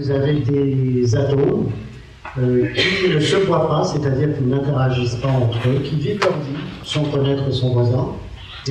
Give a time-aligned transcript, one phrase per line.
[0.00, 1.68] vous avez des atomes
[2.38, 6.38] euh, qui ne se voient pas, c'est-à-dire qu'ils n'interagissent pas entre eux, qui vivent leur
[6.38, 8.08] vie sans connaître son voisin.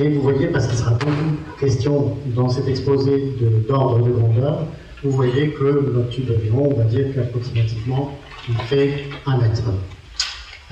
[0.00, 3.34] Et vous voyez, parce qu'il sera beaucoup question dans cet exposé
[3.68, 4.64] d'ordre de, grandeur,
[5.04, 8.18] vous voyez que notre tube d'avion, on va dire qu'approximativement,
[8.48, 9.62] il fait un mètre.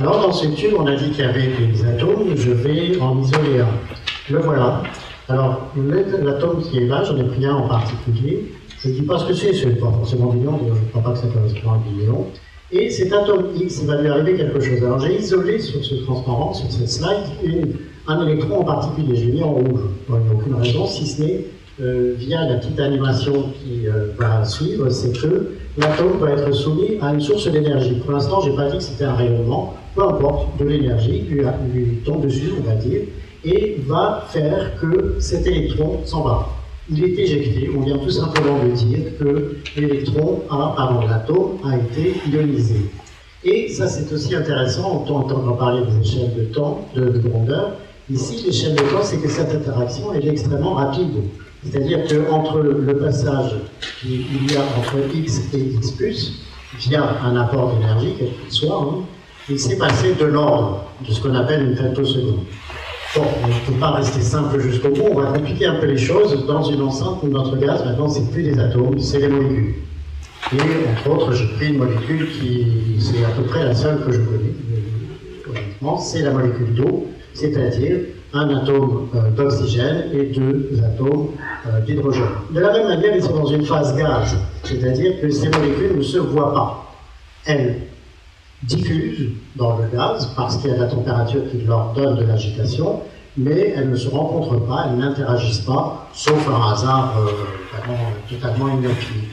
[0.00, 3.20] Alors dans ce tube, on a dit qu'il y avait des atomes, je vais en
[3.20, 4.32] isoler un.
[4.32, 4.82] Le voilà.
[5.28, 8.52] Alors l'atome qui est là, j'en ai pris un en particulier.
[8.80, 11.02] Je ne dis pas ce que c'est, ce n'est pas forcément million, je ne crois
[11.02, 12.26] pas que ça correspond à un million.
[12.70, 14.78] Et cet atome X, il va lui arriver quelque chose.
[14.84, 17.74] Alors j'ai isolé sur ce transparent, sur cette slide,
[18.06, 19.16] un électron en particulier.
[19.16, 19.80] J'ai mis en rouge.
[20.08, 21.44] il n'y a aucune raison, si ce n'est
[21.80, 26.98] euh, via la petite animation qui euh, va suivre, c'est que l'atome va être soumis
[27.00, 27.94] à une source d'énergie.
[28.04, 31.42] Pour l'instant, je n'ai pas dit que c'était un rayonnement, peu importe, de l'énergie lui,
[31.72, 33.00] lui tombe dessus, on va dire,
[33.44, 36.57] et va faire que cet électron s'en va
[36.90, 37.70] il est éjecté.
[37.76, 42.90] On vient tout simplement de dire que l'électron, avant l'atome, a été ionisé.
[43.44, 47.76] Et ça, c'est aussi intéressant, on entend parler des échelles de temps, de, grandeur.
[48.10, 51.22] Ici, l'échelle de temps, c'est que cette interaction est extrêmement rapide.
[51.62, 53.54] C'est-à-dire qu'entre le passage
[54.00, 56.32] qu'il y a entre x et x,
[56.78, 59.04] via un apport d'énergie, quel qu'il soit, hein,
[59.48, 62.40] il s'est passé de l'ordre de ce qu'on appelle une femtoseconde.
[63.14, 65.96] Bon, on ne peut pas rester simple jusqu'au bout, on va compliquer un peu les
[65.96, 66.46] choses.
[66.46, 69.74] Dans une enceinte où notre gaz, maintenant, c'est plus des atomes, c'est des molécules.
[70.52, 70.56] Et
[70.90, 74.20] entre autres, j'ai pris une molécule qui, c'est à peu près la seule que je
[74.20, 74.54] connais,
[75.48, 77.96] honnêtement, c'est la molécule d'eau, c'est-à-dire
[78.34, 81.28] un atome euh, d'oxygène et deux atomes
[81.66, 82.24] euh, d'hydrogène.
[82.50, 86.02] De la même manière, ils sont dans une phase gaz, c'est-à-dire que ces molécules ne
[86.02, 86.94] se voient pas.
[87.46, 87.76] Elles
[88.62, 93.00] diffusent dans le gaz parce qu'il y a la température qui leur donne de l'agitation,
[93.36, 97.30] mais elles ne se rencontrent pas, elles n'interagissent pas, sauf un hasard euh,
[98.28, 99.30] totalement inopinique.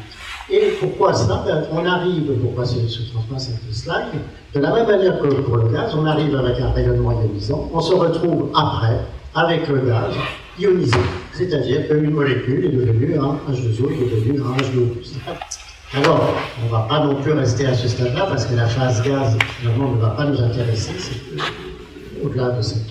[0.50, 3.02] Et pourquoi ça ben, On arrive, pourquoi ce, ce
[3.38, 4.22] cette slide
[4.54, 7.82] De la même manière que pour le gaz, on arrive avec un rayonnement ionisant, on
[7.82, 9.00] se retrouve après
[9.34, 10.14] avec le gaz
[10.60, 11.00] ionisé,
[11.34, 15.65] c'est-à-dire qu'une molécule est devenue un H2O, est devenue un H2O.
[15.94, 19.04] Alors, on ne va pas non plus rester à ce stade-là parce que la phase
[19.04, 20.92] gaz, finalement, ne va pas nous intéresser
[22.24, 22.88] au-delà de cette,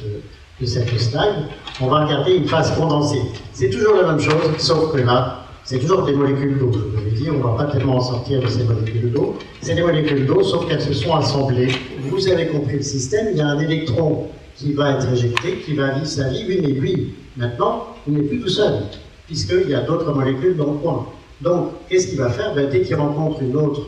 [0.61, 1.49] de cette slide.
[1.81, 3.21] On va regarder une phase condensée.
[3.53, 6.71] C'est toujours la même chose, sauf que là, c'est toujours des molécules d'eau.
[6.73, 9.37] Je vous l'ai dit, on ne va pas tellement en sortir de ces molécules d'eau.
[9.61, 11.73] C'est des molécules d'eau, sauf qu'elles se sont assemblées.
[11.99, 15.75] Vous avez compris le système, il y a un électron qui va être éjecté, qui
[15.75, 18.85] va vivre sa vie, mais lui, maintenant, il n'est plus tout seul,
[19.27, 21.07] puisqu'il y a d'autres molécules dans le coin.
[21.45, 22.55] Donc, qu'est-ce qu'il va faire?
[22.55, 23.83] Ben, Dès qu'il rencontre une autre,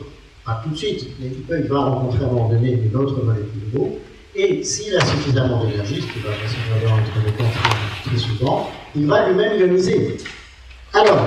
[0.45, 3.71] pas tout de suite, mais il va rencontrer à un moment donné une autre molécule
[3.73, 3.97] d'eau,
[4.35, 7.49] et s'il a suffisamment d'énergie, ce qui va vraisemblablement être le cas
[8.05, 10.17] très souvent, il va lui-même ioniser.
[10.93, 11.17] Alors,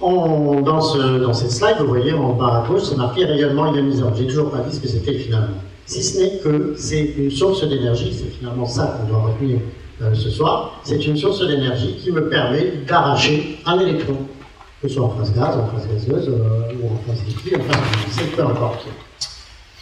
[0.00, 4.14] dans, ce, dans, cette slide, vous voyez en bas à gauche, c'est marqué rayonnement ionisant.
[4.16, 5.56] J'ai toujours pas dit ce que c'était finalement.
[5.84, 9.58] Si ce n'est que c'est une source d'énergie, c'est finalement ça qu'on doit retenir
[10.02, 14.16] euh, ce soir, c'est une source d'énergie qui me permet d'arracher un électron
[14.80, 17.72] que ce soit en phase gaz, en phase gazeuse, euh, ou en phase liquide, en
[17.72, 18.86] phase peu importe.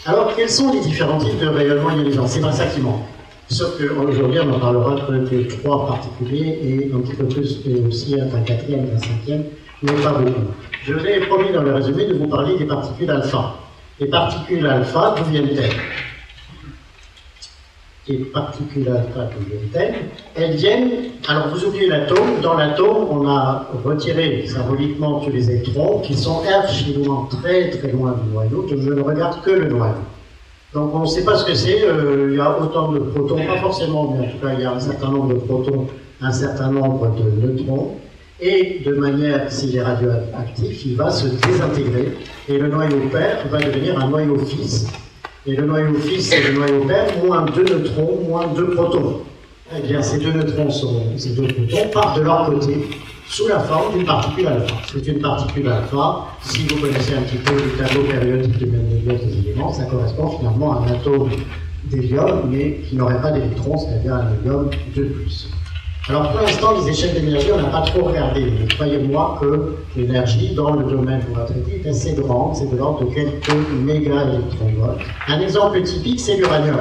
[0.06, 2.27] Alors, quels sont les différents types de rayonnement ionisant?
[2.27, 3.03] C'est pas ça qui manque.
[3.49, 8.19] Sauf qu'aujourd'hui, on en parlera que trois particuliers et un petit peu plus, et aussi
[8.19, 9.44] un quatrième, un cinquième,
[9.82, 10.41] mais pas beaucoup.
[10.84, 13.55] Je vous ai promis dans le résumé de vous parler des particules alpha.
[14.00, 15.72] Les particules alpha, d'où viennent-elles?
[18.09, 19.31] Et particules alpha
[19.72, 19.94] viennent
[20.34, 20.91] elles viennent,
[21.26, 26.43] alors vous oubliez l'atome, dans l'atome on a retiré symboliquement tous les électrons qui sont
[26.47, 29.94] archi loin, très très loin du noyau, donc je ne regarde que le noyau.
[30.75, 33.37] Donc on ne sait pas ce que c'est, euh, il y a autant de protons,
[33.37, 35.87] pas forcément, mais en tout cas il y a un certain nombre de protons,
[36.20, 37.93] un certain nombre de neutrons,
[38.41, 43.59] et de manière, s'il est radioactif, il va se désintégrer, et le noyau père va
[43.59, 44.88] devenir un noyau fils,
[45.46, 49.20] et le noyau fils et le noyau père, moins deux neutrons, moins deux protons.
[49.76, 50.70] Eh bien, ces deux neutrons,
[51.17, 52.76] ces deux protons partent de leur côté
[53.29, 54.75] sous la forme d'une particule alpha.
[54.93, 56.26] C'est une particule alpha.
[56.43, 60.29] Si vous connaissez un petit peu le tableau périodique de Mendeleev des éléments, ça correspond
[60.38, 61.31] finalement à un atome
[61.85, 65.49] d'hélium, mais qui n'aurait pas d'électrons, c'est-à-dire un hélium de plus.
[66.06, 70.73] Alors pour l'instant, les échelles d'énergie, on n'a pas trop regardé, croyez-moi que l'énergie dans
[70.73, 74.99] le domaine qu'on va traiter est assez grande, c'est de l'ordre de quelques mégaélectronvolts.
[75.29, 76.77] Un exemple typique, c'est l'uranium.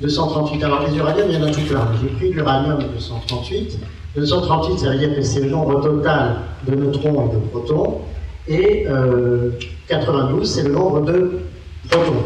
[0.00, 0.62] 238.
[0.62, 1.88] Alors les uraniums, il y en a tout plein.
[2.00, 3.80] J'ai pris l'uranium 238.
[4.14, 6.36] 238, ça veut dire que c'est le nombre total
[6.68, 7.98] de neutrons et de protons.
[8.46, 8.86] Et
[9.88, 11.40] 92, euh, c'est le nombre de
[11.90, 12.22] protons.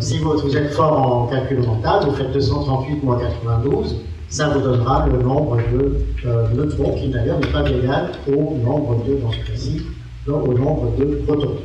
[0.00, 3.96] si vous, vous, êtes fort en calcul mental, vous faites 238 moins 92,
[4.28, 5.96] ça vous donnera le nombre de
[6.26, 9.82] euh, neutrons, qui d'ailleurs n'est pas égal au nombre de, dans ce cas-ci,
[10.26, 11.56] au nombre de protons.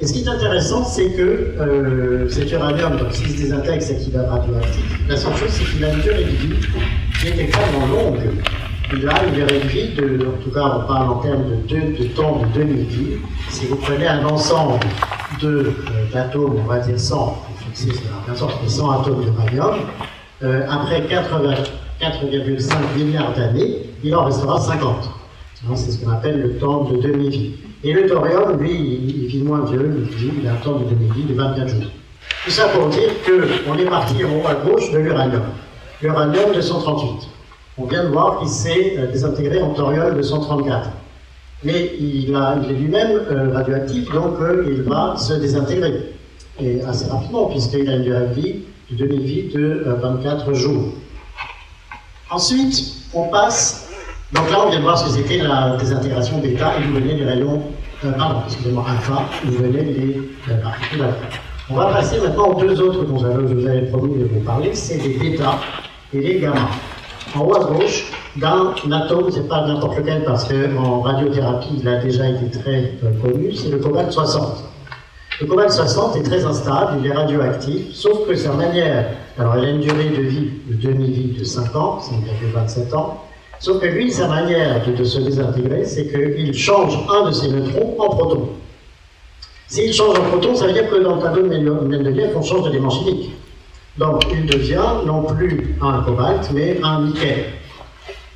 [0.00, 4.14] Et ce qui est intéressant, c'est que euh, cet uranium, s'il se désintègre, c'est qu'il
[4.14, 5.08] est radioactif.
[5.08, 6.66] La seule chose, c'est qu'il a une vie
[7.20, 8.20] qui est extrêmement longue.
[8.92, 9.60] Il a une durée
[9.96, 13.18] de en tout cas, on parle en termes de, temps de demi-vie.
[13.50, 14.80] Si vous prenez un ensemble
[15.44, 15.72] euh,
[16.12, 19.74] d'atomes, on va dire 100, fixé, c'est bien sorte, 100 atomes d'uranium,
[20.44, 25.08] euh, après 4,5 milliards d'années, il en restera 50.
[25.74, 27.52] C'est ce qu'on appelle le temps de demi-vie.
[27.82, 30.06] Et le thorium, lui, il, vit moins vieux,
[30.38, 31.84] il, a un temps de demi-vie de 24 jours.
[32.44, 35.44] Tout ça pour dire qu'on est parti en haut à gauche de l'uranium.
[36.02, 37.28] L'uranium 238.
[37.78, 40.90] On vient de voir qu'il s'est euh, désintégré en thorium 234.
[41.64, 44.34] Mais il, est lui-même euh, radioactif, donc
[44.66, 46.12] il va se désintégrer.
[46.60, 48.56] Et assez rapidement, puisqu'il a une durée de vie,
[48.90, 50.94] de de 24 jours.
[52.30, 53.84] Ensuite, on passe
[54.34, 57.14] donc là, on vient de voir ce que c'était la désintégration bêta et vous venez
[57.14, 57.62] les rayons,
[58.04, 61.38] euh, pardon, excusez-moi, alpha, vous venez les euh, particules alpha.
[61.70, 64.74] On va passer maintenant aux deux autres dont je vous avais promis de vous parler,
[64.74, 65.60] c'est les bêta
[66.12, 66.68] et les gamma.
[67.36, 71.98] En haut à gauche, d'un atome, c'est pas n'importe lequel parce qu'en radiothérapie, il a
[71.98, 74.64] déjà été très euh, connu, c'est le cobalt 60.
[75.40, 79.06] Le cobalt 60 est très instable, il est radioactif, sauf que sa manière,
[79.38, 83.24] alors il a une durée de vie de demi-vie de 5 ans, 5,27 ans,
[83.64, 87.96] Sauf que lui, sa manière de, se désintégrer, c'est qu'il change un de ses neutrons
[87.98, 88.48] en proton.
[89.68, 92.64] S'il change en proton, ça veut dire que dans le tableau de Mendeleïev, on change
[92.64, 93.30] de d'élément chimique.
[93.96, 97.44] Donc il devient non plus un cobalt, mais un nickel.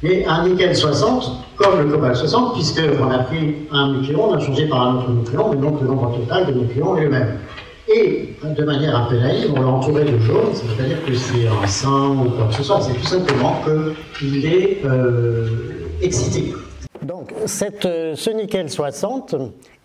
[0.02, 4.38] Mais un nickel 60, comme le cobalt 60, puisqu'on a pris un nucléon, on a
[4.38, 7.38] changé par un autre nucléon, mais donc le nombre total de nucléons est le même.
[7.88, 11.66] Et de manière un peu naïve, on l'a entouré de jaune, c'est-à-dire que c'est un
[11.66, 13.60] sein ou quoi que ce soit, c'est tout simplement
[14.18, 15.48] qu'il est euh,
[16.00, 16.54] excité.
[17.02, 19.34] Donc, euh, ce nickel 60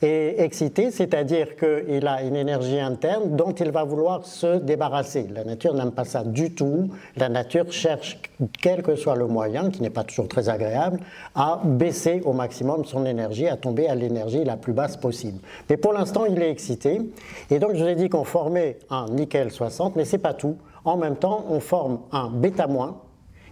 [0.01, 5.27] est excité, c'est-à-dire qu'il a une énergie interne dont il va vouloir se débarrasser.
[5.33, 6.89] La nature n'aime pas ça du tout.
[7.15, 8.19] La nature cherche,
[8.61, 10.99] quel que soit le moyen, qui n'est pas toujours très agréable,
[11.35, 15.39] à baisser au maximum son énergie, à tomber à l'énergie la plus basse possible.
[15.69, 16.99] Mais pour l'instant, il est excité.
[17.51, 20.33] Et donc, je vous ai dit qu'on formait un nickel 60, mais ce n'est pas
[20.33, 20.57] tout.
[20.83, 22.67] En même temps, on forme un bêta-,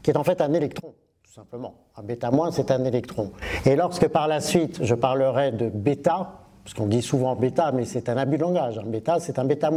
[0.02, 0.94] qui est en fait un électron
[1.32, 1.76] tout simplement.
[2.02, 3.32] Bêta-, c'est un électron.
[3.66, 7.86] Et lorsque par la suite, je parlerai de bêta, parce qu'on dit souvent bêta, mais
[7.86, 8.78] c'est un abus de langage.
[8.78, 9.72] Un bêta, c'est un bêta-.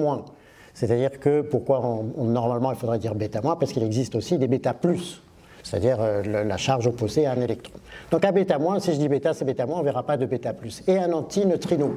[0.74, 4.74] C'est-à-dire que pourquoi normalement il faudrait dire bêta-, parce qu'il existe aussi des bêta+,
[5.62, 7.78] c'est-à-dire euh, la charge opposée à un électron.
[8.10, 10.52] Donc un bêta-, si je dis bêta, c'est bêta-, on ne verra pas de bêta+.
[10.86, 11.96] Et un antineutrino.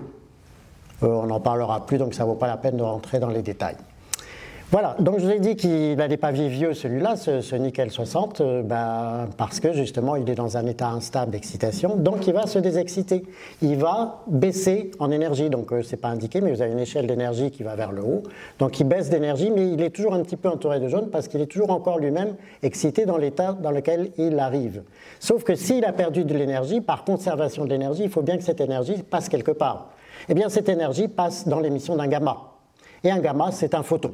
[1.03, 3.29] Euh, on n'en parlera plus, donc ça ne vaut pas la peine de rentrer dans
[3.29, 3.77] les détails.
[4.69, 8.41] Voilà, donc je vous ai dit qu'il n'allait pas vivre vieux celui-là, ce, nickel 60,
[8.41, 12.47] euh, ben, parce que justement il est dans un état instable d'excitation, donc il va
[12.47, 13.23] se désexciter.
[13.61, 16.81] Il va baisser en énergie, donc euh, ce n'est pas indiqué, mais vous avez une
[16.81, 18.23] échelle d'énergie qui va vers le haut.
[18.59, 21.29] Donc il baisse d'énergie, mais il est toujours un petit peu entouré de jaune parce
[21.29, 24.83] qu'il est toujours encore lui-même excité dans l'état dans lequel il arrive.
[25.21, 28.43] Sauf que s'il a perdu de l'énergie, par conservation de l'énergie, il faut bien que
[28.43, 29.91] cette énergie passe quelque part.
[30.27, 32.37] Eh bien cette énergie passe dans l'émission d'un gamma.
[33.05, 34.11] Et un gamma, c'est un photon.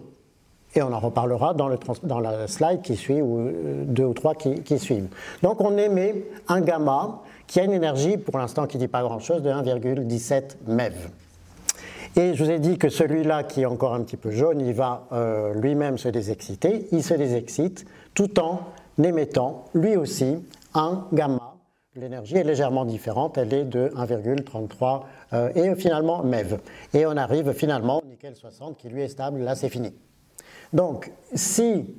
[0.75, 4.62] Et on en reparlera dans, la slide qui suit, ou euh, deux ou trois qui,
[4.63, 5.08] qui, suivent.
[5.42, 9.03] Donc on émet un gamma qui a une énergie, pour l'instant qui ne dit pas
[9.03, 10.94] grand-chose, de 1,17 MeV.
[12.15, 14.74] Et je vous ai dit que celui-là, qui est encore un petit peu jaune, il
[14.74, 16.88] va euh, lui-même se désexciter.
[16.92, 18.60] Il se désexcite tout en
[19.01, 20.38] émettant lui aussi
[20.75, 21.56] un gamma.
[21.96, 25.01] L'énergie est légèrement différente, elle est de 1,33
[25.34, 26.60] euh, et finalement MeV.
[26.94, 29.94] Et on arrive finalement au nickel 60 qui lui est stable, là c'est fini.
[30.74, 31.96] Donc, si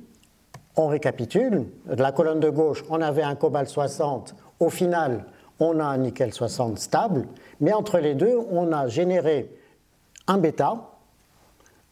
[0.75, 5.25] on récapitule, de la colonne de gauche, on avait un cobalt 60, au final,
[5.59, 7.27] on a un nickel 60 stable,
[7.61, 9.49] mais entre les deux, on a généré
[10.27, 10.91] un bêta,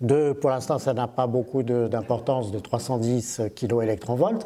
[0.01, 3.97] de, pour l'instant, ça n'a pas beaucoup d'importance, de, 310 kV,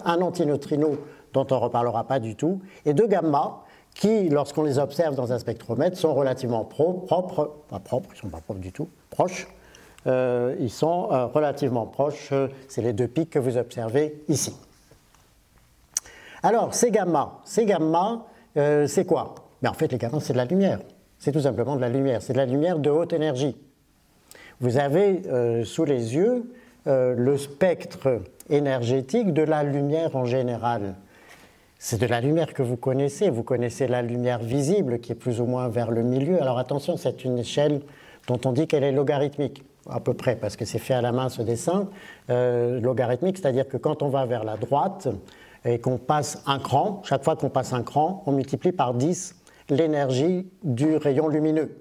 [0.05, 0.97] un antineutrino
[1.33, 3.63] dont on ne reparlera pas du tout, et deux gamma
[3.95, 8.29] qui, lorsqu'on les observe dans un spectromètre, sont relativement propres, pas propres, ils ne sont
[8.29, 9.47] pas propres du tout, proches,
[10.07, 12.33] euh, ils sont euh, relativement proches.
[12.67, 14.55] C'est les deux pics que vous observez ici.
[16.43, 19.35] Alors, ces gamma, ces gamma, euh, c'est quoi?
[19.61, 20.79] Mais En fait, les gamma, c'est de la lumière.
[21.19, 22.21] C'est tout simplement de la lumière.
[22.21, 23.57] C'est de la lumière de haute énergie.
[24.59, 25.21] Vous avez
[25.65, 26.51] sous les yeux
[26.85, 30.95] le spectre énergétique de la lumière en général.
[31.77, 33.29] C'est de la lumière que vous connaissez.
[33.29, 36.41] Vous connaissez la lumière visible qui est plus ou moins vers le milieu.
[36.41, 37.81] Alors attention, c'est une échelle
[38.27, 41.11] dont on dit qu'elle est logarithmique à peu près, parce que c'est fait à la
[41.11, 41.89] main ce dessin,
[42.29, 45.07] euh, logarithmique, c'est-à-dire que quand on va vers la droite
[45.65, 49.35] et qu'on passe un cran, chaque fois qu'on passe un cran, on multiplie par 10
[49.69, 51.77] l'énergie du rayon lumineux.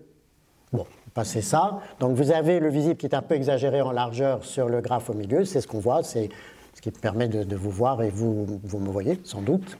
[0.73, 1.81] Bon, passer ça.
[2.01, 5.11] Donc vous avez le visible qui est un peu exagéré en largeur sur le graphe
[5.11, 6.29] au milieu, c'est ce qu'on voit, c'est
[6.75, 9.79] ce qui permet de, vous voir et vous, vous me voyez sans doute.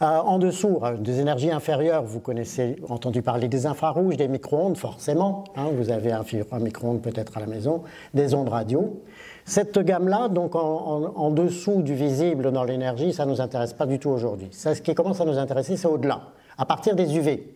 [0.00, 4.76] Euh, en dessous, euh, des énergies inférieures, vous connaissez entendu parler des infrarouges, des micro-ondes,
[4.76, 5.42] forcément.
[5.56, 7.82] Hein, vous avez un, un micro-ondes peut-être à la maison,
[8.14, 9.02] des ondes radio.
[9.44, 13.98] Cette gamme-là, donc en, dessous du visible dans l'énergie, ça ne nous intéresse pas du
[13.98, 14.48] tout aujourd'hui.
[14.52, 16.20] Ce qui commence à nous intéresser, c'est au-delà,
[16.58, 17.54] à partir des UV.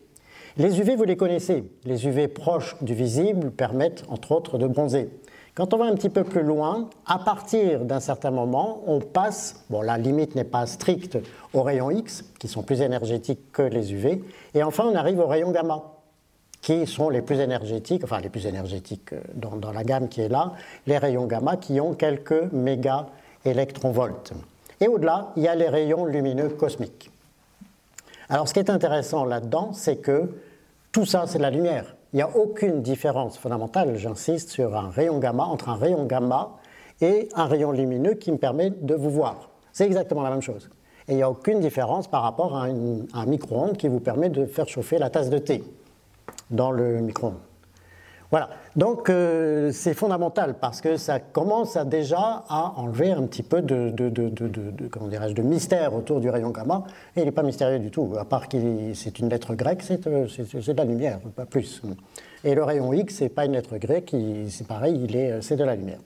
[0.56, 1.64] Les UV, vous les connaissez.
[1.84, 5.11] Les UV proches du visible permettent, entre autres, de bronzer.
[5.54, 9.64] Quand on va un petit peu plus loin, à partir d'un certain moment, on passe,
[9.68, 11.18] bon la limite n'est pas stricte,
[11.52, 15.26] aux rayons X, qui sont plus énergétiques que les UV, et enfin on arrive aux
[15.26, 15.82] rayons gamma,
[16.62, 20.30] qui sont les plus énergétiques, enfin les plus énergétiques euh, dans, la gamme qui est
[20.30, 20.52] là,
[20.87, 23.09] les rayons gamma qui ont quelques méga
[23.44, 24.32] électronvolts.
[24.80, 27.11] Et au-delà, il y a les rayons lumineux cosmiques.
[28.30, 30.30] Alors ce qui est intéressant là-dedans, c'est que
[30.92, 31.94] tout ça, c'est la lumière.
[32.12, 36.59] Il n'y a aucune différence fondamentale, j'insiste, sur un rayon gamma, entre un rayon gamma
[37.00, 39.49] et un rayon lumineux qui me permet de vous voir.
[39.73, 40.69] C'est exactement la même chose.
[41.09, 44.45] Et il n'y a aucune différence par rapport à, un micro-ondes qui vous permet de
[44.45, 45.64] faire chauffer la tasse de thé
[46.50, 47.40] dans le micro-ondes.
[48.33, 53.61] Voilà, donc euh, c'est fondamental parce que ça commence déjà à enlever un petit peu
[53.61, 56.85] de, de, mystère autour du rayon gamma.
[57.15, 58.57] Et il n'est pas mystérieux du tout, à part que
[58.95, 61.83] c'est une lettre grecque, euh, c'est de la lumière, pas plus.
[62.43, 64.17] Et le rayon X, c'est pas une lettre grecque,
[64.49, 65.07] c'est pareil,
[65.43, 66.01] c'est de la lumière.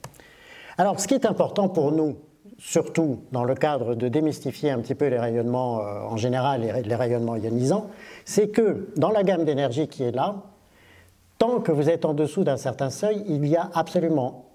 [0.78, 2.16] Alors, ce qui est important pour nous,
[2.58, 6.82] surtout dans le cadre de démystifier un petit peu les rayonnements euh, en général, les,
[6.82, 7.86] les rayonnements ionisants,
[8.24, 10.42] c'est que dans la gamme d'énergie qui est là,
[11.38, 14.46] Tant que vous êtes en dessous d'un certain seuil, il n'y a absolument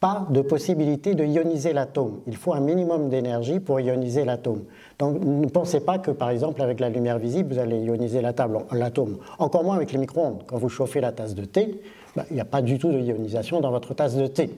[0.00, 2.20] pas de possibilité de ioniser l'atome.
[2.26, 4.64] Il faut un minimum d'énergie pour ioniser l'atome.
[4.98, 9.18] Donc ne pensez pas que par exemple avec la lumière visible, vous allez ioniser l'atome.
[9.38, 10.44] Encore moins avec les micro-ondes.
[10.46, 11.82] Quand vous chauffez la tasse de thé,
[12.16, 14.50] ben, il n'y a pas du tout de ionisation dans votre tasse de thé.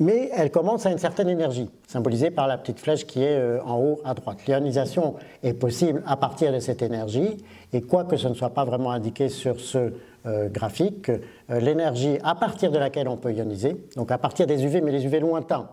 [0.00, 3.60] Mais elle commence à une certaine énergie, symbolisée par la petite flèche qui est euh,
[3.64, 4.38] en haut à droite.
[4.46, 7.36] L'ionisation est possible à partir de cette énergie,
[7.72, 9.92] et quoi que ce ne soit pas vraiment indiqué sur ce
[10.26, 14.64] euh, graphique, euh, l'énergie à partir de laquelle on peut ioniser, donc à partir des
[14.64, 15.68] UV, mais les UV lointains,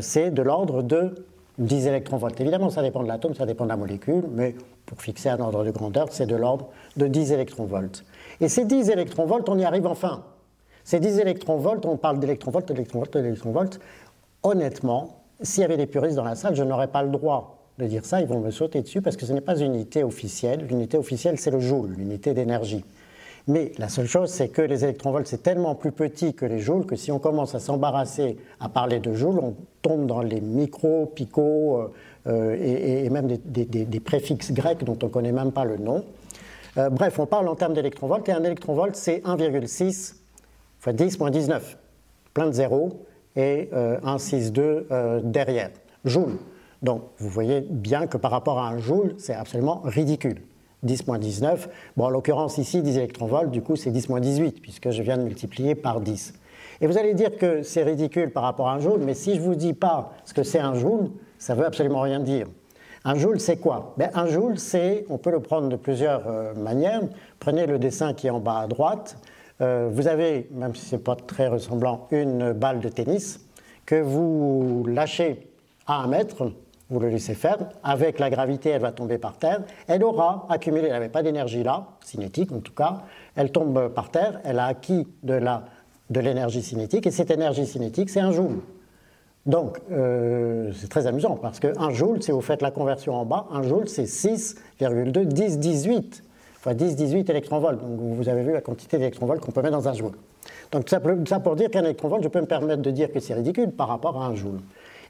[0.00, 1.14] c'est de l'ordre de
[1.58, 2.40] 10 électronvolts.
[2.40, 5.64] Évidemment, ça dépend de l'atome, ça dépend de la molécule, mais pour fixer un ordre
[5.64, 8.04] de grandeur, c'est de l'ordre de 10 électronvolts.
[8.40, 10.24] Et ces 10 électronvolts, on y arrive enfin.
[10.88, 13.78] Ces 10 électronvolts, on parle d'électronvolts, d'électronvolts, d'électronvolts.
[14.42, 17.84] Honnêtement, s'il y avait des puristes dans la salle, je n'aurais pas le droit de
[17.84, 20.64] dire ça, ils vont me sauter dessus parce que ce n'est pas une unité officielle.
[20.66, 22.86] L'unité officielle, c'est le joule, l'unité d'énergie.
[23.48, 26.86] Mais la seule chose, c'est que les électronvolts, c'est tellement plus petit que les joules
[26.86, 31.04] que si on commence à s'embarrasser à parler de joules, on tombe dans les micros,
[31.04, 31.88] picots euh,
[32.28, 36.02] euh, et, même des, préfixes grecs dont on ne connaît même pas le nom.
[36.78, 40.14] Euh, bref, on parle en termes d'électronvolts et un électronvolt, c'est 1,6
[40.78, 41.78] fois 10 moins 19,
[42.34, 43.04] plein de zéros
[43.36, 45.70] et 1,62 derrière,
[46.04, 46.38] joule.
[46.82, 50.42] Donc vous voyez bien que par rapport à un joule, c'est absolument ridicule.
[50.82, 51.68] 10 moins 19.
[51.96, 55.18] Bon, en l'occurrence, ici, 10 électronvolts, du coup, c'est 10 moins 18, puisque je viens
[55.18, 56.34] de multiplier par 10.
[56.80, 59.40] Et vous allez dire que c'est ridicule par rapport à un joule, mais si je
[59.40, 62.46] ne vous dis pas ce que c'est un joule, ça ne veut absolument rien dire.
[63.04, 63.94] Un joule, c'est quoi?
[63.96, 67.02] Ben, Un joule, c'est, on peut le prendre de plusieurs euh, manières.
[67.38, 69.16] Prenez le dessin qui est en bas à droite.
[69.60, 73.40] Euh, vous avez, même si ce n'est pas très ressemblant, une balle de tennis
[73.86, 75.48] que vous lâchez
[75.86, 76.52] à un mètre
[76.90, 80.86] vous le laissez faire, avec la gravité, elle va tomber par terre, elle aura accumulé,
[80.86, 83.02] elle n'avait pas d'énergie là, cinétique en tout cas,
[83.36, 88.20] elle tombe par terre, elle a acquis de l'énergie cinétique, et cette énergie cinétique, c'est
[88.20, 88.60] un joule.
[89.44, 93.46] Donc, euh, c'est très amusant, parce qu'un joule, si vous faites la conversion en bas,
[93.50, 96.24] un joule, c'est 6,2, 10, 18,
[96.68, 97.78] fois 10, 18 électronvolts.
[97.78, 100.12] Donc, vous avez vu la quantité d'électronvolts qu'on peut mettre dans un joule.
[100.70, 101.00] Donc, ça,
[101.40, 104.20] pour dire qu'un électronvolt, je peux me permettre de dire que c'est ridicule par rapport
[104.20, 104.58] à un joule.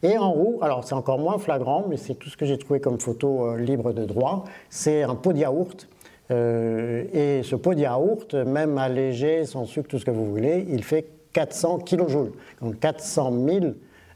[0.04, 2.78] Et en haut, alors c'est encore moins flagrant, mais c'est tout ce que j'ai trouvé
[2.78, 5.88] comme photo euh, libre de droit, c'est un pot de yaourt.
[6.30, 10.64] Euh, et ce pot de yaourt, même allégé, sans sucre, tout ce que vous voulez,
[10.68, 12.16] il fait 400 kJ,
[12.62, 13.66] donc 400 000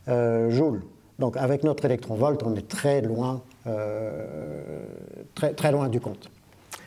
[0.06, 0.82] euh, joules.
[1.18, 3.42] Donc avec notre électronvolt, on est très loin,
[5.34, 6.30] très loin du compte.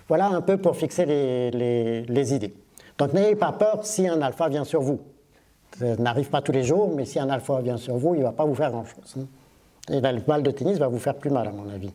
[0.07, 2.53] Voilà un peu pour fixer les, les idées.
[2.97, 4.99] Donc n'ayez pas peur si un alpha vient sur vous.
[5.77, 8.23] Ça n'arrive pas tous les jours, mais si un alpha vient sur vous, il ne
[8.25, 9.15] va pas vous faire grand-chose.
[9.19, 9.25] Hein.
[9.89, 11.91] Et la balle de tennis va vous faire plus mal, à mon avis.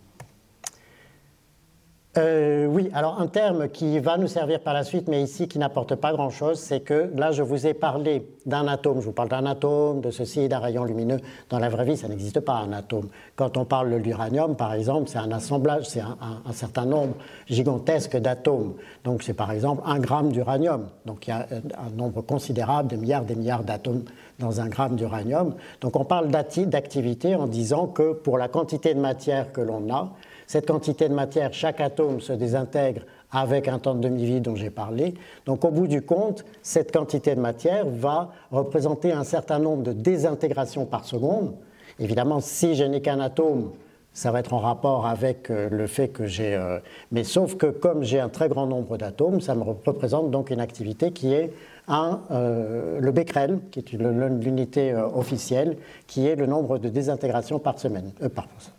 [2.19, 5.61] Euh, oui, alors un terme qui va nous servir par la suite, mais ici qui
[5.61, 9.01] n'apporte pas grand-chose, c'est que là, je vous ai parlé d'un atome.
[9.01, 11.21] Je vous parle d'un atome, de ceci, d'un rayon lumineux.
[11.51, 13.11] Dans la vraie vie, ça n'existe pas un atome.
[13.37, 17.15] Quand on parle de l'uranium, par exemple, c'est un assemblage, c'est un, certain nombre
[17.47, 18.75] gigantesque d'atomes.
[19.05, 20.89] Donc c'est par exemple un gramme d'uranium.
[21.07, 21.47] Donc il y a
[21.79, 24.03] un nombre considérable, de milliards, des milliards d'atomes
[24.41, 25.55] dans un gramme d'uranium.
[25.81, 30.13] Donc on parle d'activité en disant que pour la quantité de matière que l'on a,
[30.51, 34.69] cette quantité de matière, chaque atome se désintègre avec un temps de demi-vie dont j'ai
[34.69, 35.15] parlé.
[35.47, 39.93] Donc au bout du compte, cette quantité de matière va représenter un certain nombre de
[39.93, 41.55] désintégrations par seconde.
[42.01, 43.71] Évidemment, si je n'ai qu'un atome,
[44.13, 46.57] ça va être en rapport avec euh, le fait que j'ai...
[46.57, 46.81] Euh,
[47.13, 50.61] mais sauf que comme j'ai un très grand nombre d'atomes, ça me représente donc une
[50.61, 51.53] activité qui est
[51.87, 55.77] un, euh, le becquerel, qui est l'unité officielle,
[56.09, 58.11] qui est le nombre de désintégrations par, semaine,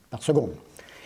[0.09, 0.51] par seconde.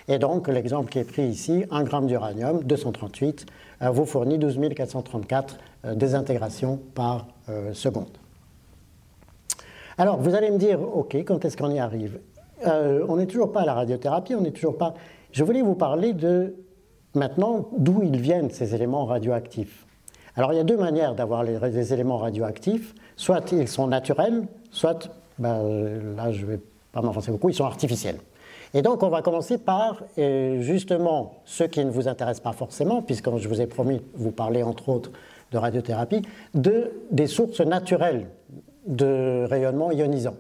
[0.08, 3.46] Et donc, l'exemple qui est pris ici, 1 gramme d'uranium, 238,
[3.82, 8.18] euh, vous fournit 12 434 euh, désintégrations par euh, seconde.
[9.98, 12.20] Alors, vous allez me dire, OK, quand est-ce qu'on y arrive?
[12.66, 14.94] On n'est toujours pas à la radiothérapie, on n'est toujours pas.
[15.32, 16.56] Je voulais vous parler de
[17.14, 19.86] maintenant d'où ils viennent ces éléments radioactifs.
[20.36, 22.96] Alors, il y a deux manières d'avoir les, éléments radioactifs.
[23.18, 26.60] Soit ils sont naturels, soit, ben, là je ne vais
[26.92, 28.18] pas m'avancer beaucoup, ils sont artificiels.
[28.76, 33.02] Et donc, on va commencer par euh, justement ce qui ne vous intéresse pas forcément,
[33.02, 35.12] puisque je vous ai promis vous parler entre autres
[35.54, 36.22] de radiothérapie,
[36.54, 38.28] de, des sources naturelles
[38.86, 40.36] de rayonnement ionisant.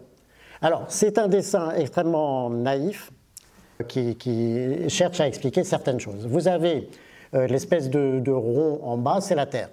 [0.61, 3.09] Alors, c'est un dessin extrêmement naïf
[3.87, 4.17] qui,
[4.89, 6.27] cherche à expliquer certaines choses.
[6.27, 6.89] Vous avez
[7.35, 9.69] euh, l'espèce de, rond en bas, c'est la Terre.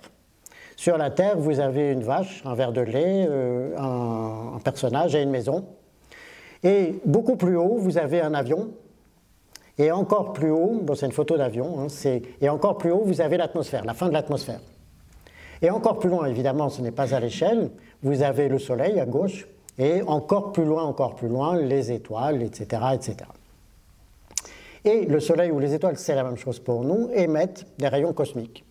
[0.77, 5.23] Sur la Terre, vous avez une vache, un verre de lait, euh, un personnage et
[5.23, 5.65] une maison.
[6.63, 8.71] Et beaucoup plus haut, vous avez un avion.
[9.79, 11.87] Et encore plus haut, bon, c'est une photo d'avion, hein,
[12.41, 14.61] et encore plus haut, vous avez l'atmosphère, la fin de l'atmosphère.
[15.63, 17.71] Et encore plus loin, évidemment, ce n'est pas à l'échelle,
[18.03, 22.43] vous avez le Soleil à gauche, et encore plus loin, encore plus loin, les étoiles,
[22.43, 22.83] etc.
[22.93, 23.17] etc.
[24.85, 28.13] Et le Soleil ou les étoiles, c'est la même chose pour nous, émettent des rayons
[28.13, 28.65] cosmiques.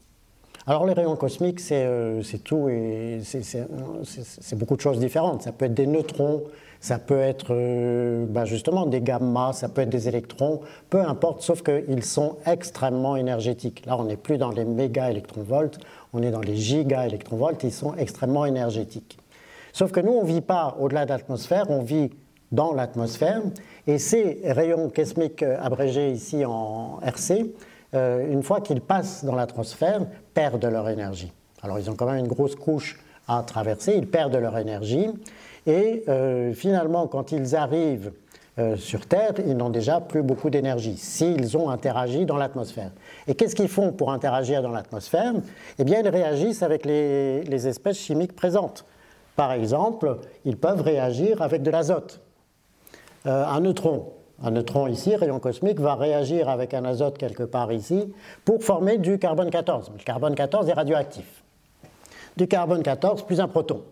[0.68, 5.42] Alors les rayons cosmiques, c'est euh, tout, et c'est beaucoup de choses différentes.
[5.42, 6.44] Ça peut être des neutrons,
[6.82, 11.44] ça peut être euh, bah, justement des gamma, ça peut être des électrons, peu importe,
[11.44, 13.86] sauf qu'ils sont extrêmement énergétiques.
[13.86, 15.78] Là, on n'est plus dans les méga électronvolts,
[16.12, 19.20] on est dans les giga électronvolts, ils sont extrêmement énergétiques.
[19.74, 22.10] Sauf que nous, on ne vit pas au-delà de l'atmosphère, on vit
[22.52, 23.41] dans l'atmosphère,
[23.86, 27.54] et ces rayons cosmiques abrégés ici en RC,
[27.94, 31.32] euh, une fois qu'ils passent dans l'atmosphère, perdent leur énergie.
[31.62, 35.08] Alors ils ont quand même une grosse couche à traverser, ils perdent leur énergie,
[35.65, 38.12] et euh, finalement, quand ils arrivent
[38.60, 42.91] euh, sur Terre, ils n'ont déjà plus beaucoup d'énergie, s'ils ont interagi dans l'atmosphère.
[43.28, 45.34] Et qu'est-ce qu'ils font pour interagir dans l'atmosphère?
[45.80, 48.86] Eh bien, ils réagissent avec les, espèces chimiques présentes.
[49.36, 52.19] Par exemple, ils peuvent réagir avec de l'azote.
[53.26, 57.71] Euh, un neutron, un neutron ici, rayon cosmique, va réagir avec un azote quelque part
[57.71, 58.12] ici
[58.43, 59.91] pour former du carbone 14.
[59.97, 61.43] Le carbone 14 est radioactif.
[62.36, 63.84] Du carbone 14 plus un proton.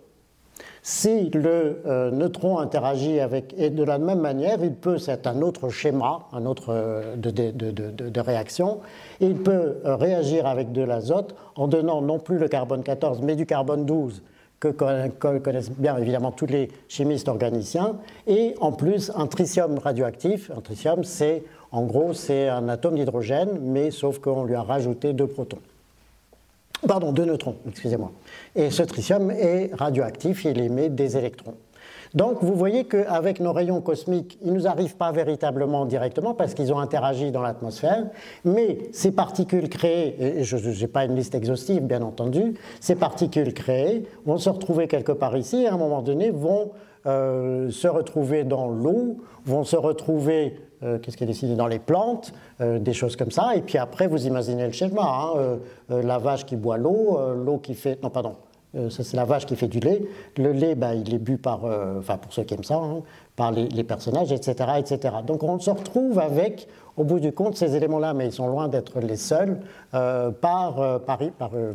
[0.82, 5.42] Si le euh, neutron interagit avec, et de la même manière, il peut, c'est un
[5.42, 8.80] autre schéma, un autre euh, de, réaction,
[9.20, 13.22] et il peut euh, réagir avec de l'azote en donnant non plus le carbone 14,
[13.22, 14.24] mais du carbone 12,
[14.60, 14.70] que
[15.40, 17.96] connaissent bien évidemment tous les chimistes organiciens,
[18.28, 20.52] et en plus un tritium radioactif.
[20.56, 25.14] Un tritium, c'est en gros, c'est un atome d'hydrogène, mais sauf qu'on lui a rajouté
[25.14, 25.60] deux protons.
[26.88, 28.12] Pardon, deux neutrons, excusez-moi.
[28.56, 31.56] Et ce tritium est radioactif, il émet des électrons.
[32.16, 36.54] Donc vous voyez qu'avec nos rayons cosmiques, ils ne nous arrivent pas véritablement directement parce
[36.54, 38.06] qu'ils ont interagi dans l'atmosphère,
[38.46, 43.54] mais ces particules créées, et je n'ai pas une liste exhaustive bien entendu, ces particules
[43.54, 46.72] créées vont se retrouver quelque part ici et à un moment donné vont
[47.06, 52.34] euh, se retrouver dans l'eau, vont se retrouver qu'est-ce qui est décidé dans les plantes,
[52.62, 53.56] euh, des choses comme ça.
[53.56, 55.58] Et puis après, vous imaginez le schéma hein,
[55.92, 58.02] euh, la vache qui boit l'eau, l'eau qui fait.
[58.02, 58.36] Non, pardon.
[58.90, 60.02] ça, c'est la vache qui fait du lait.
[60.38, 61.62] Le lait, bah, il est bu par,
[61.98, 63.02] enfin pour ceux qui aiment ça, hein,
[63.36, 65.16] par les, personnages, etc., etc.
[65.26, 68.68] Donc on se retrouve avec, au bout du compte, ces éléments-là, mais ils sont loin
[68.68, 69.60] d'être les seuls,
[69.92, 71.20] par, par,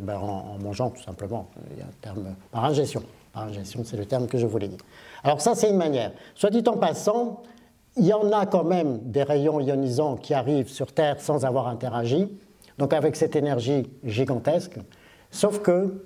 [0.01, 1.47] ben, en, mangeant tout simplement.
[1.71, 3.03] Il y a un terme par ingestion.
[3.33, 4.79] Par ingestion, c'est le terme que je voulais dire.
[5.23, 6.11] Alors ça, c'est une manière.
[6.35, 7.41] Soit dit en passant,
[7.97, 11.67] il y en a quand même des rayons ionisants qui arrivent sur Terre sans avoir
[11.67, 12.29] interagi,
[12.77, 14.77] donc avec cette énergie gigantesque.
[15.31, 16.03] Sauf que,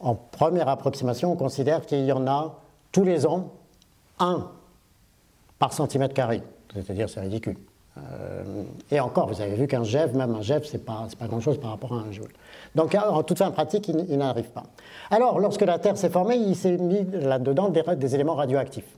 [0.00, 2.56] en première approximation, on considère qu'il y en a
[2.92, 3.52] tous les ans
[4.18, 4.48] un
[5.58, 6.42] par centimètre carré.
[6.72, 7.56] C'est-à-dire, c'est ridicule.
[8.90, 11.58] et encore, vous avez vu qu'un GeV, même un GeV, ce n'est pas, pas grand-chose
[11.58, 12.32] par rapport à un joule.
[12.74, 14.64] Donc en toute fin pratique, il, n'arrive pas.
[15.10, 18.96] Alors, lorsque la Terre s'est formée, il s'est mis là-dedans des, éléments radioactifs.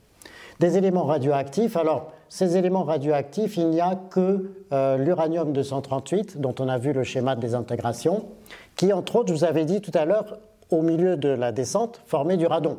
[0.61, 6.69] Des éléments radioactifs, alors ces éléments radioactifs, il n'y a que l'uranium 238, dont on
[6.69, 8.27] a vu le schéma de désintégration,
[8.75, 10.37] qui, entre autres, je vous avais dit tout à l'heure,
[10.69, 12.77] au milieu de la descente, formait du radon.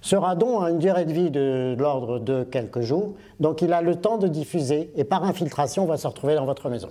[0.00, 3.82] Ce radon a une durée de vie de, l'ordre de quelques jours, donc il a
[3.82, 6.88] le temps de diffuser et par infiltration va se retrouver dans votre maison.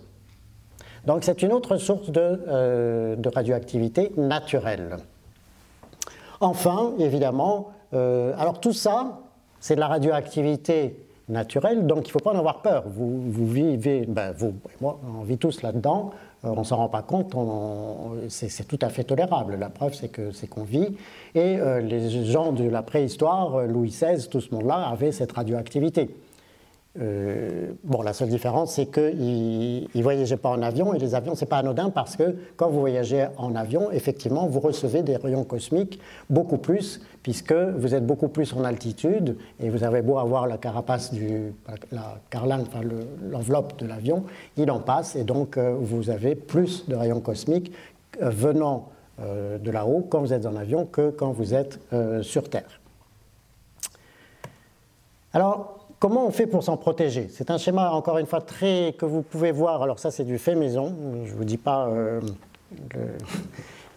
[1.08, 4.98] Donc c'est une autre source de, euh, radioactivité naturelle.
[6.42, 9.18] Enfin, évidemment, euh, alors tout ça,
[9.62, 10.96] c'est de la radioactivité
[11.30, 12.84] naturelle, donc il ne faut pas en avoir peur.
[12.88, 16.12] Vous, vivez, ben vous et moi, on vit tous là-dedans.
[16.44, 17.36] Euh, on ne s'en rend pas compte,
[18.28, 19.56] c'est tout à fait tolérable.
[19.56, 20.98] La preuve, c'est qu'on vit.
[21.36, 25.32] Et euh, les gens de la préhistoire, euh, Louis XVI, tout ce monde-là, avaient cette
[25.32, 26.10] radioactivité.
[27.00, 31.36] Euh, bon, la seule différence, c'est qu'ils ne voyageaient pas en avion, et les avions,
[31.36, 35.16] ce n'est pas anodin parce que quand vous voyagez en avion, effectivement, vous recevez des
[35.16, 40.18] rayons cosmiques beaucoup plus, puisque vous êtes beaucoup plus en altitude, et vous avez beau
[40.18, 41.14] avoir la carapace
[41.92, 42.82] la enfin
[43.30, 44.26] l'enveloppe de l'avion,
[44.58, 47.72] il en passe, et donc euh, vous avez plus de rayons cosmiques
[48.22, 51.80] euh, venant de là-haut quand vous êtes en avion que quand vous êtes
[52.24, 52.82] sur Terre.
[55.32, 57.28] Alors, Comment on fait pour s'en protéger?
[57.30, 59.84] C'est un schéma, encore une fois, très que vous pouvez voir.
[59.84, 60.96] Alors ça, c'est du fait maison.
[61.26, 61.90] Je ne vous dis pas...
[61.90, 62.20] Euh,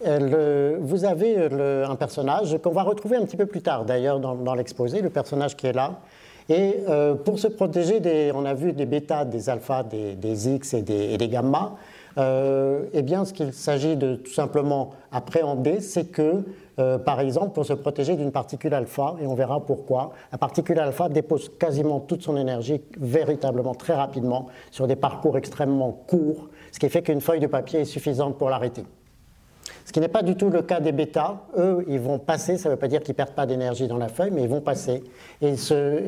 [0.05, 1.35] euh, vous avez
[1.83, 5.57] un personnage qu'on va retrouver un petit peu plus tard, d'ailleurs, dans, l'exposé, le personnage
[5.57, 5.99] qui est là.
[6.47, 10.75] Et euh, pour se protéger, des, on a vu des bêtas, des alphas, des, X
[10.75, 11.75] et des, et des gamma.
[12.17, 16.43] Eh bien, ce qu'il s'agit de tout simplement appréhender, c'est que
[16.77, 20.11] euh, par exemple, pour se protéger d'une particule alpha, et on verra pourquoi.
[20.31, 25.91] La particule alpha dépose quasiment toute son énergie véritablement très rapidement sur des parcours extrêmement
[25.91, 28.83] courts, ce qui fait qu'une feuille de papier est suffisante pour l'arrêter.
[29.85, 31.37] Ce qui n'est pas du tout le cas des bêtas.
[31.57, 33.97] Eux, ils vont passer, ça ne veut pas dire qu'ils ne perdent pas d'énergie dans
[33.97, 35.03] la feuille, mais ils vont passer.
[35.41, 35.55] Et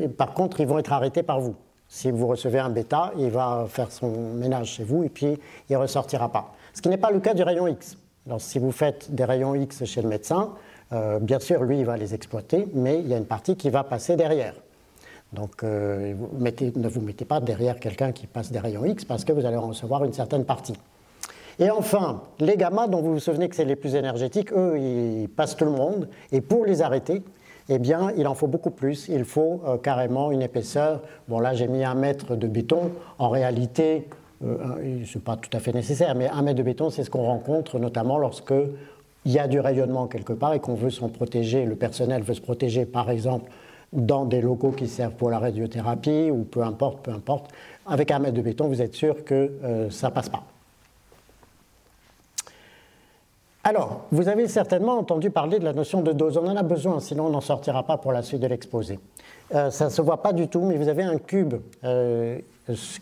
[0.07, 1.55] par contre, ils vont être arrêtés par vous.
[1.89, 5.37] Si vous recevez un bêta, il va faire son ménage chez vous et puis
[5.69, 6.53] il ne ressortira pas.
[6.73, 7.97] Ce qui n'est pas le cas du rayon X.
[8.27, 10.51] Alors, si vous faites des rayons X chez le médecin,
[10.91, 13.69] euh, bien sûr, lui, il va les exploiter, mais il y a une partie qui
[13.69, 14.53] va passer derrière.
[15.33, 19.31] Donc, euh, ne vous mettez pas derrière quelqu'un qui passe des rayons X parce que
[19.31, 20.75] vous allez en recevoir une certaine partie.
[21.59, 25.27] Et enfin, les gamma, dont vous vous souvenez que c'est les plus énergétiques, eux, ils
[25.27, 26.07] passent tout le monde.
[26.31, 27.23] Et pour les arrêter,
[27.69, 29.07] eh bien, il en faut beaucoup plus.
[29.09, 31.01] Il faut euh, carrément une épaisseur.
[31.27, 32.91] Bon, là, j'ai mis un mètre de béton.
[33.19, 34.07] En réalité,
[34.45, 37.09] euh, ce n'est pas tout à fait nécessaire, mais un mètre de béton, c'est ce
[37.09, 38.53] qu'on rencontre notamment lorsque
[39.25, 42.33] il y a du rayonnement quelque part et qu'on veut s'en protéger, le personnel veut
[42.33, 43.51] se protéger par exemple
[43.91, 47.51] dans des locaux qui servent pour la radiothérapie ou peu importe, peu importe.
[47.85, 50.43] Avec un mètre de béton, vous êtes sûr que euh, ça passe pas.
[53.67, 56.37] Alors, vous avez certainement entendu parler de la notion de dose.
[56.37, 58.97] On en a besoin, sinon on n'en sortira pas pour la suite de l'exposé.
[59.53, 61.55] Euh, ça ne se voit pas du tout, mais vous avez un cube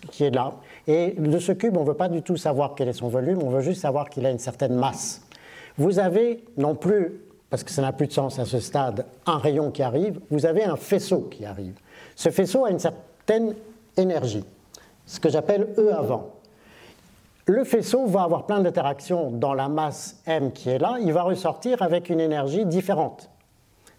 [0.10, 0.56] qui est là.
[0.88, 3.44] Et de ce cube, on ne veut pas du tout savoir quel est son volume,
[3.44, 5.22] on veut juste savoir qu'il a une certaine masse.
[5.78, 9.38] Vous avez non plus, parce que ça n'a plus de sens à ce stade, un
[9.38, 11.76] rayon qui arrive, vous avez un faisceau qui arrive.
[12.16, 13.54] Ce faisceau a une certaine
[13.98, 14.44] énergie,
[15.06, 16.35] ce que j'appelle E avant.
[17.48, 21.22] Le faisceau va avoir plein d'interactions dans la masse M qui est là, il va
[21.22, 23.30] ressortir avec une énergie différente.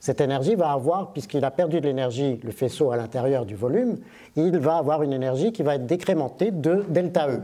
[0.01, 3.99] Cette énergie va avoir, puisqu'il a perdu de l'énergie, le faisceau à l'intérieur du volume,
[4.35, 7.41] il va avoir une énergie qui va être décrémentée de delta E.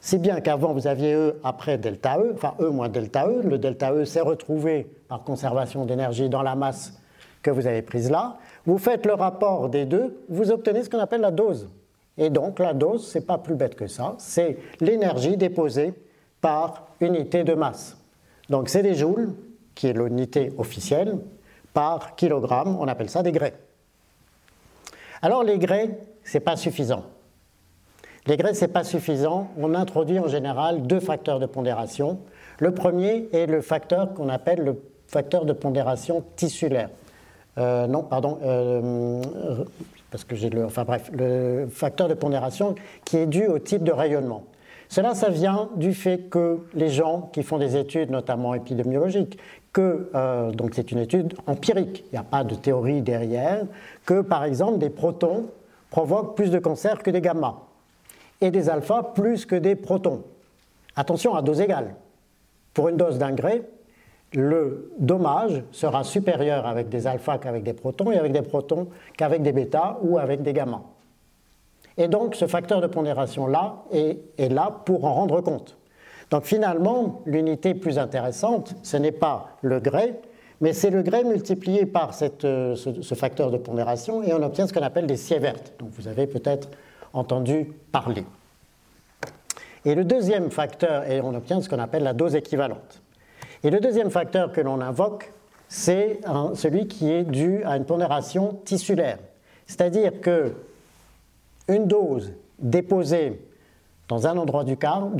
[0.00, 3.40] C'est bien qu'avant vous aviez E après delta E, enfin E moins delta E.
[3.42, 6.92] Le delta E s'est retrouvé par conservation d'énergie dans la masse
[7.42, 8.36] que vous avez prise là.
[8.66, 11.68] Vous faites le rapport des deux, vous obtenez ce qu'on appelle la dose.
[12.18, 15.94] Et donc la dose, c'est pas plus bête que ça, c'est l'énergie déposée
[16.40, 17.96] par unité de masse.
[18.50, 19.34] Donc c'est des joules,
[19.74, 21.18] qui est l'unité officielle,
[21.72, 23.54] par kilogramme, on appelle ça des grès.
[25.22, 27.04] Alors les grès, ce n'est pas suffisant.
[28.26, 29.48] Les grès, ce n'est pas suffisant.
[29.56, 32.18] On introduit en général deux facteurs de pondération.
[32.58, 36.90] Le premier est le facteur qu'on appelle le facteur de pondération tissulaire.
[37.56, 39.22] Euh, non, pardon, euh,
[40.10, 40.64] parce que j'ai le.
[40.64, 44.44] Enfin bref, le facteur de pondération qui est dû au type de rayonnement.
[44.88, 49.38] Cela, ça vient du fait que les gens qui font des études, notamment épidémiologiques,
[49.72, 53.66] que, euh, donc c'est une étude empirique, il n'y a pas de théorie derrière,
[54.06, 55.46] que par exemple des protons
[55.90, 57.60] provoquent plus de cancer que des gamma,
[58.40, 60.22] et des alphas plus que des protons.
[60.96, 61.94] Attention à dose égale.
[62.72, 63.62] Pour une dose d'ingrès,
[64.34, 69.42] le dommage sera supérieur avec des alphas qu'avec des protons, et avec des protons qu'avec
[69.42, 70.82] des bêtas ou avec des gamma.
[71.96, 75.76] Et donc ce facteur de pondération-là est, là pour en rendre compte.
[76.30, 80.20] Donc finalement, l'unité plus intéressante, ce n'est pas le grès,
[80.60, 82.12] mais c'est le grès multiplié par
[82.44, 86.06] euh, ce, facteur de pondération et on obtient ce qu'on appelle des sieverts, dont vous
[86.06, 86.68] avez peut-être
[87.14, 88.24] entendu parler.
[89.84, 93.00] Et le deuxième facteur, et on obtient ce qu'on appelle la dose équivalente.
[93.64, 95.32] Et le deuxième facteur que l'on invoque,
[95.68, 96.20] c'est
[96.54, 99.18] celui qui est dû à une pondération tissulaire.
[99.66, 100.54] C'est-à-dire que
[101.68, 103.40] une dose déposée
[104.08, 105.10] dans un endroit du corps,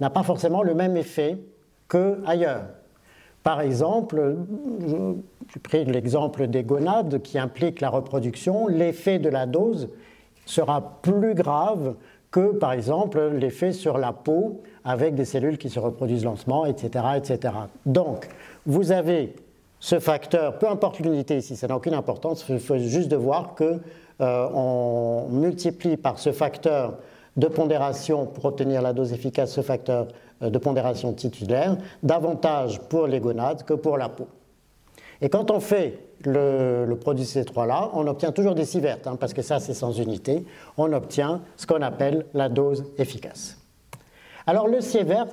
[0.00, 1.38] n'a pas forcément le même effet
[1.88, 2.64] qu'ailleurs.
[3.42, 4.36] Par exemple,
[5.52, 9.90] j'ai pris l'exemple des gonades qui implique la reproduction, l'effet de la dose
[10.46, 11.94] sera plus grave
[12.32, 17.04] que, par exemple, l'effet sur la peau avec des cellules qui se reproduisent lentement, etc.
[17.16, 17.54] etc.
[17.86, 18.26] Donc,
[18.66, 19.36] vous avez
[19.78, 23.54] ce facteur, peu importe l'unité ici, ça n'a aucune importance, il faut juste de voir
[23.54, 23.80] que
[24.20, 26.98] euh, on multiplie par ce facteur
[27.36, 30.08] de pondération pour obtenir la dose efficace, ce facteur
[30.42, 34.28] euh, de pondération titulaire, davantage pour les gonades que pour la peau.
[35.20, 39.42] Et quand on fait le, produit C3-là, on obtient toujours des sieverts, hein, parce que
[39.42, 40.44] ça c'est sans unité,
[40.76, 43.58] on obtient ce qu'on appelle la dose efficace.
[44.46, 45.26] Alors le sievert,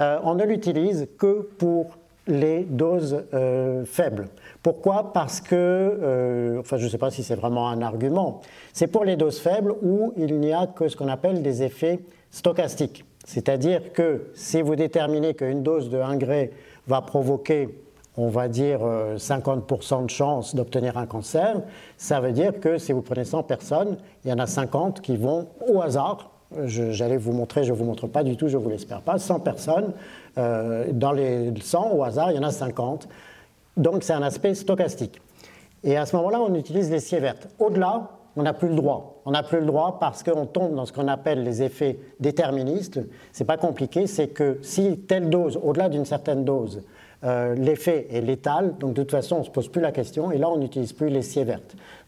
[0.00, 1.96] euh, on ne l'utilise que pour
[2.28, 4.28] les doses euh, faibles.
[4.62, 5.12] Pourquoi?
[5.12, 9.04] Parce que, euh, enfin je ne sais pas si c'est vraiment un argument, c'est pour
[9.04, 12.00] les doses faibles où il n'y a que ce qu'on appelle des effets
[12.30, 13.04] stochastiques.
[13.24, 16.50] C'est-à-dire que si vous déterminez qu'une dose de 1 gré
[16.86, 17.68] va provoquer,
[18.18, 18.80] on va dire,
[19.16, 21.62] 50% euh, de chance d'obtenir un cancer,
[21.96, 25.16] ça veut dire que si vous prenez 100 personnes, il y en a 50 qui
[25.16, 26.32] vont au hasard
[26.64, 29.18] J'allais vous montrer, je ne vous montre pas du tout, je ne vous l'espère pas,
[29.18, 29.92] 100 personnes.
[30.38, 33.06] Euh, dans les 100, au hasard, il y en a 50.
[33.76, 35.20] Donc c'est un aspect stochastique.
[35.84, 37.36] Et à ce moment-là, on utilise les sieverts.
[37.58, 39.20] Au-delà, on n'a plus le droit.
[39.26, 42.98] On n'a plus le droit parce qu'on tombe dans ce qu'on appelle les effets déterministes.
[43.32, 46.82] C'est pas compliqué, c'est que si telle dose, au-delà d'une certaine dose,
[47.24, 50.30] euh, l'effet est létal, donc de toute façon on ne se pose plus la question,
[50.30, 51.60] et là on n'utilise plus les sieverts.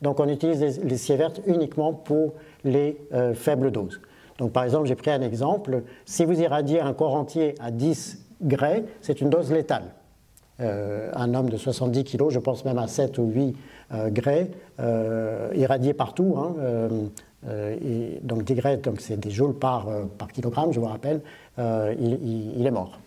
[0.03, 4.01] Donc on utilise les, les sieverts uniquement pour les euh, faibles doses.
[4.39, 5.83] Donc par exemple, j'ai pris un exemple.
[6.07, 9.85] Si vous irradiez un corps entier à 10 grès, c'est une dose létale.
[10.61, 13.57] Euh, un homme de 70 kg, je pense même à 7 ou 8
[13.93, 16.37] euh, grès, euh, irradié partout.
[16.39, 16.55] Hein,
[18.23, 19.87] donc 10 grès, c'est des joules par
[20.35, 21.23] kilogramme, je vous rappelle,
[21.59, 22.99] il, est mort.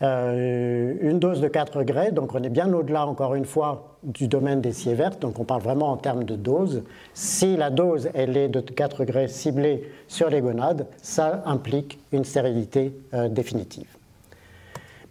[0.00, 4.60] Une dose de 4 grès, donc on est bien au-delà, encore une fois, du domaine
[4.60, 6.84] des sieverts, donc on parle vraiment en termes de dose.
[7.12, 12.24] Si la dose elle est de 4 degrés ciblée sur les gonades, ça implique une
[12.24, 13.96] stérilité euh, définitive.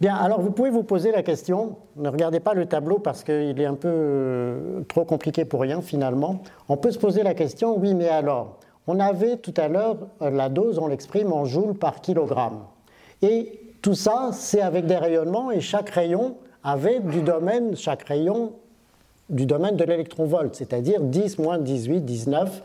[0.00, 3.60] Bien, alors vous pouvez vous poser la question, ne regardez pas le tableau parce qu'il
[3.60, 6.42] est un peu euh, trop compliqué pour rien finalement.
[6.68, 10.30] On peut se poser la question, oui, mais alors, on avait tout à l'heure euh,
[10.30, 12.60] la dose, on l'exprime en joules par kilogramme.
[13.22, 18.52] Et tout ça, c'est avec des rayonnements et chaque rayon avait du domaine, chaque rayon
[19.30, 22.62] du domaine de l'électronvolt, c'est-à-dire 10 moins 18, 19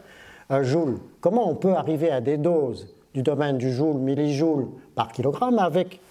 [0.61, 0.97] joules.
[1.21, 6.01] Comment on peut arriver à des doses du domaine du joule, millijoule par kilogramme avec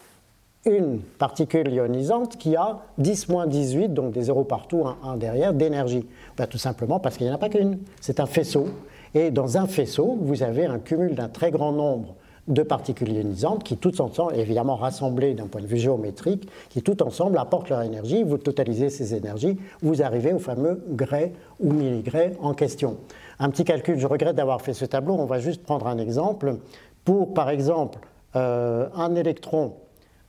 [0.64, 6.06] une particule ionisante qui a 10 moins 18, donc des zéros partout, un, derrière, d'énergie?
[6.38, 7.78] Ben, Tout simplement parce qu'il n'y en a pas qu'une.
[8.00, 8.68] C'est un faisceau.
[9.12, 12.14] Et dans un faisceau, vous avez un cumul d'un très grand nombre
[12.48, 17.02] de particules ionisantes qui toutes ensemble, évidemment rassemblées d'un point de vue géométrique, qui toutes
[17.02, 22.36] ensemble apportent leur énergie, vous totalisez ces énergies, vous arrivez au fameux grès ou milligrès
[22.40, 22.98] en question.
[23.38, 26.56] Un petit calcul, je regrette d'avoir fait ce tableau, on va juste prendre un exemple.
[27.04, 27.98] Pour, par exemple,
[28.36, 29.74] euh, un électron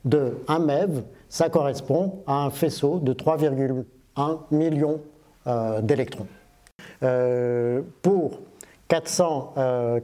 [0.04, 5.00] de 1 MeV, ça correspond à un faisceau de 3,1 millions
[5.46, 6.26] euh, d'électrons.
[7.02, 8.40] Euh, pour
[8.88, 9.54] 400,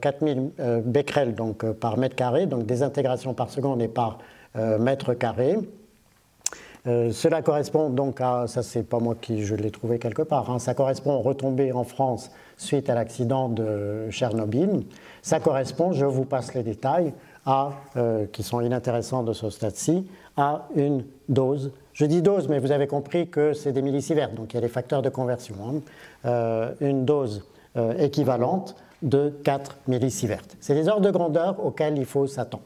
[0.01, 3.89] 4000 euh, euh, becquerels donc, euh, par mètre carré, donc des intégrations par seconde et
[3.89, 4.19] par
[4.79, 5.57] mètre carré.
[6.85, 10.59] cela correspond donc à, ça c'est pas moi qui je l'ai trouvé quelque part, hein,
[10.59, 14.85] ça correspond aux retombées en France suite à l'accident de Tchernobyl.
[15.23, 17.15] Ça correspond, je vous passe les détails,
[18.33, 21.73] qui sont inintéressants de ce stade-ci, à une dose.
[21.95, 24.61] Je dis dose, mais vous avez compris que c'est des millisieverts, donc il y a
[24.61, 25.55] des facteurs de conversion.
[26.27, 26.75] Hein.
[26.83, 27.43] une dose
[27.77, 30.43] euh, équivalente de 4 millisieverts.
[30.61, 32.63] C'est les ordres de grandeur auxquels il faut s'attendre.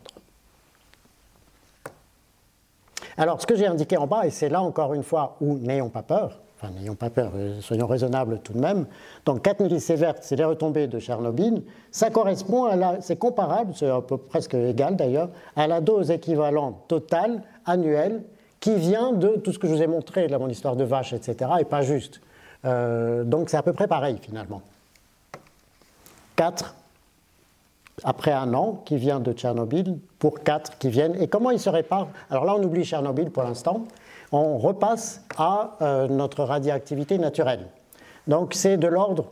[3.16, 5.88] Alors, ce que j'ai indiqué en bas, et c'est là encore une fois où n'ayons
[5.88, 8.86] pas peur, enfin n'ayons pas peur, euh, soyons raisonnables tout de même,
[9.24, 13.88] donc 4 millisieverts, c'est les retombées de Tchernobyl, ça correspond à la, c'est comparable, c'est
[13.88, 18.22] un peu presque égal d'ailleurs, à la dose équivalente totale annuelle
[18.60, 21.12] qui vient de tout ce que je vous ai montré, là, mon histoire de vache,
[21.12, 22.20] etc., et pas juste.
[22.64, 24.60] Euh, donc c'est à peu près pareil finalement.
[26.36, 26.74] 4
[28.04, 31.20] après un an qui vient de Tchernobyl pour 4 qui viennent.
[31.20, 32.08] Et comment ils se réparent?
[32.30, 33.84] Alors là, on oublie Tchernobyl pour l'instant.
[34.32, 37.66] On repasse à euh, notre radioactivité naturelle.
[38.26, 39.26] Donc c'est de l'ordre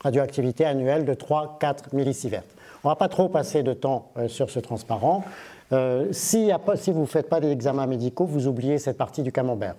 [0.00, 2.42] radioactivité annuelle de 3-4 millisieverts.
[2.84, 5.24] On ne va pas trop passer de temps euh, sur ce transparent.
[5.72, 9.32] Euh, si, si, vous ne faites pas des examens médicaux, vous oubliez cette partie du
[9.32, 9.76] camembert.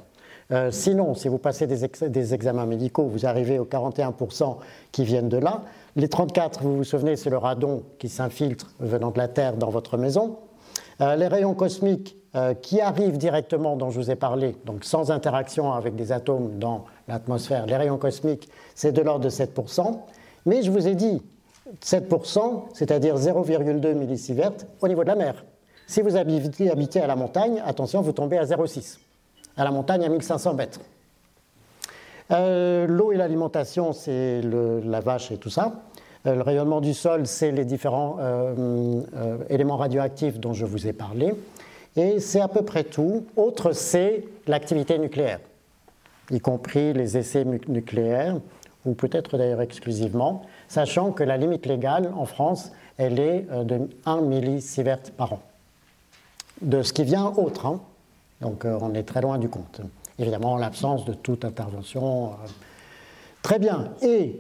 [0.70, 4.58] Sinon, si vous passez des, examens médicaux, vous arrivez aux 41%
[4.92, 5.62] qui viennent de là.
[5.96, 9.70] Les 34, vous vous souvenez, c'est le radon qui s'infiltre venant de la Terre dans
[9.70, 10.38] votre maison.
[11.02, 12.18] Euh, les rayons cosmiques
[12.64, 16.86] qui arrivent directement, dont je vous ai parlé, donc sans interaction avec des atomes dans
[17.08, 20.00] l'atmosphère, les rayons cosmiques, c'est de l'ordre de 7%.
[20.48, 21.22] Mais je vous ai dit
[21.84, 25.46] 7%, c'est-à-dire 0,2 millisieverts au niveau de la mer.
[25.88, 28.98] Si vous habitez, à la montagne, attention, vous tombez à 0,6.
[29.56, 30.80] À la montagne, à 1500 mètres.
[32.34, 35.74] Euh, l'eau et l'alimentation, c'est la vache et tout ça.
[36.26, 40.94] Euh, le rayonnement du sol, c'est les différents euh, éléments radioactifs dont je vous ai
[40.94, 41.34] parlé.
[41.96, 43.26] Et c'est à peu près tout.
[43.36, 45.40] Autre, c'est l'activité nucléaire,
[46.32, 48.38] y compris les essais nucléaires,
[48.86, 54.22] ou peut-être d'ailleurs exclusivement, sachant que la limite légale en France, elle est de 1
[54.22, 55.40] millisievert par an
[56.62, 57.68] de ce qui vient autre.
[57.68, 57.80] Hein.
[58.42, 59.82] Donc on est très loin du compte.
[60.20, 62.28] Évidemment, en l'absence de toute intervention.
[62.28, 62.36] Euh,
[63.42, 63.90] très bien.
[64.02, 64.40] Et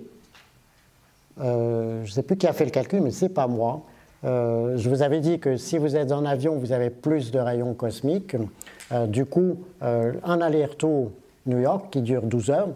[1.41, 3.81] euh, je ne sais plus qui a fait le calcul, mais ce n'est pas moi.
[4.23, 7.73] je vous avais dit que si vous êtes en avion, vous avez plus de rayons
[7.73, 8.35] cosmiques.
[9.07, 11.11] du coup, un aller-retour
[11.45, 12.69] New York qui dure 12 heures,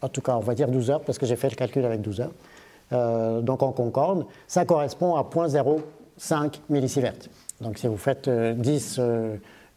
[0.00, 2.00] en tout cas, on va dire 12 heures parce que j'ai fait le calcul avec
[2.00, 3.42] 12 heures.
[3.42, 5.80] donc en concorde, ça correspond à 0.0
[6.16, 7.28] 5 millisieverts.
[7.60, 9.00] Donc si vous faites 10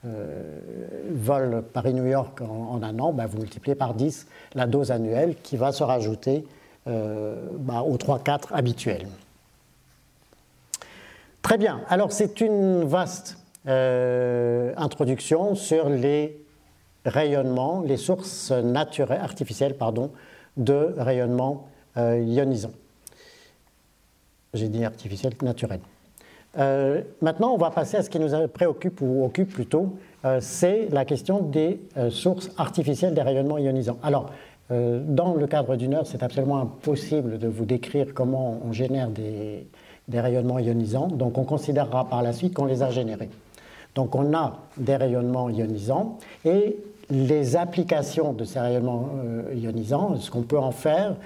[0.04, 0.60] euh, euh,
[0.94, 5.36] euh, vols Paris-New York en, un an, bah, vous multipliez par 10 la dose annuelle
[5.44, 6.46] qui va se rajouter
[6.88, 9.08] bah, aux 3-4 habituels.
[11.44, 13.38] Très bien, alors c'est une vaste
[13.68, 16.44] introduction sur les
[17.06, 20.10] rayonnements, les sources naturelles, artificielles pardon,
[20.58, 22.72] de rayonnement ionisant.
[24.56, 25.82] J'ai dit artificiel, naturel.
[26.58, 30.90] Euh, maintenant, on va passer à ce qui nous préoccupe ou occupe plutôt, euh, c'est
[30.92, 33.98] la question des euh, sources artificielles des rayonnements ionisants.
[34.04, 34.30] Alors,
[34.70, 39.68] dans le cadre d'une heure, c'est absolument impossible de vous décrire comment on génère des,
[40.08, 43.28] des, rayonnements ionisants, donc on considérera par la suite qu'on les a générés.
[43.96, 46.78] Donc on a des rayonnements ionisants et
[47.10, 49.10] les applications de ces rayonnements
[49.54, 51.18] ionisants, ce qu'on peut en faire,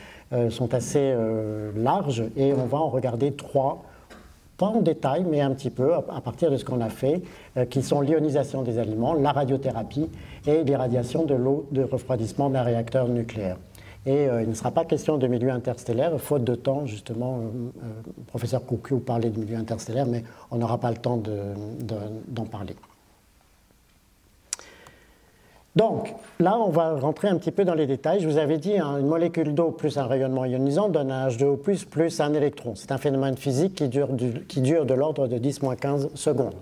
[0.49, 1.15] sont assez
[1.75, 3.83] larges et on va en regarder trois
[4.57, 7.21] pas en détail, mais un petit peu, à partir de ce qu'on a fait,
[7.57, 10.09] euh, qui sont l'ionisation des aliments, la radiothérapie
[10.47, 13.57] et l'irradiation de l'eau de refroidissement d'un réacteur nucléaire.
[14.05, 17.39] Et euh, il ne sera pas question de milieu interstellaire, faute de temps, justement.
[17.39, 17.89] Euh,
[18.27, 22.75] professeur Coucou parlait de milieu interstellaire, mais on n'aura pas le temps d'en parler.
[25.75, 28.21] Donc, là, on va rentrer un petit peu dans les détails.
[28.21, 31.57] Je vous avais dit, hein, une molécule d'eau plus un rayonnement ionisant donne un H2O
[31.57, 32.75] plus un électron.
[32.75, 34.09] C'est un phénomène physique qui dure,
[34.47, 36.55] qui dure de l'ordre de 10-15 secondes.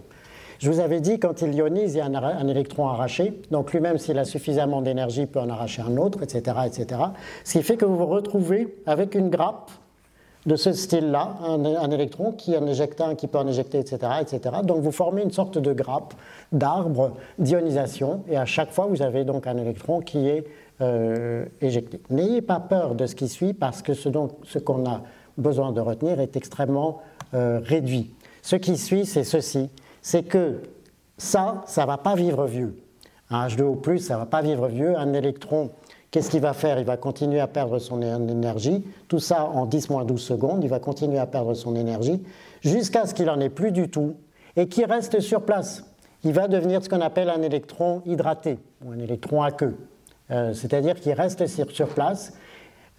[0.58, 3.40] Je vous avais dit, quand il ionise, il y a un, un électron arraché.
[3.52, 7.02] Donc lui-même, s'il a suffisamment d'énergie, peut en arracher un autre, etc., etc.
[7.44, 9.70] Ce qui fait que vous vous retrouvez avec une grappe
[10.46, 14.58] de ce style-là, un, électron qui en éjecte un, qui peut en éjecter, etc., etc.
[14.64, 16.14] Donc vous formez une sorte de grappe
[16.52, 20.46] d'arbre d'ionisation, et à chaque fois vous avez donc un électron qui est
[20.82, 22.02] euh, éjecté.
[22.10, 24.10] N'ayez pas peur de ce qui suit, parce que ce,
[24.60, 25.02] qu'on a
[25.38, 27.02] besoin de retenir est extrêmement
[27.34, 28.14] euh, réduit.
[28.42, 29.70] Ce qui suit, c'est ceci,
[30.02, 30.62] c'est que
[31.18, 32.76] ça, ça ne va pas vivre vieux.
[33.30, 34.98] Un H2O+, ça ne va pas vivre vieux.
[34.98, 35.72] Un électron
[36.14, 36.78] Qu'est-ce qu'il va faire?
[36.78, 41.18] Il va continuer à perdre son énergie, tout ça en 10-12 secondes, il va continuer
[41.18, 42.22] à perdre son énergie
[42.62, 44.14] jusqu'à ce qu'il n'en ait plus du tout
[44.56, 45.84] et qu'il reste sur place.
[46.24, 49.76] Il va devenir ce qu'on appelle un électron hydraté ou un électron aqueux,
[50.30, 52.34] euh, c'est-à-dire qu'il reste sur, place.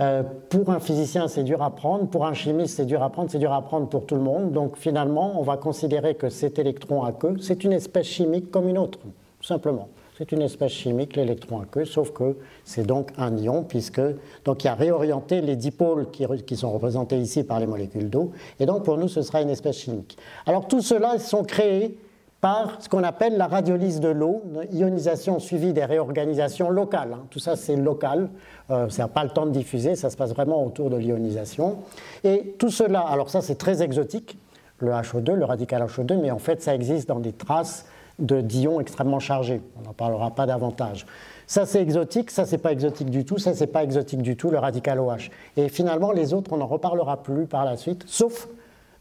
[0.01, 3.31] Euh, pour un physicien, c'est dur à prendre, pour un chimiste, c'est dur à prendre,
[3.31, 4.51] c'est dur à prendre pour tout le monde.
[4.51, 8.77] Donc finalement, on va considérer que cet électron aqueux, c'est une espèce chimique comme une
[8.77, 9.89] autre, tout simplement.
[10.17, 14.01] C'est une espèce chimique, l'électron aqueux, sauf que c'est donc un ion, puisque
[14.45, 18.67] donc il a réorienté les dipôles qui, sont représentés ici par les molécules d'eau, et
[18.67, 20.17] donc pour nous ce sera une espèce chimique.
[20.47, 21.99] Alors tout cela sont créés
[22.41, 27.15] par ce qu'on appelle la radiolyse de l'eau, ionisation suivie des réorganisations locales.
[27.15, 27.25] Hein.
[27.31, 28.29] Tout ça, c'est local,
[28.71, 31.79] euh, ça n'a pas le temps de diffuser, ça se passe vraiment autour de l'ionisation.
[32.23, 34.39] Et tout cela, alors ça, c'est très exotique,
[34.79, 37.87] le HO2, le radical HO2, mais en fait, ça existe dans des traces
[38.19, 39.61] de d'ions extrêmement chargés.
[39.79, 41.07] On n'en parlera pas davantage.
[41.47, 44.51] Ça c'est exotique, ça c'est pas exotique du tout, ça c'est pas exotique du tout,
[44.51, 45.31] le radical OH.
[45.57, 48.49] Et finalement, les autres, on n'en reparlera plus par la suite, sauf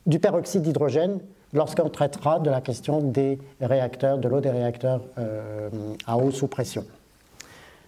[0.05, 1.19] du peroxyde d'hydrogène
[1.53, 5.69] lorsqu'on traitera de la question des réacteurs, de l'eau des réacteurs euh,
[6.05, 6.83] à eau sous pression.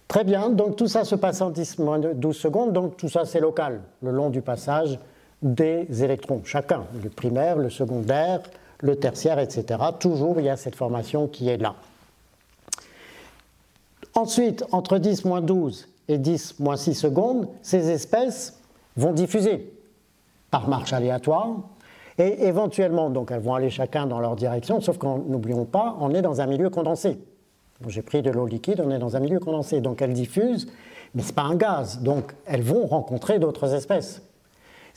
[0.08, 1.78] Très bien, donc tout ça se passe en 10
[2.14, 4.98] 12 secondes, donc tout ça c'est local, le long du passage
[5.42, 8.40] des électrons, chacun, le primaire, le secondaire,
[8.80, 9.80] le tertiaire, etc.
[9.98, 11.74] Toujours il y a cette formation qui est là.
[14.14, 18.58] Ensuite, entre 10 12 et 10 6 secondes, ces espèces
[18.96, 19.72] vont diffuser
[20.50, 21.56] par marche aléatoire
[22.18, 26.14] et éventuellement, donc elles vont aller chacun dans leur direction, sauf qu'en n'oublions pas, on
[26.14, 27.18] est dans un milieu condensé.
[27.88, 30.66] J'ai pris de l'eau liquide, on est dans un milieu condensé, donc elles diffusent,
[31.14, 34.22] mais ce n'est pas un gaz, donc elles vont rencontrer d'autres espèces.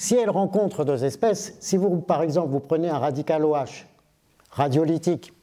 [0.01, 3.85] Si elles rencontrent d'autres espèces, si vous, par exemple, vous prenez un radical OH
[4.49, 5.33] radiolytique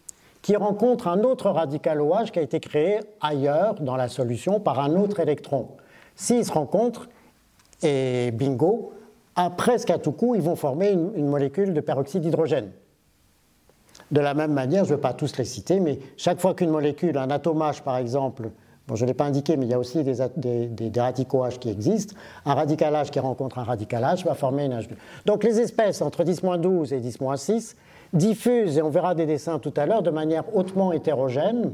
[0.41, 4.81] qui rencontre un autre radical OH qui a été créé ailleurs dans la solution par
[4.81, 5.69] un autre électron,
[6.15, 7.07] s'ils se rencontrent,
[7.83, 8.95] et bingo,
[9.35, 12.71] à presque à tout coup, ils vont former une, molécule de peroxyde d'hydrogène.
[14.11, 16.71] De la même manière, je ne vais pas tous les citer, mais chaque fois qu'une
[16.71, 18.49] molécule, un atomage par exemple,
[18.89, 21.69] bon, je ne l'ai pas indiqué, mais il y a aussi des, radicaux H qui
[21.69, 22.15] existent,
[22.45, 24.91] un radical H qui rencontre un radical H va former une H2.
[25.27, 27.75] Donc les espèces entre 10-12 et 10-6
[28.13, 31.73] diffusent, et on verra des dessins tout à l'heure, de manière hautement hétérogène,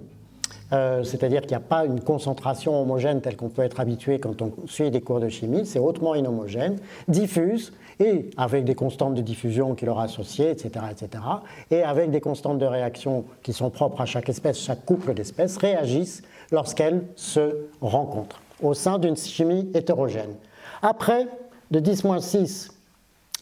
[0.73, 4.41] euh, c'est-à-dire qu'il n'y a pas une concentration homogène telle qu'on peut être habitué quand
[4.41, 9.21] on suit des cours de chimie, c'est hautement inhomogène, diffuse, et avec des constantes de
[9.21, 11.23] diffusion qui leur associées, etc., etc.,
[11.71, 15.59] et avec des constantes de réaction qui sont propres à chaque espèce, chaque couple d'espèces,
[15.59, 16.23] réagissent
[16.53, 20.35] lorsqu'elles se rencontrent au sein d'une chimie hétérogène.
[20.83, 21.27] Après,
[21.71, 22.71] de 10-6,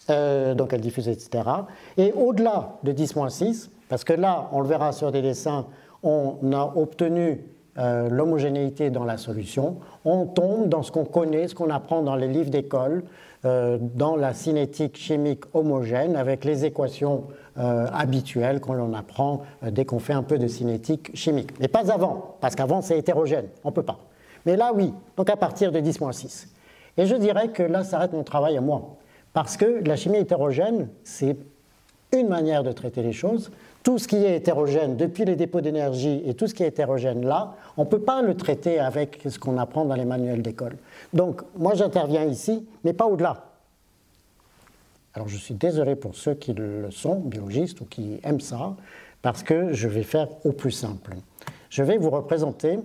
[0.09, 1.43] euh, donc elles diffusent, etc.,
[1.99, 5.67] et au-delà de 10-6, parce que là, on le verra sur des dessins,
[6.03, 7.45] on a obtenu
[7.79, 12.17] euh, l'homogénéité dans la solution, on tombe dans ce qu'on connaît, ce qu'on apprend dans
[12.17, 13.05] les livres d'école,
[13.45, 17.25] euh, dans la cinétique chimique homogène avec les équations
[17.61, 21.53] euh, habituelles qu'on apprend dès qu'on fait un peu de cinétique chimique.
[21.61, 24.01] Mais pas avant, parce qu'avant c'est hétérogène, on ne peut pas.
[24.47, 26.47] Mais là oui, donc à partir de 10-6.
[26.97, 28.97] Et je dirais que là s'arrête mon travail à moi,
[29.33, 31.37] parce que la chimie hétérogène, c'est
[32.13, 33.51] une manière de traiter les choses,
[33.83, 37.25] tout ce qui est hétérogène, depuis les dépôts d'énergie et tout ce qui est hétérogène
[37.25, 40.77] là, on ne peut pas le traiter avec ce qu'on apprend dans les manuels d'école.
[41.13, 43.50] Donc, moi, j'interviens ici, mais pas au-delà.
[45.15, 48.77] Alors, je suis désolé pour ceux qui le sont, biologistes ou qui aiment ça,
[49.23, 51.17] parce que je vais faire au plus simple.
[51.69, 52.79] Je vais vous représenter,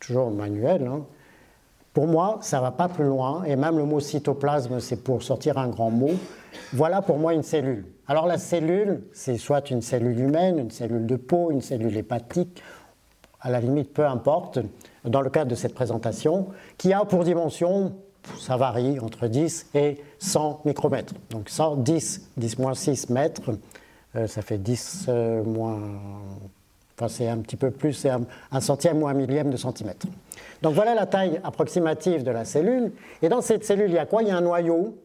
[0.00, 1.04] toujours manuel, hein,
[1.92, 5.22] pour moi, ça ne va pas plus loin, et même le mot cytoplasme, c'est pour
[5.22, 6.12] sortir un grand mot.
[6.74, 7.86] Voilà pour moi une cellule.
[8.06, 12.62] Alors la cellule, c'est soit une cellule humaine, une cellule de peau, une cellule hépatique,
[13.40, 14.58] à la limite, peu importe,
[15.04, 17.94] dans le cadre de cette présentation, qui a pour dimension,
[18.38, 21.14] ça varie entre 10 et 100 micromètres.
[21.30, 23.58] Donc 110, 10 moins 6 mètres,
[24.16, 25.78] euh, ça fait 10 euh, moins...
[26.98, 30.06] Enfin, c'est un petit peu plus, c'est un, centième ou un millième de centimètre.
[30.62, 32.92] Donc voilà la taille approximative de la cellule.
[33.20, 34.22] Et dans cette cellule, il y a quoi?
[34.22, 34.96] Il y a un noyau.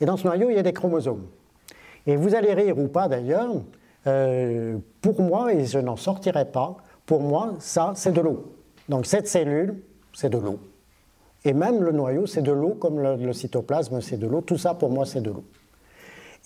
[0.00, 1.26] Et dans ce noyau, il y a des chromosomes.
[2.06, 3.50] Et vous allez rire ou pas d'ailleurs,
[4.06, 8.56] euh, pour moi, et je n'en sortirai pas, pour moi, ça, c'est de l'eau.
[8.88, 9.82] Donc cette cellule,
[10.14, 10.58] c'est de l'eau.
[11.44, 14.40] Et même le noyau, c'est de l'eau, comme le, cytoplasme, c'est de l'eau.
[14.42, 15.44] Tout ça, pour moi, c'est de l'eau.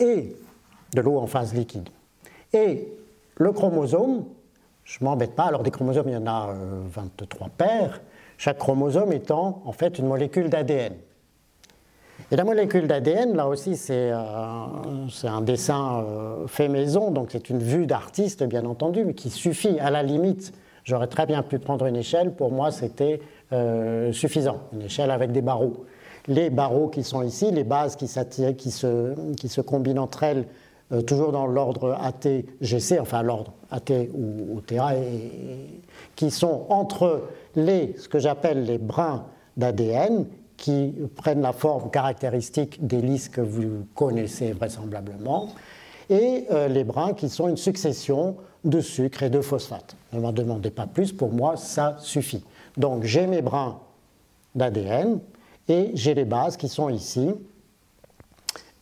[0.01, 0.35] Et
[0.95, 1.89] de l'eau en phase liquide.
[2.53, 2.89] Et
[3.37, 4.25] le chromosome,
[4.85, 6.55] je m'embête pas, alors des chromosomes, il y en a
[6.91, 8.01] 23 euh, paires,
[8.39, 10.95] chaque chromosome étant en fait une molécule d'ADN.
[12.31, 14.17] Et la molécule d'ADN, là aussi, c'est euh,
[15.25, 19.79] un dessin euh, fait maison, donc c'est une vue d'artiste, bien entendu, mais qui suffit.
[19.81, 20.53] À la limite,
[20.85, 23.21] j'aurais très bien pu prendre une échelle, pour moi, c'était
[24.13, 25.87] suffisant, une échelle avec des barreaux.
[26.29, 30.47] Les barreaux qui sont ici, les bases qui, se, qui se combinent entre elles
[30.93, 34.93] euh, toujours dans l'ordre AT-GC, enfin l'ordre AT ou, TA,
[36.15, 37.25] qui sont entre
[37.57, 39.25] les, ce que j'appelle les brins
[39.57, 40.27] d'ADN,
[40.57, 45.49] qui prennent la forme caractéristique des listes que vous connaissez vraisemblablement,
[46.09, 49.97] et euh, les brins qui sont une succession de sucres et de phosphates.
[50.13, 52.45] Ne m'en demandez pas plus, pour moi, ça suffit.
[52.77, 53.79] Donc j'ai mes brins
[54.55, 55.21] d'ADN
[55.69, 57.35] et j'ai les bases qui sont ici,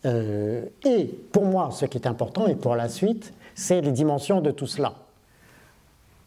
[0.04, 4.40] euh, et pour moi, ce qui est important, et pour la suite, c'est les dimensions
[4.40, 4.94] de tout cela.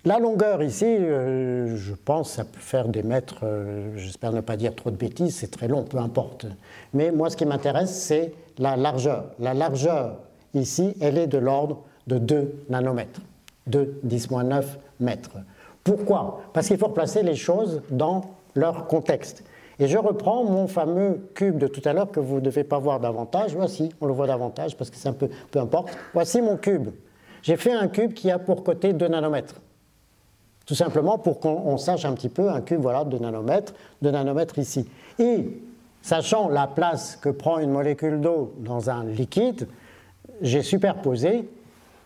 [0.05, 4.55] La longueur ici, euh, je pense, ça peut faire des mètres, euh, j'espère ne pas
[4.55, 6.45] dire trop de bêtises, c'est très long, peu importe.
[6.93, 9.25] Mais moi, ce qui m'intéresse, c'est la largeur.
[9.39, 10.17] La largeur
[10.53, 13.21] ici, elle est de l'ordre de 2 nanomètres,
[13.67, 14.63] de 10-9
[15.01, 15.37] mètres.
[15.87, 16.41] Pourquoi?
[16.51, 18.25] Parce qu'il faut replacer les choses dans
[18.55, 19.45] leur contexte.
[19.79, 22.77] Et je reprends mon fameux cube de tout à l'heure que vous ne devez pas
[22.77, 23.55] voir davantage.
[23.55, 25.89] Voici, on le voit davantage parce que c'est un peu, peu importe.
[26.13, 26.89] Voici mon cube.
[27.41, 29.61] J'ai fait un cube qui a pour côté 2 nanomètres.
[30.65, 34.59] Tout simplement pour qu'on sache un petit peu un cube voilà, de nanomètres, de nanomètres
[34.59, 34.89] ici.
[35.19, 35.61] Et
[36.01, 39.69] sachant la place que prend une molécule d'eau dans un liquide,
[40.41, 41.47] j'ai superposé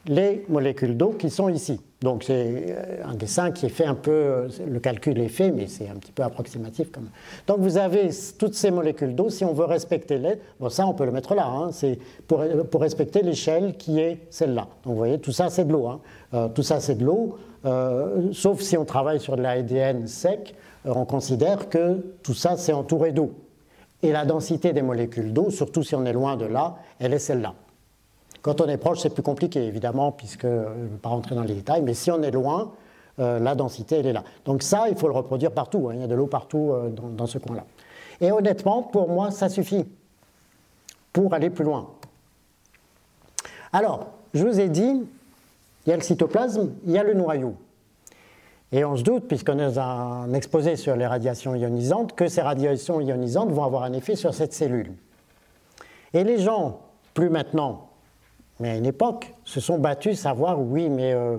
[0.07, 1.79] les molécules d'eau qui sont ici.
[2.01, 5.51] Donc c'est euh, un dessin qui est fait un peu, euh, le calcul est fait,
[5.51, 7.11] mais c'est un petit peu approximatif quand même.
[7.45, 10.93] Donc vous avez toutes ces molécules d'eau, si on veut respecter les, bon ça on
[10.93, 14.67] peut le mettre là, hein, c'est pour, pour, respecter l'échelle qui est celle-là.
[14.83, 16.01] Donc vous voyez, tout ça c'est de l'eau, hein.
[16.33, 17.37] euh, tout ça c'est de l'eau,
[18.31, 23.11] sauf si on travaille sur de l'ADN sec, on considère que tout ça c'est entouré
[23.11, 23.33] d'eau.
[24.01, 27.19] Et la densité des molécules d'eau, surtout si on est loin de là, elle est
[27.19, 27.53] celle-là.
[28.41, 31.35] Quand on est proche, c'est plus compliqué, évidemment, puisque euh, je ne vais pas rentrer
[31.35, 32.71] dans les détails, mais si on est loin,
[33.19, 34.23] euh, la densité, elle est là.
[34.45, 35.89] Donc ça, il faut le reproduire partout.
[35.89, 35.95] Hein.
[35.95, 37.65] il y a de l'eau partout euh, dans, ce coin-là.
[38.19, 39.85] Et honnêtement, pour moi, ça suffit
[41.13, 41.89] pour aller plus loin.
[43.73, 45.03] Alors, je vous ai dit,
[45.85, 47.55] il y a le cytoplasme, il y a le noyau.
[48.71, 53.01] Et on se doute, puisqu'on a un exposé sur les radiations ionisantes, que ces radiations
[53.01, 54.93] ionisantes vont avoir un effet sur cette cellule.
[56.13, 56.79] Et les gens,
[57.13, 57.90] plus maintenant,
[58.61, 61.37] mais à une époque, se sont battus savoir, oui, mais euh,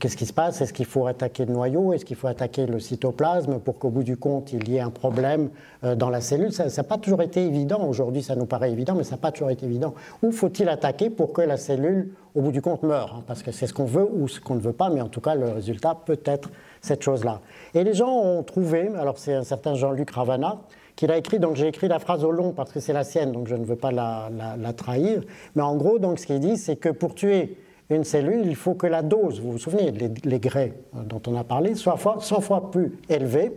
[0.00, 0.62] qu'est-ce qui se passe?
[0.62, 1.92] Est-ce qu'il faut attaquer le noyau?
[1.92, 4.90] Est-ce qu'il faut attaquer le cytoplasme pour qu'au bout du compte, il y ait un
[4.90, 5.50] problème
[5.84, 6.52] euh, dans la cellule?
[6.52, 7.86] Ça n'a pas toujours été évident.
[7.86, 9.94] Aujourd'hui, ça nous paraît évident, mais ça n'a pas toujours été évident.
[10.22, 13.24] Où faut-il attaquer pour que la cellule, au bout du compte, meure hein?
[13.26, 15.20] Parce que c'est ce qu'on veut ou ce qu'on ne veut pas, mais en tout
[15.20, 16.50] cas, le résultat peut être
[16.80, 17.40] cette chose-là.
[17.74, 20.60] Et les gens ont trouvé, alors c'est un certain Jean-Luc Ravana,
[20.96, 21.38] qu'il a écrit.
[21.38, 23.64] Donc j'ai écrit la phrase au long parce que c'est la sienne, donc je ne
[23.64, 25.22] veux pas la, trahir.
[25.54, 27.56] Mais en gros, donc ce qu'il dit, c'est que pour tuer
[27.90, 31.44] une cellule, il faut que la dose, vous vous souvenez, les, grès dont on a
[31.44, 33.52] parlé, soit 100 fois plus élevée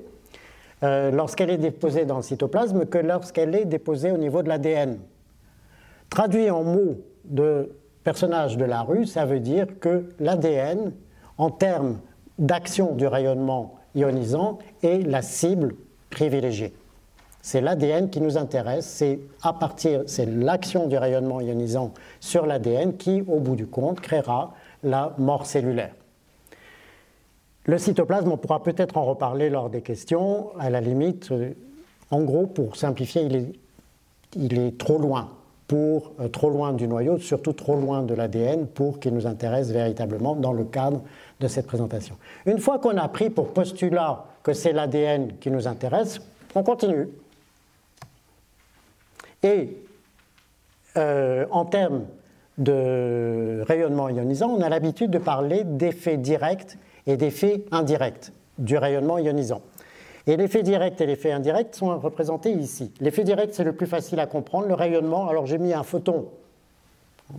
[0.84, 5.00] euh, lorsqu'elle est déposée dans le cytoplasme que lorsqu'elle est déposée au niveau de l'ADN.
[6.10, 7.72] Traduit en mots de
[8.04, 10.94] personnage de la rue, ça veut dire que l'ADN,
[11.38, 12.00] en termes
[12.38, 15.76] d'action du rayonnement ionisant, est la cible
[16.10, 16.74] privilégiée.
[17.48, 22.98] C'est l'ADN qui nous intéresse, c'est à partir, c'est l'action du rayonnement ionisant sur l'ADN
[22.98, 25.94] qui, au bout du compte, créera la mort cellulaire.
[27.64, 30.50] Le cytoplasme, on pourra peut-être en reparler lors des questions.
[30.60, 31.54] À la limite, euh,
[32.12, 33.30] en gros, pour simplifier,
[34.36, 35.30] il est, trop loin,
[35.70, 39.72] pour euh, trop loin du noyau, surtout trop loin de l'ADN pour qu'il nous intéresse
[39.72, 41.02] véritablement dans le cadre
[41.40, 42.18] de cette présentation.
[42.46, 46.20] Une fois qu'on a pris pour postulat que c'est l'ADN qui nous intéresse,
[46.54, 47.08] on continue.
[49.44, 49.78] Et
[50.98, 52.06] euh, en termes
[52.58, 59.20] de rayonnement ionisant, on a l'habitude de parler d'effets directs et d'effets indirects du rayonnement
[59.20, 59.62] ionisant.
[60.26, 62.92] Et l'effet direct et l'effet indirect sont représentés ici.
[63.00, 64.68] L'effet direct, c'est le plus facile à comprendre.
[64.68, 66.28] Le rayonnement, alors j'ai mis un photon.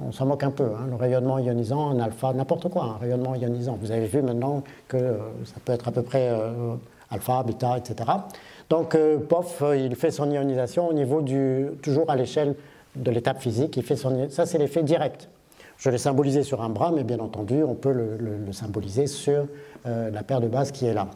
[0.02, 0.86] On s'en moque un peu, hein.
[0.88, 3.78] le rayonnement ionisant, un alpha, n'importe quoi, un rayonnement ionisant.
[3.80, 6.74] Vous avez vu maintenant que euh, ça peut être à peu près euh,
[7.10, 8.10] alpha, bêta, etc.
[8.70, 12.54] Donc, euh, POF, euh, il fait son ionisation au niveau du, toujours à l'échelle
[12.96, 13.76] de l'étape physique.
[13.76, 15.28] Il fait son, ça, c'est l'effet direct.
[15.78, 19.46] Je l'ai symbolisé sur un bras, mais bien entendu, on peut le, symboliser sur
[19.86, 21.08] euh, la paire de bases qui est là.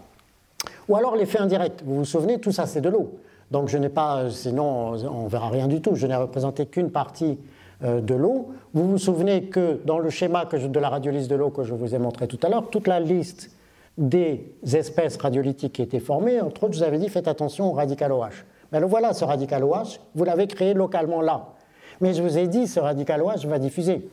[0.88, 1.82] Ou alors l'effet indirect.
[1.84, 3.18] Vous vous souvenez, tout ça, c'est de l'eau.
[3.50, 5.94] Donc, je n'ai pas, sinon, on verra rien du tout.
[5.94, 7.38] Je n'ai représenté qu'une partie
[7.82, 8.52] de l'eau.
[8.72, 11.94] Vous vous souvenez que dans le schéma de la radiolyse de l'eau que je vous
[11.94, 13.50] ai montré tout à l'heure, toute la liste
[14.02, 16.40] des espèces radiolytiques qui étaient formées.
[16.40, 18.44] Entre autres, je vous avais dit, faites attention au radical OH.
[18.72, 21.50] Mais le voilà, ce radical OH, vous l'avez créé localement là.
[22.00, 24.08] Mais je vous ai dit, ce radical OH va diffuser.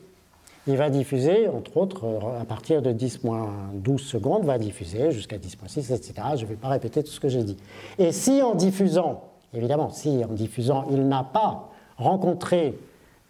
[0.68, 2.06] Il va diffuser, entre autres,
[2.40, 6.14] à partir de 10-12 secondes, va diffuser jusqu'à 10-6, etc.
[6.36, 7.58] Je ne vais pas répéter tout ce que j'ai dit.
[7.98, 9.24] Et si en diffusant,
[9.54, 12.78] évidemment, si en diffusant, il n'a pas rencontré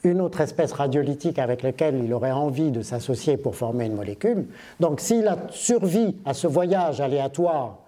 [0.04, 4.48] une autre espèce radiolytique avec laquelle il aurait envie de s'associer pour former une molécule.
[4.80, 7.80] Donc s'il a survie à ce voyage aléatoire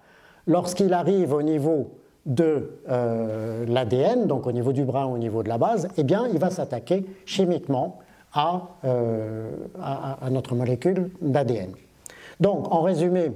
[0.46, 1.90] lorsqu'il arrive au niveau
[2.26, 6.28] de euh, l'ADN, donc au niveau du brin, au niveau de la base, eh bien
[6.32, 7.98] il va s'attaquer chimiquement
[8.34, 9.50] à, euh,
[9.80, 11.72] à notre molécule d'ADN.
[12.40, 13.32] Donc en résumé,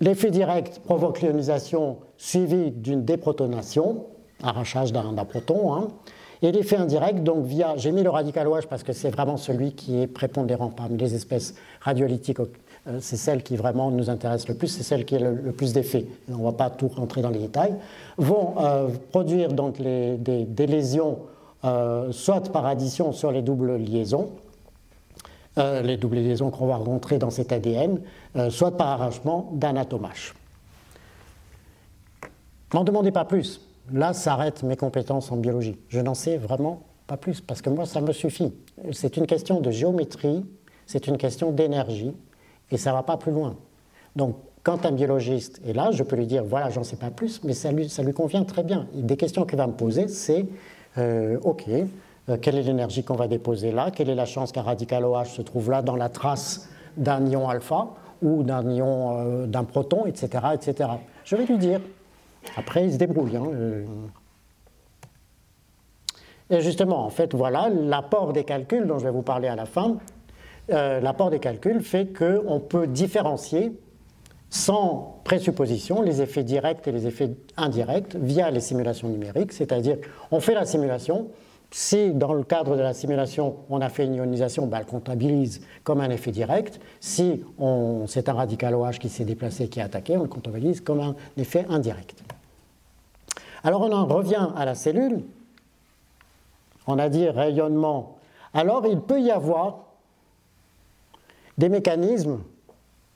[0.00, 4.04] l'effet direct provoque l'ionisation suivie d'une déprotonation,
[4.42, 5.88] arrachage d'un proton, hein,
[6.42, 9.72] et l'effet indirect, donc via, j'ai mis le radical OH parce que c'est vraiment celui
[9.72, 12.38] qui est prépondérant parmi les espèces radiolytiques,
[12.88, 15.72] euh, c'est celle qui vraiment nous intéresse le plus, c'est celle qui a le, plus
[15.72, 16.06] d'effet.
[16.30, 17.74] On ne va pas tout rentrer dans les détails.
[18.18, 21.18] Vont euh, produire donc des, lésions,
[21.64, 24.30] euh, soit par addition sur les doubles liaisons,
[25.56, 27.98] les doubles liaisons qu'on va rencontrer dans cet ADN,
[28.50, 30.34] soit par arrangement d'un atome H.
[32.74, 33.65] M'en demandez pas plus.
[33.92, 35.76] Là s'arrêtent mes compétences en biologie.
[35.88, 38.52] Je n'en sais vraiment pas plus, parce que moi, ça me suffit.
[38.92, 40.44] C'est une question de géométrie,
[40.86, 42.14] c'est une question d'énergie,
[42.70, 43.56] et ça ne va pas plus loin.
[44.16, 47.42] Donc, quand un biologiste est là, je peux lui dire, voilà, j'en sais pas plus,
[47.44, 48.88] mais ça lui, ça lui convient très bien.
[48.92, 50.46] Des questions qu'il va me poser, c'est,
[50.98, 53.92] euh, OK, euh, quelle est l'énergie qu'on va déposer là?
[53.92, 57.48] Quelle est la chance qu'un radical OH se trouve là dans la trace d'un ion
[57.48, 57.90] alpha
[58.22, 60.90] ou d'un ion, euh, d'un proton, etc., etc.
[61.24, 61.80] Je vais lui dire.
[62.56, 63.36] Après, il se débrouille.
[63.36, 63.50] Hein,
[66.50, 69.66] et justement, en fait, voilà, l'apport des calculs dont je vais vous parler à la
[69.66, 69.96] fin,
[70.70, 73.72] euh, l'apport des calculs fait qu'on peut différencier
[74.48, 79.98] sans présupposition les effets directs et les effets indirects via les simulations numériques, c'est-à-dire
[80.30, 81.28] on fait la simulation,
[81.72, 85.62] si dans le cadre de la simulation on a fait une ionisation, ben, elle comptabilise
[85.82, 87.44] comme un effet direct, si
[88.06, 91.16] c'est un radical OH qui s'est déplacé, qui est attaqué, on le comptabilise comme un
[91.36, 92.22] effet indirect.
[93.66, 95.24] Alors on en revient à la cellule,
[96.86, 98.16] on a dit rayonnement,
[98.54, 99.78] alors il peut y avoir
[101.58, 102.38] des mécanismes,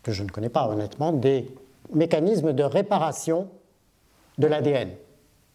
[0.02, 1.54] que je ne connais pas honnêtement, des
[1.94, 3.46] mécanismes de réparation
[4.38, 4.90] de l'ADN.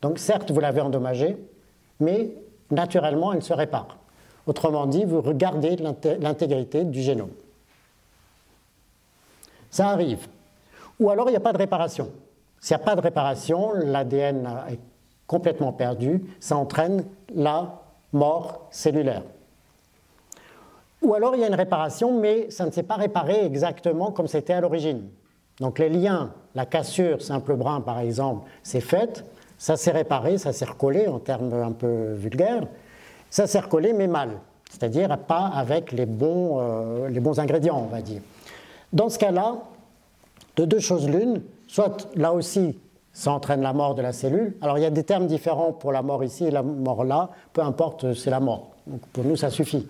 [0.01, 1.35] Donc certes, vous l'avez endommagé,
[1.99, 2.31] mais
[2.71, 3.97] naturellement, elle se répare.
[4.47, 5.75] Autrement dit, vous regardez
[6.21, 7.31] l'intégrité du génome.
[9.71, 10.25] Ça arrive.
[11.01, 12.11] Ou alors, il n'y a pas de réparation.
[12.65, 14.79] S'il n'y a pas de réparation, l'ADN est
[15.27, 17.05] complètement perdu, ça entraîne
[17.35, 19.21] la mort cellulaire.
[21.03, 24.25] Ou alors il y a une réparation, mais ça ne s'est pas réparé exactement comme
[24.25, 25.03] c'était à l'origine.
[25.59, 29.23] Donc les liens, la cassure simple brin par exemple, c'est faite,
[29.59, 32.65] ça s'est réparé, ça s'est recollé en termes un peu vulgaires,
[33.29, 34.39] ça s'est recollé mais mal,
[34.71, 38.23] c'est-à-dire pas avec les bons, euh, les bons ingrédients, on va dire.
[38.91, 39.57] Dans ce cas-là,
[40.55, 41.43] de deux choses l'une,
[41.75, 42.77] soit là aussi
[43.11, 44.55] ça entraîne la mort de la cellule.
[44.61, 47.31] Alors il y a des termes différents pour la mort ici et la mort là,
[47.51, 48.71] peu importe, c'est la mort.
[49.11, 49.85] Pour nous, ça suffit.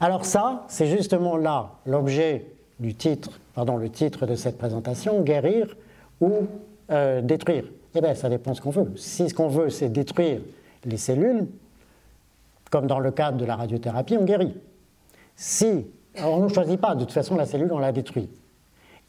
[0.00, 2.46] Alors ça, c'est justement là l'objet
[2.80, 5.76] du titre, pardon, le titre de cette présentation, guérir
[6.20, 6.48] ou
[6.90, 7.64] euh, détruire.
[7.94, 8.92] Eh bien, ça dépend ce qu'on veut.
[8.96, 10.40] Si ce qu'on veut, c'est détruire
[10.84, 11.46] les cellules,
[12.70, 14.54] comme dans le cadre de la radiothérapie, on guérit.
[15.36, 15.86] Si,
[16.20, 18.28] on ne choisit pas, de toute façon, la cellule, on la détruit.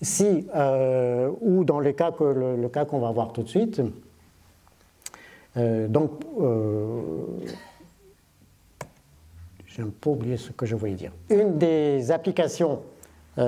[0.01, 3.81] Si, euh, ou dans les cas que, le, cas qu'on va voir tout de suite,
[5.57, 7.01] euh, donc, euh,
[9.67, 11.11] j'ai un peu oublié ce que je voulais dire.
[11.29, 12.79] Une des applications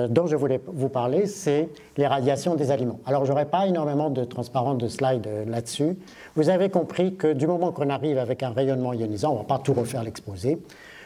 [0.08, 2.98] dont je voulais vous parler, c'est les radiations des aliments.
[3.04, 5.98] Alors, je n'aurai pas énormément de transparence de slides là-dessus.
[6.34, 9.44] Vous avez compris que du moment qu'on arrive avec un rayonnement ionisant, on ne va
[9.44, 10.58] pas tout refaire l'exposé.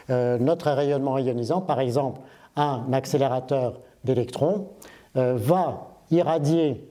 [0.07, 2.21] notre rayonnement ionisant, par exemple,
[2.55, 4.69] un accélérateur d'électrons,
[5.15, 6.81] va irradier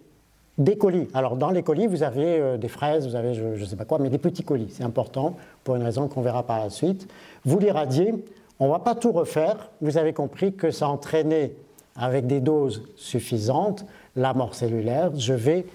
[0.58, 1.08] des colis.
[1.14, 3.84] Alors dans les colis, vous avez euh, des fraises, vous avez je ne sais pas
[3.84, 7.08] quoi, mais des petits colis, c'est important pour une raison qu'on verra par la suite.
[7.44, 8.14] Vous l'irradiez,
[8.58, 11.52] on ne va pas tout refaire, vous avez compris que ça entraînait
[11.94, 13.84] avec des doses suffisantes
[14.16, 15.10] la mort cellulaire.
[15.16, 15.66] Je vais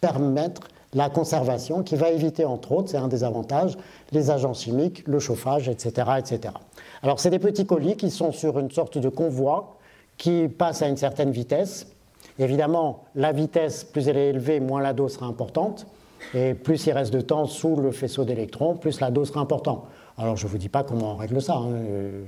[0.00, 0.62] permettre
[0.94, 3.76] la conservation qui va éviter, entre autres, c'est un des avantages,
[4.12, 6.12] les agents chimiques, le chauffage, etc.
[6.18, 6.54] etc.
[7.02, 9.76] Alors c'est des petits colis qui sont sur une sorte de convoi
[10.16, 11.86] qui passe à une certaine vitesse.
[12.38, 15.86] Évidemment, la vitesse, plus elle est élevée, moins la dose sera importante.
[16.32, 19.84] Et plus il reste de temps sous le faisceau d'électrons, plus la dose sera importante.
[20.16, 21.56] Alors je ne vous dis pas comment on règle ça.
[21.56, 21.72] Hein.
[21.72, 22.24] Euh,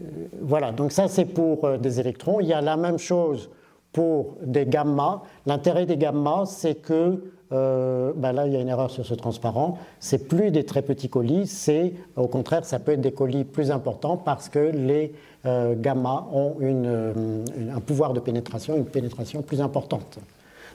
[0.00, 0.04] euh,
[0.40, 2.40] voilà, donc ça c'est pour euh, des électrons.
[2.40, 3.50] Il y a la même chose
[3.96, 5.22] pour des gamma.
[5.46, 9.78] L'intérêt des gamma, c'est que, ben là il y a une erreur sur ce transparent,
[10.00, 13.70] c'est plus des très petits colis, c'est au contraire ça peut être des colis plus
[13.70, 15.14] importants parce que les
[15.46, 17.42] euh, gamma ont euh,
[17.74, 20.18] un pouvoir de pénétration, une pénétration plus importante.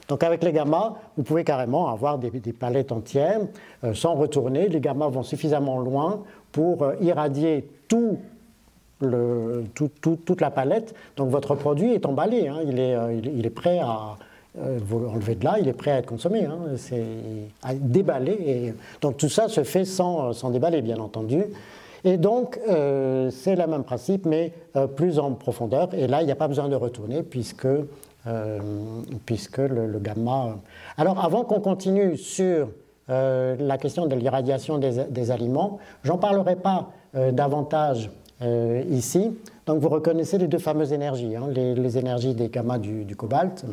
[0.08, 3.42] Donc avec les gamma, vous pouvez carrément avoir des, palettes entières
[3.84, 4.68] euh, sans retourner.
[4.68, 8.18] Les gamma vont suffisamment loin pour irradier tout
[9.74, 10.94] toute la palette.
[11.16, 12.60] Donc votre produit est emballé, hein.
[12.66, 14.16] il, est, il, est, prêt à,
[14.54, 16.58] vous l'enlevez de là, il est prêt à être consommé, hein.
[16.76, 17.04] c'est
[17.62, 18.74] à déballer.
[19.00, 21.44] Donc tout ça se fait sans, sans déballer, bien entendu.
[22.04, 25.88] Et donc, euh, c'est le même principe, mais euh, plus en profondeur.
[25.94, 27.66] Et là, il n'y a pas besoin de retourner puisque,
[28.26, 28.58] euh,
[29.24, 30.56] puisque le, gamma.
[30.96, 32.68] Alors, avant qu'on continue sur
[33.08, 36.92] la question de l'irradiation des, aliments, j'en parlerai pas
[37.32, 38.08] davantage
[38.90, 39.30] ici.
[39.66, 43.64] Donc, vous reconnaissez les deux fameuses énergies, hein, les, énergies des gamma du, cobalt,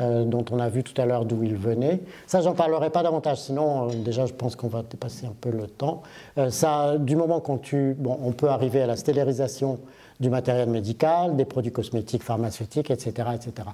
[0.00, 2.00] euh, dont on a vu tout à l'heure d'où il venait.
[2.26, 5.50] Ça, j'en parlerai pas davantage, sinon euh, déjà je pense qu'on va dépasser un peu
[5.50, 6.02] le temps.
[6.38, 9.80] Euh, ça, du moment qu'on tue, on peut arriver à la stérilisation
[10.20, 13.28] du matériel médical, des produits cosmétiques, pharmaceutiques, etc.
[13.34, 13.68] etc.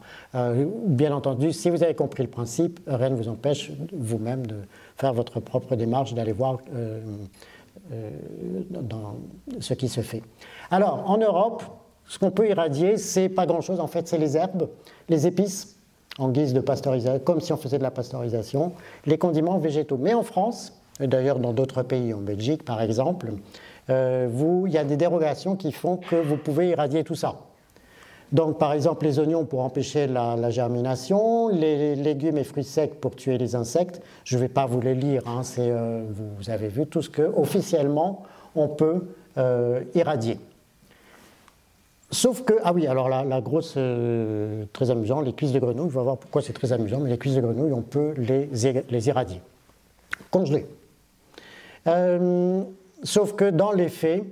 [0.87, 4.57] bien entendu, si vous avez compris le principe, rien ne vous empêche vous-même de
[4.97, 6.59] faire votre propre démarche, d'aller voir
[8.71, 9.17] dans
[9.61, 10.23] ce qui se fait.
[10.71, 11.63] Alors, en Europe,
[12.07, 13.81] ce qu'on peut irradier, c'est pas grand-chose.
[13.81, 14.69] En fait, c'est les herbes,
[15.09, 15.79] les épices,
[16.19, 18.73] en guise de pasteurisation, comme si on faisait de la pasteurisation,
[19.07, 19.99] les condiments végétaux.
[19.99, 23.33] Mais en France, et d'ailleurs dans d'autres pays, en Belgique par exemple,
[23.91, 24.29] euh,
[24.67, 27.37] il y a des dérogations qui font que vous pouvez irradier tout ça.
[28.33, 33.17] Donc, par exemple, les oignons pour empêcher la, germination, les légumes et fruits secs pour
[33.17, 34.03] tuer les insectes.
[34.25, 37.23] Je ne vais pas vous les lire, hein, euh, vous, avez vu tout ce que
[37.23, 38.23] officiellement
[38.55, 39.07] on peut
[39.39, 40.39] euh, irradier.
[42.11, 45.89] Sauf que, ah oui, alors la, grosse, euh, très amusant, les cuisses de grenouille, on
[45.89, 48.49] va voir pourquoi c'est très amusant, mais les cuisses de grenouille, on peut les,
[48.91, 49.41] les irradier,
[50.31, 50.67] congeler.
[53.05, 54.25] Sauf que dans les faits,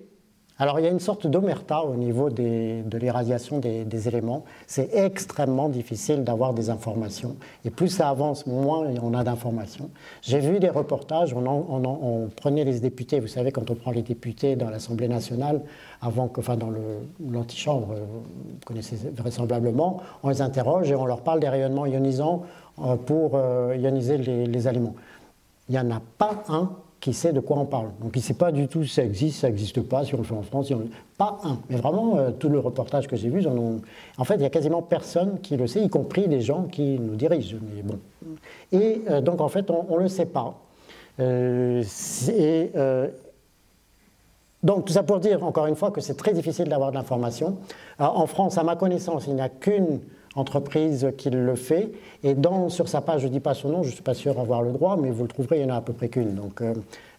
[0.59, 4.45] alors il y a une sorte d'omerta au niveau de l'irradiation des, éléments.
[4.67, 7.37] C'est extrêmement difficile d'avoir des informations.
[7.65, 9.91] Et plus ça avance, moins on a d'informations.
[10.23, 14.57] J'ai vu des reportages, on, prenait les députés, vous savez, quand on prend les députés
[14.57, 15.61] dans l'Assemblée nationale,
[16.01, 16.71] avant que, enfin dans
[17.31, 22.43] l'antichambre, vous connaissez vraisemblablement, on les interroge et on leur parle des rayonnements ionisants
[22.83, 24.95] euh, pour euh, ioniser les, les aliments.
[25.69, 26.71] Il n'y en a pas un
[27.01, 27.89] qui sait de quoi on parle.
[28.01, 30.15] Donc il ne sait pas du tout si ça existe, si ça n'existe pas, si
[30.15, 30.73] on le fait en France,
[31.19, 31.59] pas un.
[31.69, 33.77] Mais vraiment, euh, tout le reportage que j'ai vu, en,
[34.19, 36.99] en fait, il n'y a quasiment personne qui le sait, y compris les gens qui
[36.99, 37.57] nous dirigent.
[37.75, 37.99] Mais bon.
[38.73, 40.59] Et euh, donc en fait, on ne le sait pas.
[41.21, 41.83] Euh,
[44.63, 47.59] donc tout ça pour dire, encore une fois, que c'est très difficile d'avoir de l'information.
[47.99, 50.01] En France, à ma connaissance, il n'y a qu'une
[50.37, 51.91] entreprise qui le fait.
[52.23, 54.15] Et dans, sur sa page, je ne dis pas son nom, je ne suis pas
[54.15, 56.09] sûr d'avoir le droit, mais vous le trouverez, il y en a à peu près
[56.09, 56.35] qu'une.
[56.35, 56.75] Donc, euh,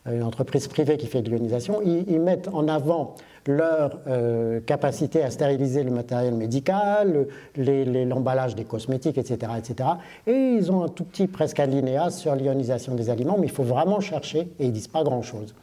[0.09, 1.81] une entreprise privée qui fait de l'ionisation.
[1.83, 3.15] Ils, mettent en avant
[3.45, 9.89] leur euh, capacité à stériliser le matériel médical, l'emballage des cosmétiques, etc., etc.
[10.25, 13.63] Et ils ont un tout petit presque alinéa sur l'ionisation des aliments, mais il faut
[13.63, 15.53] vraiment chercher et ils disent pas grand-chose.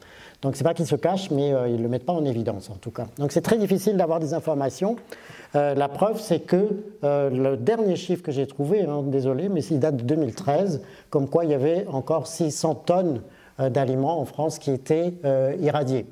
[0.45, 2.69] Donc c'est pas qu'ils se cachent, mais euh, ils ne le mettent pas en évidence
[2.69, 3.07] en tout cas.
[3.19, 4.97] Donc c'est très difficile d'avoir des informations.
[5.57, 9.65] Euh, la preuve, c'est que euh, le dernier chiffre que j'ai trouvé, hein, désolé, mais
[9.65, 13.23] il date de 2013, comme quoi il y avait encore 600 tonnes
[13.59, 15.15] d'aliments en France qui étaient
[15.61, 16.07] irradiés.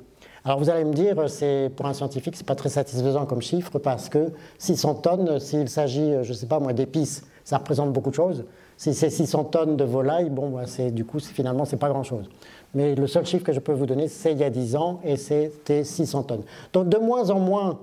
[0.45, 3.79] Alors vous allez me dire, c'est pour un scientifique, c'est pas très satisfaisant comme chiffre
[3.79, 8.15] parce que 600 tonnes, s'il s'agit, je sais pas moi, d'épices, ça représente beaucoup de
[8.15, 8.45] choses.
[8.77, 12.29] Si c'est 600 tonnes de volailles, bon, bah, du coup, finalement, c'est pas grand-chose.
[12.73, 14.99] Mais le seul chiffre que je peux vous donner, c'est il y a 10 ans
[15.03, 16.43] et c'était 600 tonnes.
[16.73, 17.79] Donc de moins en moins,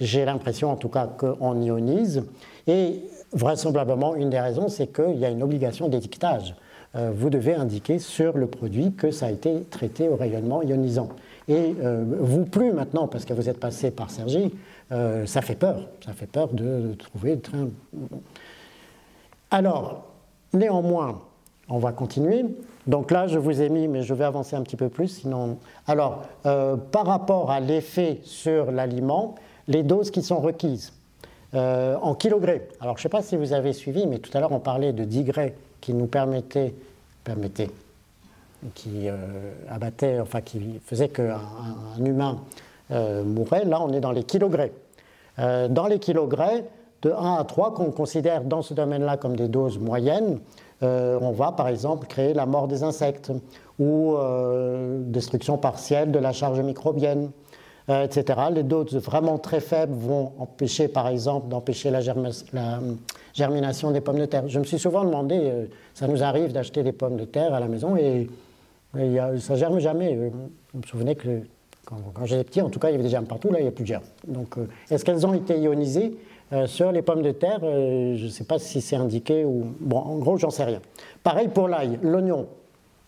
[0.00, 2.24] j'ai l'impression en tout cas qu'on ionise.
[2.66, 3.00] Et
[3.32, 6.54] vraisemblablement, une des raisons, c'est qu'il y a une obligation d'étiquetage.
[6.96, 11.10] Euh, vous devez indiquer sur le produit que ça a été traité au rayonnement ionisant.
[11.48, 14.52] Et euh, vous plus maintenant, parce que vous êtes passé par Sergi,
[14.92, 15.88] euh, ça fait peur.
[16.04, 17.38] Ça fait peur de, trouver.
[19.50, 20.06] Alors,
[20.52, 21.20] néanmoins,
[21.68, 22.44] on va continuer.
[22.86, 25.58] Donc là, je vous ai mis, mais je vais avancer un petit peu plus, sinon.
[25.86, 29.34] Alors, par rapport à l'effet sur l'aliment,
[29.68, 30.92] les doses qui sont requises
[31.54, 32.68] euh, en kilogrés.
[32.80, 34.92] Alors je ne sais pas si vous avez suivi, mais tout à l'heure on parlait
[34.92, 35.30] de 10
[35.80, 36.74] qui nous permettaient,
[37.24, 37.70] permettait,
[38.74, 41.40] qui euh, abattait, enfin qui faisait qu'un
[41.98, 42.40] un humain
[42.90, 43.64] euh, mourait.
[43.64, 44.72] Là on est dans les kilogrés.
[45.38, 46.64] dans les kilogrés,
[47.02, 50.40] de 1 à 3, qu'on considère dans ce domaine-là comme des doses moyennes,
[50.82, 53.32] on va par exemple créer la mort des insectes
[53.78, 54.16] ou
[55.06, 57.30] destruction partielle de la charge microbienne
[57.88, 58.40] euh, etc.
[58.52, 62.00] Les doses vraiment très faibles vont empêcher, par exemple, d'empêcher la,
[63.32, 64.48] germination des pommes de terre.
[64.48, 67.60] Je me suis souvent demandé, euh, ça nous arrive d'acheter des pommes de terre à
[67.60, 68.28] la maison et,
[68.92, 70.16] ça ne germe jamais.
[70.16, 70.30] Euh,
[70.72, 71.42] je me souvenais que
[71.84, 73.68] quand, j'étais petit, en tout cas, il y avait des germes partout, là, il n'y
[73.68, 74.02] a plus de germes.
[74.26, 74.56] Donc,
[74.90, 76.16] est-ce qu'elles ont été ionisées?
[76.66, 79.64] Sur les pommes de terre Je ne sais pas si c'est indiqué ou.
[79.80, 80.80] Bon, en gros, j'en sais rien.
[81.22, 82.46] Pareil pour l'ail, l'oignon.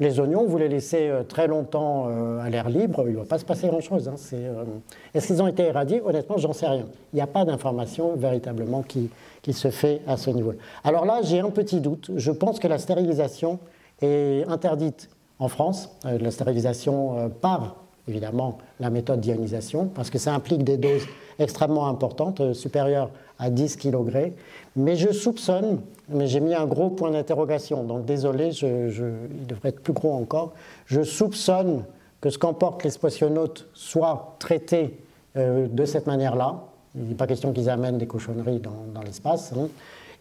[0.01, 3.24] Les oignons, vous les laissez euh, très longtemps euh, à l'air libre, il ne va
[3.24, 4.09] pas se passer grand-chose.
[4.09, 4.14] Hein.
[4.32, 4.64] Euh,
[5.12, 6.01] est-ce qu'ils ont été éradiés?
[6.01, 6.86] Honnêtement, j'en sais rien.
[7.12, 9.11] Il n'y a pas d'information véritablement qui,
[9.51, 10.53] se fait à ce niveau.
[10.84, 12.11] Alors là, j'ai un petit doute.
[12.14, 13.59] Je pense que la stérilisation
[14.03, 15.09] est interdite
[15.39, 17.76] en France, la stérilisation par
[18.07, 21.07] évidemment la méthode d'ionisation, parce que ça implique des doses
[21.39, 23.09] extrêmement importantes, supérieures
[23.39, 24.32] à 10 kg.
[24.76, 29.80] Mais je soupçonne mais j'ai mis un gros point d'interrogation, donc désolé, il devrait être
[29.80, 30.55] plus gros encore.
[30.86, 31.84] Je soupçonne
[32.20, 34.99] que ce qu'emportent les spationautes soit traité
[35.36, 36.64] euh, de cette manière-là.
[36.97, 39.53] Il n'est pas question qu'ils amènent des cochonneries dans, l'espace.
[39.53, 39.68] Hein.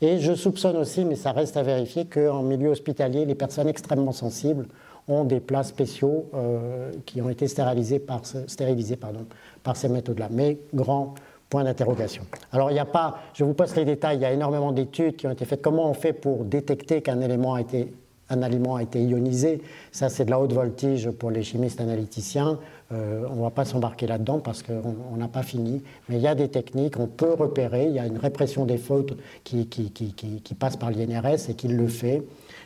[0.01, 4.11] Et je soupçonne aussi, mais ça reste à vérifier, qu'en milieu hospitalier, les personnes extrêmement
[4.11, 4.67] sensibles
[5.07, 8.21] ont des plats spéciaux euh, qui ont été stérilisés par,
[9.63, 10.27] par ces méthodes-là.
[10.29, 11.15] Mais grand
[11.49, 12.23] point d'interrogation.
[12.51, 15.15] Alors, il n'y a pas, je vous passe les détails, il y a énormément d'études
[15.15, 15.61] qui ont été faites.
[15.61, 17.91] Comment on fait pour détecter qu'un élément a été
[18.29, 19.61] un aliment a été ionisé?
[19.91, 22.59] Ça, c'est de la haute voltige pour les chimistes analyticiens.
[22.91, 25.81] Euh, on ne va pas s'embarquer là-dedans parce qu'on n'a pas fini.
[26.09, 27.85] Mais il y a des techniques, on peut repérer.
[27.85, 29.65] Il y a une répression des fautes qui,
[30.59, 32.23] passe par l'INRS et qui le fait.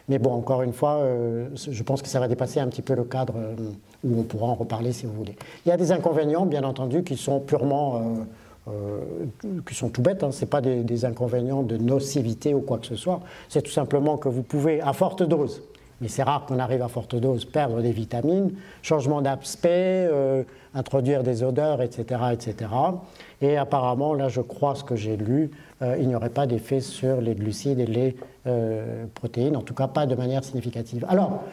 [0.09, 2.95] Mais bon, encore une fois, euh, je pense que ça va dépasser un petit peu
[2.95, 3.55] le cadre euh,
[4.03, 5.35] où on pourra en reparler si vous voulez.
[5.65, 8.01] Il y a des inconvénients, bien entendu, qui sont purement.
[9.65, 10.31] Qui sont tout bêtes, hein.
[10.31, 14.17] ce n'est pas des, inconvénients de nocivité ou quoi que ce soit, c'est tout simplement
[14.17, 15.63] que vous pouvez, à forte dose,
[16.01, 20.43] mais c'est rare qu'on arrive à forte dose, perdre des vitamines, changement d'aspect, euh,
[20.73, 22.71] introduire des odeurs, etc., etc.
[23.41, 25.51] Et apparemment, là, je crois ce que j'ai lu,
[25.81, 28.15] euh, il n'y aurait pas d'effet sur les glucides et les
[28.47, 31.05] euh, protéines, en tout cas pas de manière significative.
[31.07, 31.43] Alors,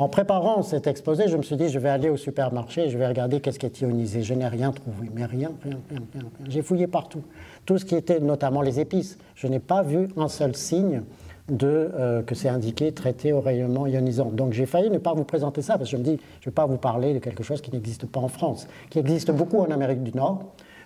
[0.00, 3.06] en préparant cet exposé, je me suis dit, je vais aller au supermarché, je vais
[3.06, 4.22] regarder qu'est-ce qui est ionisé.
[4.22, 6.22] Je n'ai rien trouvé, mais rien, rien, rien, rien.
[6.48, 7.22] J'ai fouillé partout.
[7.66, 9.18] Tout ce qui était, notamment les épices.
[9.34, 11.02] Je n'ai pas vu un seul signe
[11.50, 14.30] de, euh, que c'est indiqué traité au rayonnement ionisant.
[14.30, 16.50] Donc j'ai failli ne pas vous présenter ça, parce que je me dis, je ne
[16.50, 19.58] vais pas vous parler de quelque chose qui n'existe pas en France, qui existe beaucoup
[19.58, 20.44] en Amérique du Nord.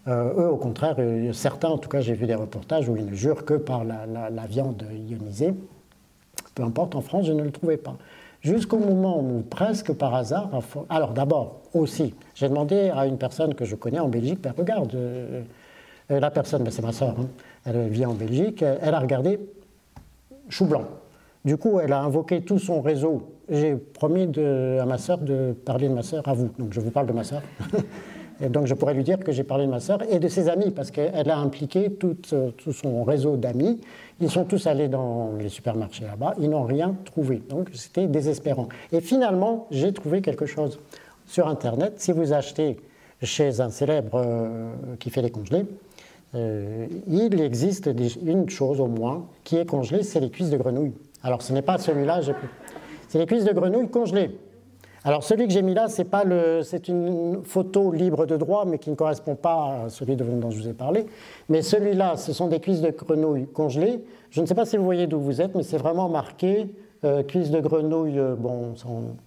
[0.09, 3.07] Euh, eux, au contraire, euh, certains, en tout cas, j'ai vu des reportages où ils
[3.07, 5.55] ne jurent que par la, la, viande ionisée.
[6.57, 7.97] Peu importe, en France, je ne le trouvais pas.
[8.45, 10.51] Jusqu'au moment où, presque par hasard,
[10.91, 14.95] alors d'abord, aussi, j'ai demandé à une personne que je connais en Belgique, ben, regarde,
[16.11, 17.27] la personne, ben, c'est ma soeur, hein,
[17.65, 19.41] elle vit en Belgique, elle a regardé
[20.51, 20.85] chou blanc.
[21.47, 23.23] Du coup, elle a invoqué tout son réseau.
[23.49, 26.51] J'ai promis à ma sœur de parler de ma sœur à vous.
[26.59, 27.41] Donc je vous parle de ma sœur.
[28.43, 30.51] et donc je pourrais lui dire que j'ai parlé de ma sœur et de ses
[30.51, 32.17] amis, parce qu'elle a impliqué tout
[32.73, 33.81] son réseau d'amis.
[34.21, 37.43] Ils sont tous allés dans les supermarchés là-bas, ils n'ont rien trouvé.
[37.49, 38.69] Donc c'était désespérant.
[38.93, 40.79] Et finalement, j'ai trouvé quelque chose
[41.27, 41.95] sur Internet.
[41.97, 42.79] Si vous achetez
[43.23, 45.67] chez un célèbre euh, qui fait les congelés,
[46.35, 47.91] euh, il existe
[48.25, 50.93] une chose au moins qui est congelée, c'est les cuisses de grenouille.
[51.23, 52.21] Alors ce n'est pas celui-là,
[53.09, 54.37] c'est les cuisses de grenouille congelées.
[55.07, 58.65] Alors celui que j'ai mis là, c'est pas le, c'est une photo libre de droit,
[58.65, 61.05] mais qui ne correspond pas à celui dont je vous ai parlé.
[61.51, 64.03] Mais celui-là, ce sont des cuisses de grenouille congelées.
[64.31, 66.69] Je ne sais pas si vous voyez d'où vous êtes, mais c'est vraiment marqué
[67.05, 68.75] euh, cuisses de grenouille, euh, bon,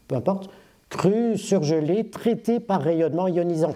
[0.07, 0.49] peu importe,
[0.89, 3.75] crues, surgelées, traitées par rayonnement ionisant.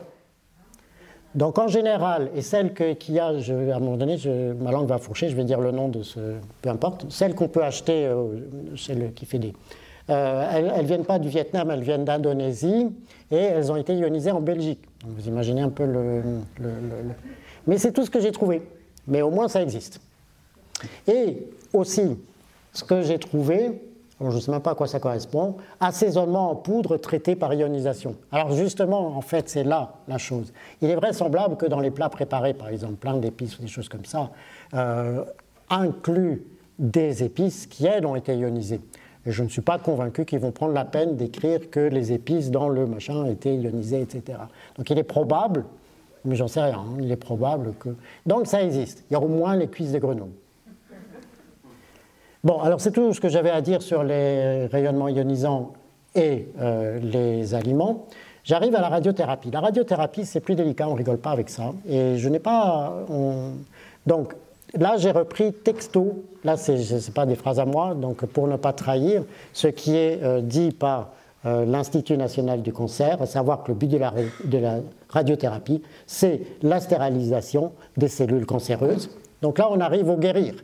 [1.36, 4.18] Donc en général, et celle qui a, je, à un moment donné,
[4.60, 6.20] ma langue va fourcher, je vais dire le nom de ce,
[6.64, 8.26] peu importe, celle qu'on peut acheter, euh,
[8.76, 9.54] celle qui fait des,
[10.10, 12.88] euh, elles ne viennent pas du Vietnam, elles viennent d'Indonésie
[13.30, 14.82] et elles ont été ionisées en Belgique.
[15.06, 16.22] vous imaginez un peu le...
[17.68, 18.62] Mais c'est tout ce que j'ai trouvé.
[19.08, 20.02] Mais au moins ça existe.
[21.08, 22.18] Et aussi,
[22.74, 23.82] ce que j'ai trouvé,
[24.30, 28.16] je ne sais même pas à quoi ça correspond, assaisonnement en poudre traité par ionisation.
[28.32, 30.54] Alors justement, en fait, c'est là la chose.
[30.82, 33.90] Il est vraisemblable que dans les plats préparés, par exemple, plein d'épices ou des choses
[33.90, 34.30] comme ça,
[34.74, 35.24] euh,
[35.70, 36.44] incluent
[36.78, 38.82] des épices qui, elles, ont été ionisées.
[39.26, 42.50] Et je ne suis pas convaincu qu'ils vont prendre la peine d'écrire que les épices
[42.50, 44.40] dans le machin étaient ionisées, etc.
[44.78, 45.66] Donc il est probable,
[46.26, 47.90] mais j'en sais rien, hein, il est probable que...
[48.26, 49.04] Donc ça existe.
[49.10, 50.32] Il y a au moins les cuisses des grenouilles.
[52.44, 55.74] Bon, alors c'est tout ce que j'avais à dire sur les rayonnements ionisants
[56.16, 58.08] et euh, les aliments.
[58.44, 59.52] J'arrive à la radiothérapie.
[59.52, 61.72] La radiothérapie, c'est plus délicat, on rigole pas avec ça.
[61.88, 63.06] Et je n'ai pas.
[64.08, 64.34] Donc,
[64.78, 66.24] là, j'ai repris texto.
[66.44, 69.96] Là, ce n'est pas des phrases à moi, donc pour ne pas trahir ce qui
[69.96, 71.10] est euh, dit par
[71.46, 74.76] euh, l'Institut national du cancer, à savoir que le but de la,
[75.10, 79.10] radiothérapie, c'est la stérilisation des cellules cancéreuses.
[79.42, 80.56] Donc là, on arrive au guérir.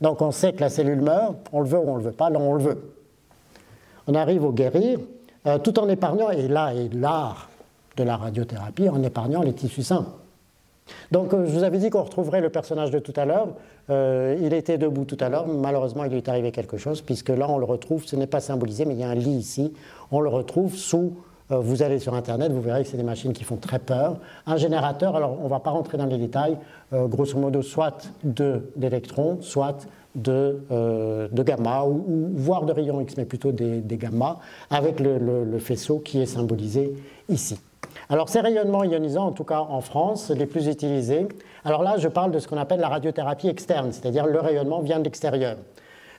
[0.00, 2.12] Donc on sait que la cellule meurt, on le veut ou on ne le veut
[2.12, 2.92] pas, là on le veut.
[4.06, 5.00] On arrive au guérir,
[5.46, 7.48] euh, tout en épargnant, et là est l'art
[7.96, 10.06] de la radiothérapie, en épargnant les tissus sains.
[11.10, 13.48] Donc euh, je vous avais dit qu'on retrouverait le personnage de tout à l'heure.
[13.90, 17.28] Euh, il était debout tout à l'heure, malheureusement il lui est arrivé quelque chose, puisque
[17.28, 19.72] là on le retrouve, ce n'est pas symbolisé, mais il y a un lit ici,
[20.10, 21.14] on le retrouve sous
[21.52, 24.16] euh, vous allez sur Internet, vous verrez que c'est des machines qui font très peur.
[24.46, 26.58] Un générateur, alors on ne va pas rentrer dans les détails,
[26.92, 33.52] grosso modo, soit d'électrons, soit de, de gamma, ou, voire de rayons X, mais plutôt
[33.52, 36.92] des, gamma, avec le, faisceau qui est symbolisé
[37.28, 37.60] ici.
[38.08, 41.26] Alors ces rayonnements ionisants, en tout cas en France, les plus utilisés,
[41.64, 44.98] alors là je parle de ce qu'on appelle la radiothérapie externe, c'est-à-dire le rayonnement vient
[44.98, 45.56] de l'extérieur.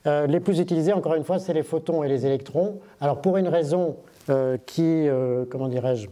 [0.05, 2.79] les plus utilisés, encore une fois, c'est les photons et les électrons.
[3.01, 3.97] Alors pour une raison
[4.29, 6.07] euh, qui, euh, comment dirais-je,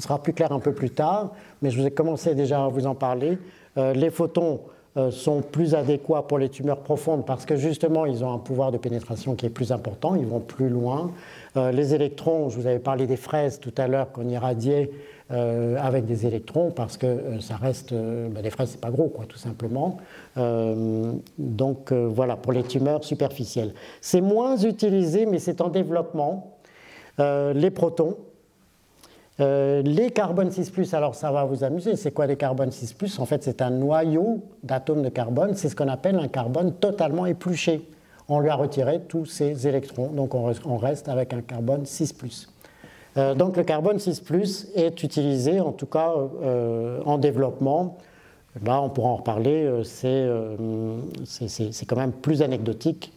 [0.00, 1.32] sera plus clair un peu plus tard,
[1.62, 3.38] mais je vous ai commencé déjà à vous en parler.
[3.76, 4.73] Euh, les photons euh,
[5.10, 8.78] sont plus adéquats pour les tumeurs profondes parce que justement ils ont un pouvoir de
[8.78, 11.10] pénétration qui est plus important, ils vont plus loin.
[11.56, 14.90] Euh, les électrons, je vous avais parlé des fraises tout à l'heure qu'on irradiait
[15.32, 19.24] euh, avec des électrons parce que ça reste, ben, les fraises c'est pas gros quoi
[19.26, 19.98] tout simplement.
[20.36, 23.74] donc voilà pour les tumeurs superficielles.
[24.00, 26.58] C'est moins utilisé mais c'est en développement.
[27.18, 28.16] les protons,
[29.40, 33.26] euh, les carbone 6, alors ça va vous amuser, c'est quoi les carbone 6 En
[33.26, 37.88] fait, c'est un noyau d'atomes de carbone, c'est ce qu'on appelle un carbone totalement épluché.
[38.28, 42.48] On lui a retiré tous ses électrons, donc on reste avec un carbone 6
[43.16, 46.12] euh, donc le carbone 6 est utilisé, en tout cas
[46.42, 47.98] euh, en développement.
[48.64, 50.26] Là, on pourra en reparler, c'est
[51.86, 53.12] quand même plus anecdotique,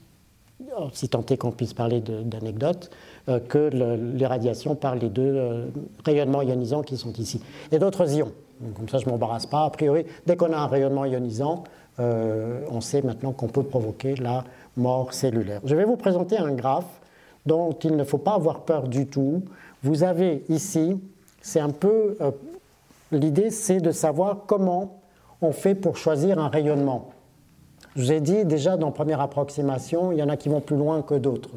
[0.93, 2.89] si tant est qu'on puisse parler d'anecdotes.
[3.29, 3.69] Euh, que
[4.17, 5.65] les radiations par les deux euh,
[6.05, 7.41] rayonnements ionisants qui sont ici.
[7.73, 8.31] Et d'autres ions.
[8.73, 9.65] comme ça, je ne m'embarrasse pas.
[9.65, 11.65] A priori, dès qu'on a un rayonnement ionisant,
[11.99, 14.45] euh, on sait maintenant qu'on peut provoquer la
[14.77, 15.59] mort cellulaire.
[15.65, 17.01] Je vais vous présenter un graphe
[17.45, 19.43] dont il ne faut pas avoir peur du tout.
[19.83, 20.97] Vous avez ici,
[21.41, 22.17] c'est un peu.
[23.11, 25.01] L'idée, c'est de savoir comment
[25.41, 27.09] on fait pour choisir un rayonnement.
[27.97, 30.77] Je vous ai dit déjà dans première approximation, il y en a qui vont plus
[30.77, 31.49] loin que d'autres.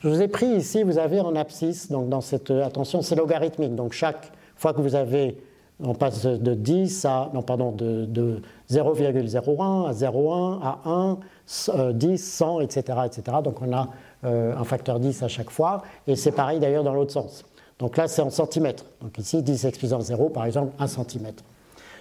[0.00, 3.16] Je vous ai pris ici, vous avez en abscisse, donc dans cette, euh, attention, c'est
[3.16, 5.36] logarithmique, donc chaque fois que vous avez,
[5.78, 8.40] on passe de 10 à, non pardon, de,
[8.70, 13.36] 0,01 à 0,1 à 1, 10, 100, etc., etc.
[13.44, 13.88] Donc on a
[14.24, 17.44] euh, un facteur 10 à chaque fois, et c'est pareil d'ailleurs dans l'autre sens.
[17.78, 18.86] Donc là, c'est en centimètres.
[19.02, 21.44] Donc ici, 10 x 0, par exemple, 1 centimètre.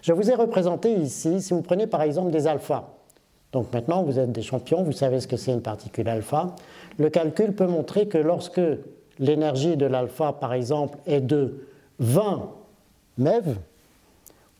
[0.02, 2.86] Je vous ai représenté ici, si vous prenez par exemple des alphas,
[3.52, 6.56] donc maintenant vous êtes des champions, vous savez ce que c'est une particule alpha,
[7.00, 8.62] le calcul peut montrer que lorsque
[9.18, 11.66] l'énergie de l'alpha, par exemple, est de
[12.00, 12.50] 20
[13.18, 13.58] MeV,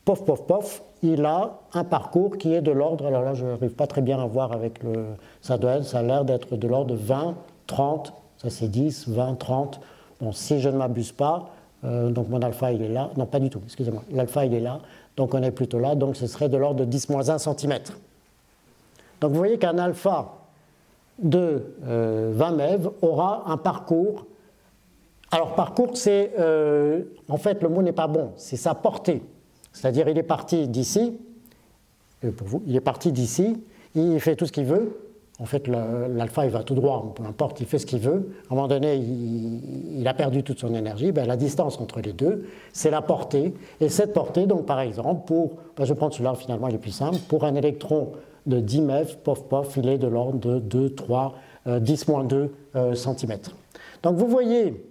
[0.04, 3.70] pof, pof, pof, il a un parcours qui est de l'ordre, alors là je n'arrive
[3.70, 5.04] pas très bien à voir avec le.
[5.40, 7.36] Ça, doit, ça a l'air d'être de l'ordre de 20,
[7.66, 9.80] 30, ça c'est 10, 20, 30.
[10.20, 11.50] Bon, si je ne m'abuse pas,
[11.84, 14.60] euh, donc mon alpha il est là, non pas du tout, excusez-moi, l'alpha il est
[14.60, 14.80] là,
[15.16, 17.78] donc on est plutôt là, donc ce serait de l'ordre de 10 moins 1 cm.
[19.22, 20.39] Donc vous voyez qu'un alpha
[21.22, 24.26] de 20 euh, MeV aura un parcours.
[25.30, 29.22] Alors parcours, c'est euh, en fait le mot n'est pas bon, c'est sa portée.
[29.72, 31.18] C'est-à-dire il est parti d'ici,
[32.36, 33.62] pour vous, il est parti d'ici,
[33.94, 35.09] il fait tout ce qu'il veut.
[35.40, 38.30] En fait, l'alpha, il va tout droit, peu importe, il fait ce qu'il veut.
[38.50, 41.12] À un moment donné, il, a perdu toute son énergie.
[41.12, 43.54] Ben, la distance entre les deux, c'est la portée.
[43.80, 47.16] Et cette portée, donc par exemple, pour, ben, je prendre celui-là, finalement, il plus simple,
[47.26, 48.12] pour un électron
[48.44, 51.34] de 10 MeV, pof, pof, il est de l'ordre de 2, 3,
[51.66, 52.54] 10 2
[52.94, 53.38] cm.
[54.02, 54.84] Donc vous voyez,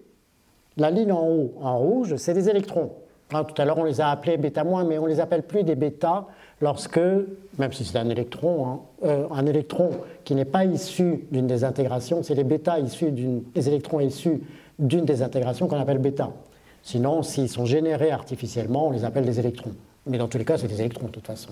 [0.78, 2.92] la ligne en haut, en rouge, c'est des électrons.
[3.30, 5.64] tout à l'heure, on les a appelés bêta moins, mais on ne les appelle plus
[5.64, 6.26] des bêta
[6.62, 7.00] lorsque,
[7.58, 9.92] même si c'est un électron, hein, euh, un électron
[10.24, 14.42] qui n'est pas issu d'une désintégration, c'est les bêta issus d'une, les électrons issus
[14.78, 16.32] d'une désintégration qu'on appelle bêta.
[16.84, 19.74] Sinon, s'ils sont générés artificiellement, on les appelle des électrons.
[20.06, 21.52] Mais dans tous les cas, c'est des électrons de toute façon.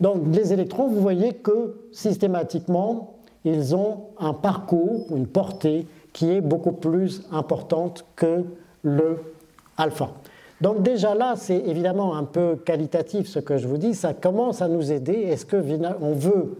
[0.00, 3.14] Donc les électrons, vous voyez que systématiquement,
[3.44, 8.44] ils ont un parcours, une portée qui est beaucoup plus importante que
[8.82, 9.18] le
[9.76, 10.10] alpha.
[10.60, 14.60] Donc déjà là, c'est évidemment un peu qualitatif ce que je vous dis, ça commence
[14.60, 15.12] à nous aider.
[15.12, 16.56] Est-ce qu'on veut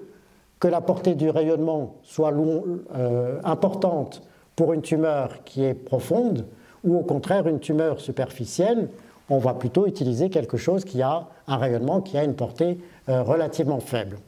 [0.61, 4.23] que la portée du rayonnement soit euh, importante
[4.55, 6.47] pour une tumeur qui est profonde
[6.85, 8.89] ou au contraire une tumeur superficielle
[9.31, 12.79] On va plutôt utiliser quelque chose qui a un rayonnement qui a une portée
[13.09, 14.19] euh, relativement faible.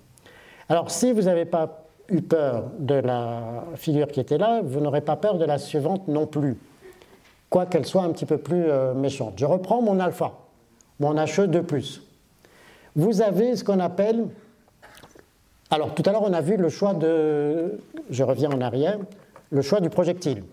[0.69, 5.01] Alors si vous n'avez pas eu peur de la figure qui était là, vous n'aurez
[5.01, 6.59] pas peur de la suivante non plus,
[7.51, 9.35] quoi qu'elle soit un petit peu plus euh, méchante.
[9.37, 10.33] Je reprends mon alpha,
[11.01, 12.01] mon HE2.
[12.97, 14.29] Vous avez ce qu'on appelle...
[15.73, 17.79] Alors tout à l'heure on a vu le choix de...
[18.09, 18.99] Je reviens en arrière,
[19.51, 20.45] le choix du projectile.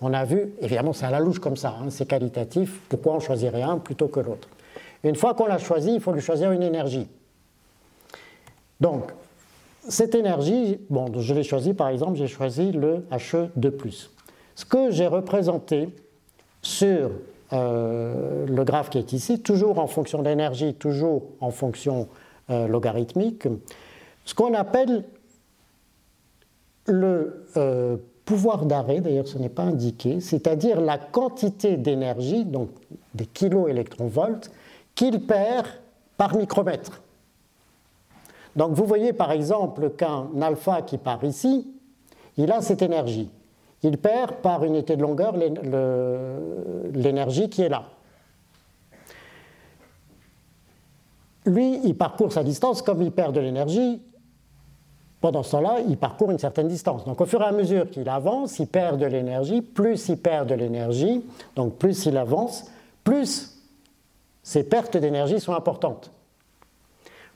[0.00, 3.20] On a vu, évidemment c'est à la louche comme ça, hein, c'est qualitatif, pourquoi on
[3.20, 4.48] choisirait un plutôt que l'autre.
[5.04, 7.08] Une fois qu'on l'a choisi, il faut lui choisir une énergie.
[8.80, 9.04] Donc,
[9.88, 14.08] cette énergie, bon, je l'ai choisi par exemple, j'ai choisi le He2.
[14.54, 15.88] Ce que j'ai représenté
[16.62, 17.10] sur
[17.52, 22.08] euh, le graphe qui est ici, toujours en fonction d'énergie, toujours en fonction
[22.50, 23.48] euh, logarithmique,
[24.24, 25.04] ce qu'on appelle
[26.86, 32.70] le euh, pouvoir d'arrêt, d'ailleurs ce n'est pas indiqué, c'est-à-dire la quantité d'énergie, donc
[33.14, 34.50] des kiloélectronvolts,
[34.94, 35.66] qu'il perd
[36.16, 37.02] par micromètre.
[38.54, 41.66] Donc vous voyez par exemple qu'un alpha qui part ici,
[42.36, 43.30] il a cette énergie.
[43.82, 45.34] Il perd par unité de longueur
[46.92, 47.84] l'énergie qui est là.
[51.46, 54.02] lui, il parcourt sa distance, comme il perd de l'énergie,
[55.20, 57.04] pendant ce temps-là, il parcourt une certaine distance.
[57.04, 60.48] Donc au fur et à mesure qu'il avance, il perd de l'énergie, plus il perd
[60.48, 61.24] de l'énergie,
[61.56, 62.70] donc plus il avance,
[63.04, 63.58] plus
[64.42, 66.10] ses pertes d'énergie sont importantes.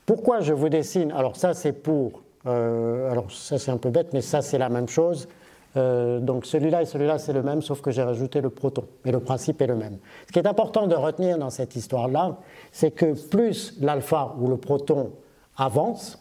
[0.07, 1.12] Pourquoi je vous dessine?
[1.12, 4.70] Alors ça c'est pour, euh, alors ça c'est un peu bête, mais ça c'est la
[4.70, 5.28] même chose.
[5.77, 8.85] Euh, donc celui-là et celui-là c'est le même, sauf que j'ai rajouté le proton.
[9.05, 9.99] Mais le principe est le même.
[10.27, 12.39] Ce qui est important de retenir dans cette histoire-là,
[12.70, 15.12] c'est que plus l'alpha ou le proton
[15.57, 16.18] avance,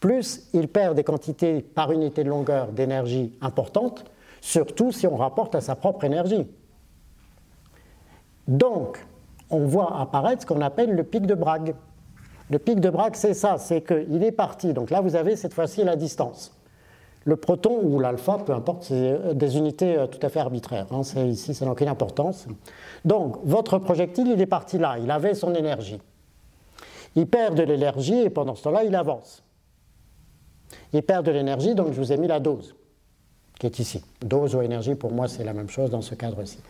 [0.00, 4.04] plus il perd des quantités par unité de longueur d'énergie importantes,
[4.40, 6.46] surtout si on rapporte à sa propre énergie.
[8.46, 9.04] Donc,
[9.50, 11.74] on voit apparaître ce qu'on appelle le pic de Bragg.
[12.50, 14.72] Le pic de Bragg, c'est ça, c'est qu'il est parti.
[14.72, 16.57] Donc là, vous avez cette fois-ci la distance.
[17.28, 20.86] Le proton ou l'alpha, peu importe, c'est des unités euh, tout à fait arbitraires.
[20.90, 22.46] Hein, ici, ça n'a aucune importance.
[23.04, 26.00] Donc, votre projectile, il est parti là, il avait son énergie.
[27.16, 29.42] Il perd de l'énergie et pendant ce temps-là, il avance.
[30.94, 32.74] Il perd de l'énergie, donc je vous ai mis la dose,
[33.60, 34.02] qui est ici.
[34.22, 36.60] Dose ou énergie, pour moi, c'est la même chose dans ce cadre-ci.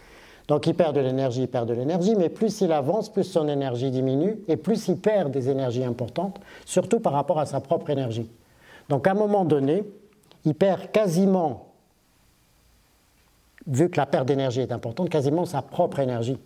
[0.49, 3.47] Donc il perd de l'énergie, il perd de l'énergie, mais plus il avance, plus son
[3.47, 7.91] énergie diminue, et plus il perd des énergies importantes, surtout par rapport à sa propre
[7.91, 8.29] énergie.
[8.89, 9.85] Donc à un moment donné,
[10.49, 11.67] il perd quasiment,
[13.67, 16.39] vu que la perte d'énergie est importante, quasiment sa propre énergie.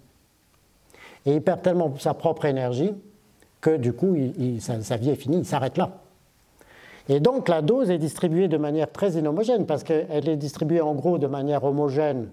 [1.24, 2.92] Et il perd tellement sa propre énergie
[3.60, 4.16] que du coup,
[4.58, 6.00] sa vie est finie, il s'arrête là.
[7.08, 10.94] Et donc la dose est distribuée de manière très inhomogène, parce qu'elle est distribuée en
[10.94, 12.28] gros de manière homogène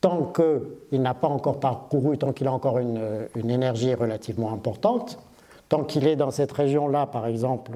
[0.00, 5.16] tant qu'il n'a pas encore parcouru, tant qu'il a encore une, énergie relativement importante,
[5.68, 7.70] tant qu'il est dans cette région-là, par exemple,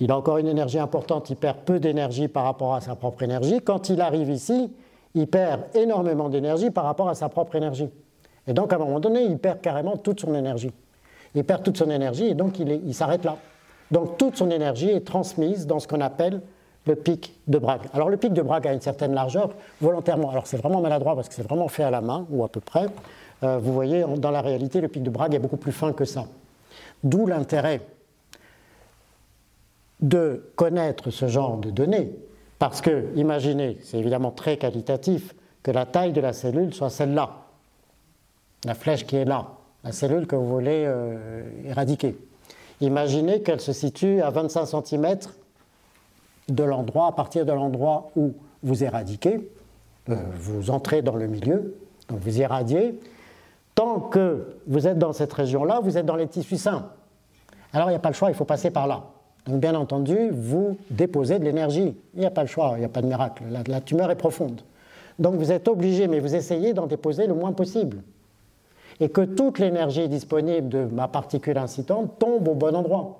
[0.00, 3.22] il a encore une énergie importante, il perd peu d'énergie par rapport à sa propre
[3.22, 3.60] énergie.
[3.60, 4.72] Quand il arrive ici,
[5.14, 7.88] il perd énormément d'énergie par rapport à sa propre énergie.
[8.46, 10.72] Et donc, à un moment donné, il perd carrément toute son énergie.
[11.34, 13.36] Il perd toute son énergie et donc il s'arrête là.
[13.90, 16.40] Donc toute son énergie est transmise dans ce qu'on appelle
[16.86, 17.82] le pic de Bragg.
[17.92, 20.30] Alors le pic de Bragg a une certaine largeur volontairement.
[20.30, 22.60] Alors c'est vraiment maladroit parce que c'est vraiment fait à la main ou à peu
[22.60, 22.86] près.
[23.42, 26.04] Euh, vous voyez, dans la réalité, le pic de Bragg est beaucoup plus fin que
[26.04, 26.24] ça.
[27.02, 27.80] D'où l'intérêt
[30.00, 32.12] de connaître ce genre de données.
[32.58, 37.30] Parce que, imaginez, c'est évidemment très qualitatif, que la taille de la cellule soit celle-là,
[38.64, 39.48] la flèche qui est là,
[39.84, 42.16] la cellule que vous voulez euh, éradiquer.
[42.80, 45.16] Imaginez qu'elle se situe à 25 cm
[46.48, 49.50] de l'endroit, à partir de l'endroit où vous éradiquez,
[50.08, 51.76] euh, vous entrez dans le milieu,
[52.08, 52.98] donc vous irradiez.
[53.74, 56.90] Tant que vous êtes dans cette région-là, vous êtes dans les tissus sains.
[57.72, 59.04] Alors il n'y a pas le choix, il faut passer par là.
[59.46, 61.94] Donc bien entendu, vous déposez de l'énergie.
[62.14, 63.42] Il n'y a pas le choix, il n'y a pas de miracle.
[63.66, 64.60] la tumeur est profonde.
[65.18, 68.02] Donc vous êtes obligé, mais vous essayez d'en déposer le moins possible
[69.00, 73.16] et que toute l'énergie disponible de ma particule incitante tombe au bon endroit.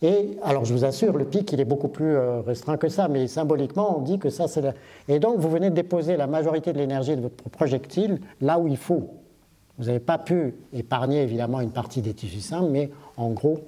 [0.00, 3.06] Et alors je vous assure, le pic, il est beaucoup plus euh, restreint que ça,
[3.06, 4.64] mais symboliquement, on dit que ça, c'est...
[5.08, 8.66] Et donc, vous venez de déposer la majorité de l'énergie de votre projectile là où
[8.66, 9.10] il faut.
[9.78, 13.60] Vous n'avez pas pu épargner, évidemment, une partie des tissus simples, mais en gros...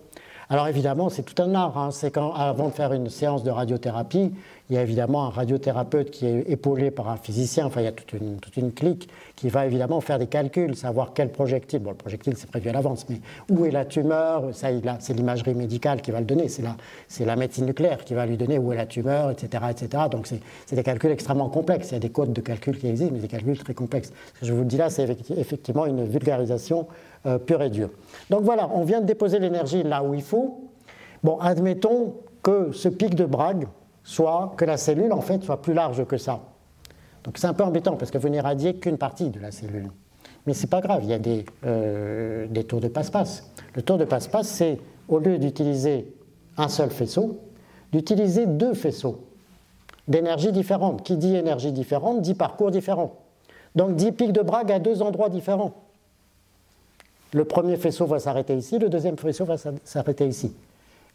[0.51, 1.77] Alors évidemment, c'est tout un art.
[1.79, 1.91] Hein.
[1.91, 4.33] C'est quand, avant de faire une séance de radiothérapie,
[4.71, 7.87] il y a évidemment un radiothérapeute qui est épaulé par un physicien, enfin il y
[7.87, 11.81] a toute une, toute une clique qui va évidemment faire des calculs, savoir quel projectile,
[11.81, 13.21] bon le projectile c'est prévu à l'avance, mais
[13.51, 14.69] où est la tumeur, ça
[15.01, 16.77] c'est l'imagerie médicale qui va le donner, c'est la,
[17.09, 19.65] c'est la médecine nucléaire qui va lui donner où est la tumeur, etc.
[19.71, 20.05] etc.
[20.11, 22.89] Donc c'est, c'est des calculs extrêmement complexes, il y a des codes de calcul qui
[22.89, 24.13] existent, mais des calculs très complexes.
[24.37, 26.87] Ce que je vous dis là, c'est effectivement une vulgarisation
[27.27, 27.91] euh, pure et dure.
[28.31, 30.71] Donc voilà, on vient de déposer l'énergie là où il faut.
[31.23, 33.67] Bon, admettons que ce pic de Bragg,
[34.03, 36.41] soit que la cellule en fait soit plus large que ça.
[37.25, 39.91] Donc c'est un peu embêtant parce que vous n'irradiez qu'une partie de la cellule.
[40.47, 43.51] Mais ce n'est pas grave, il y a des, euh, des tours de passe-passe.
[43.75, 44.79] Le tour de passe-passe, c'est
[45.09, 46.15] au lieu d'utiliser
[46.59, 47.41] un seul faisceau,
[47.93, 49.25] d'utiliser deux faisceaux
[50.07, 51.03] d'énergie différente.
[51.03, 53.15] Qui dit énergie différente dit parcours différent.
[53.75, 55.73] Donc dit pic de Bragg à deux endroits différents.
[57.35, 60.55] Le premier faisceau va s'arrêter ici, le deuxième faisceau va s'arrêter ici.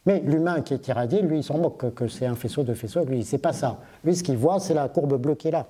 [0.06, 3.06] Mais l'humain qui est irradié, lui, il s'en moque que c'est un faisceau de faisceaux.
[3.06, 3.78] Lui, c'est pas ça.
[4.04, 5.68] Lui, ce qu'il voit, c'est la courbe bleue qui est là.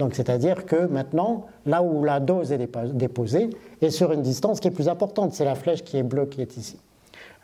[0.00, 2.58] Donc, c'est-à-dire que maintenant, là où la dose est
[2.92, 3.50] déposée,
[3.80, 5.34] est sur une distance qui est plus importante.
[5.34, 6.78] C'est la flèche qui est bleue qui est ici.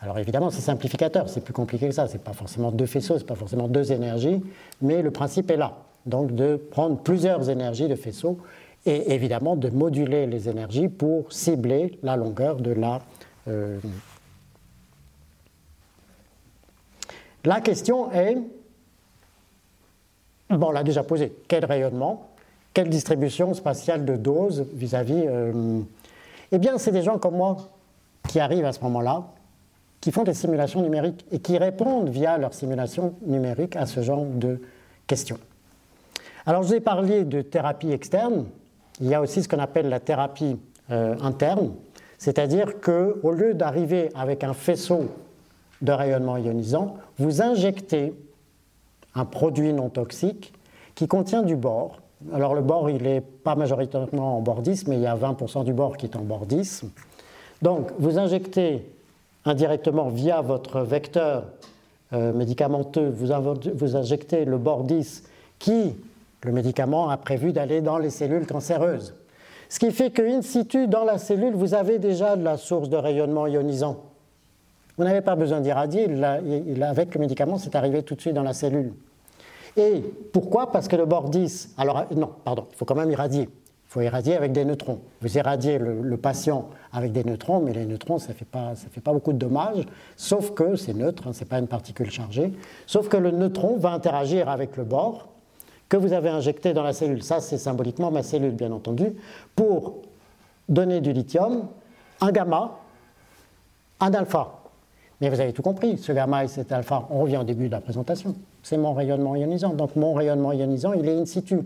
[0.01, 2.09] Alors évidemment, c'est simplificateur, c'est plus compliqué que ça.
[2.09, 4.43] C'est pas forcément deux faisceaux, c'est pas forcément deux énergies,
[4.83, 5.77] mais le principe est là.
[6.07, 8.39] Donc, de prendre plusieurs énergies de faisceaux
[8.89, 13.01] et évidemment de moduler les énergies pour cibler la longueur de la
[13.47, 13.79] euh,
[17.45, 18.37] La question est,
[20.51, 22.29] on l'a déjà posé, quel rayonnement,
[22.75, 25.25] quelle distribution spatiale de doses vis-à-vis...
[25.27, 25.81] Euh,
[26.51, 27.57] eh bien, c'est des gens comme moi
[28.29, 29.29] qui arrivent à ce moment-là,
[30.01, 34.25] qui font des simulations numériques et qui répondent via leurs simulations numériques à ce genre
[34.25, 34.61] de
[35.07, 35.39] questions.
[36.45, 38.47] Alors, je vous ai parlé de thérapie externe.
[39.01, 40.57] Il y a aussi ce qu'on appelle la thérapie
[40.91, 41.73] euh, interne,
[42.19, 45.07] c'est-à-dire qu'au lieu d'arriver avec un faisceau
[45.83, 48.13] de rayonnement ionisant, vous injectez
[49.15, 50.53] un produit non toxique
[50.95, 52.01] qui contient du bore.
[52.33, 55.65] Alors le bore, il n'est pas majoritairement en bord 10, mais il y a 20%
[55.65, 56.85] du bore qui est en bord 10.
[57.63, 58.85] Donc vous injectez
[59.45, 61.45] indirectement via votre vecteur
[62.13, 63.29] euh, médicamenteux, vous,
[63.75, 65.25] vous, injectez le bord 10
[65.59, 65.95] qui,
[66.43, 69.15] le médicament, a prévu d'aller dans les cellules cancéreuses.
[69.69, 72.89] Ce qui fait que, in situ, dans la cellule, vous avez déjà de la source
[72.89, 74.05] de rayonnement ionisant.
[74.97, 76.09] Vous n'avez pas besoin d'irradier,
[76.83, 78.93] avec le médicament, c'est arrivé tout de suite dans la cellule.
[79.77, 80.03] Et
[80.33, 80.73] pourquoi?
[80.73, 83.43] Parce que le bord 10, alors non, pardon, il faut quand même irradier.
[83.43, 85.01] Il faut irradier avec des neutrons.
[85.21, 89.33] Vous irradiez le, patient avec des neutrons, mais les neutrons, ça ne fait, pas, beaucoup
[89.33, 89.87] de dommages,
[90.17, 92.53] sauf que c'est neutre, hein, ce n'est pas une particule chargée,
[92.87, 95.29] sauf que le neutron va interagir avec le bord
[95.89, 97.23] que vous avez injecté dans la cellule.
[97.23, 99.15] Ça, c'est symboliquement ma cellule, bien entendu,
[99.57, 100.03] pour
[100.69, 101.67] donner du lithium,
[102.21, 102.79] un gamma,
[104.01, 104.55] un alpha.
[105.21, 107.73] Mais vous avez tout compris, ce gamma et cet alpha, on revient au début de
[107.73, 109.75] la présentation, c'est mon rayonnement ionisant.
[109.75, 111.61] Donc mon rayonnement ionisant, il est in situ.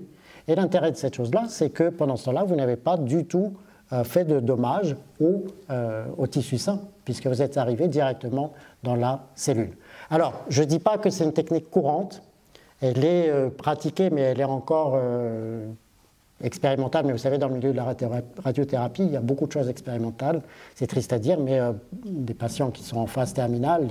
[0.48, 3.52] Et l'intérêt de cette chose-là, c'est que pendant ce temps-là, vous n'avez pas du tout
[3.92, 8.96] euh, fait de dommages au, euh, au, tissu sain, puisque vous êtes arrivé directement dans
[8.96, 9.76] la cellule.
[10.10, 12.22] Alors, je ne dis pas que c'est une technique courante,
[12.82, 14.96] elle est euh, pratiquée, mais elle est encore
[16.42, 17.94] expérimentale, mais vous savez, dans le milieu de la
[18.44, 20.42] radiothérapie, il y a beaucoup de choses expérimentales.
[20.74, 21.72] C'est triste à dire, mais euh,
[22.04, 23.88] des patients qui sont en phase terminale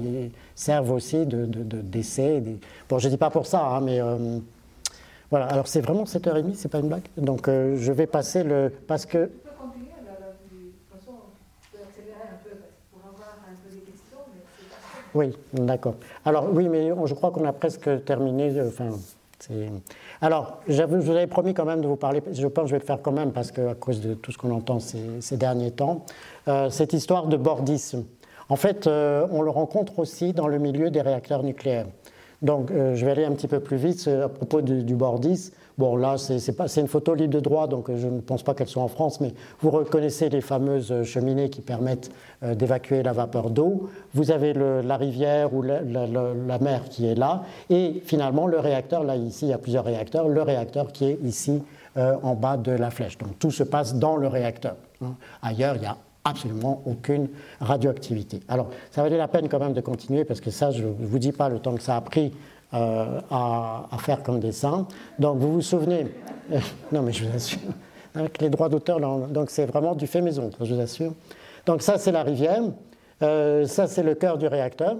[0.55, 2.41] servent aussi d'essais.
[2.41, 2.57] De,
[2.89, 4.39] Bon, je ne dis pas pour ça, hein, mais euh,
[5.30, 5.45] voilà.
[5.45, 7.07] Alors, c'est vraiment 7h30, c'est pas une blague?
[7.18, 8.72] Donc, euh, je vais passer le.
[8.88, 9.30] Parce que.
[15.13, 15.95] Oui, d'accord.
[16.25, 18.53] Alors oui, mais je crois qu'on a presque terminé.
[18.65, 18.89] Enfin,
[20.21, 22.79] alors, je vous avais promis quand même de vous parler, je pense que je vais
[22.79, 26.05] le faire quand même parce qu'à cause de tout ce qu'on entend ces, derniers temps,
[26.47, 28.03] euh, cette histoire de bordisme.
[28.49, 31.88] En fait, euh, on le rencontre aussi dans le milieu des réacteurs nucléaires.
[32.41, 35.51] Donc, euh, je vais aller un petit peu plus vite à propos du, du Bordis.
[35.82, 38.84] Bon, là, c'est une photo libre de droit, donc je ne pense pas qu'elle soit
[38.84, 42.12] en France, mais vous reconnaissez les fameuses cheminées qui permettent
[42.44, 43.90] d'évacuer la vapeur d'eau.
[44.14, 49.03] Vous avez la rivière ou la, la, mer qui est là, et finalement le réacteur.
[49.03, 50.28] Là, ici, il y a plusieurs réacteurs.
[50.28, 51.64] Le réacteur qui est ici
[51.95, 53.18] en bas de la flèche.
[53.18, 54.76] Donc, tout se passe dans le réacteur.
[55.03, 55.16] Hein.
[55.41, 57.28] Ailleurs, il y a absolument aucune
[57.60, 58.41] radioactivité.
[58.49, 61.18] Alors, ça valait la peine quand même de continuer parce que ça, je ne vous
[61.18, 62.32] dis pas le temps que ça a pris
[62.73, 64.88] euh, à, faire comme dessin.
[65.19, 66.07] Donc, vous vous souvenez,
[66.91, 67.60] non mais je vous assure,
[68.15, 71.14] avec les droits d'auteur, donc c'est vraiment du fait maison, je vous assure.
[71.65, 72.64] Donc, ça, c'est la rivière,
[73.22, 74.98] euh, ça, c'est le cœur du réacteur.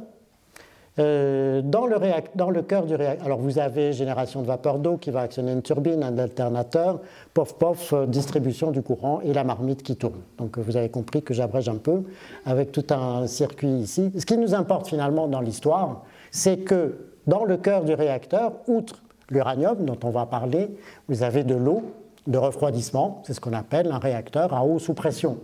[0.99, 1.95] Euh, dans, le
[2.35, 5.53] dans, le cœur du réacteur, alors vous avez génération de vapeur d'eau qui va actionner
[5.53, 6.99] une turbine, un alternateur,
[7.34, 10.19] pof pof, euh, distribution du courant et la marmite qui tourne.
[10.38, 12.03] Donc vous avez compris que j'abrège un peu
[12.45, 14.11] avec tout un circuit ici.
[14.18, 19.02] Ce qui nous importe finalement dans l'histoire, c'est que dans le cœur du réacteur, outre
[19.30, 20.69] l'uranium dont on va parler,
[21.07, 21.84] vous avez de l'eau
[22.27, 25.39] de refroidissement, c'est ce qu'on appelle un réacteur à eau sous pression.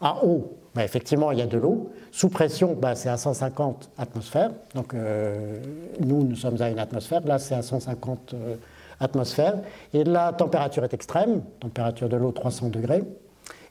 [0.00, 1.90] À eau, ben, effectivement, il y a de l'eau.
[2.12, 4.50] Sous pression, ben, c'est à 150 atmosphères.
[4.74, 5.60] Donc, euh,
[6.00, 7.22] nous, nous sommes à une atmosphère.
[7.26, 8.54] Là, c'est à 150 euh,
[9.00, 9.58] atmosphères.
[9.92, 13.02] Et la température est extrême, température de l'eau 300 degrés.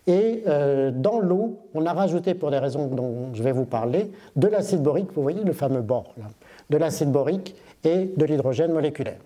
[0.08, 4.12] Et euh, dans l'eau, on a rajouté, pour des raisons dont je vais vous parler,
[4.36, 6.26] de l'acide borique, vous voyez le fameux bord, là,
[6.70, 9.20] de l'acide borique et de l'hydrogène moléculaire.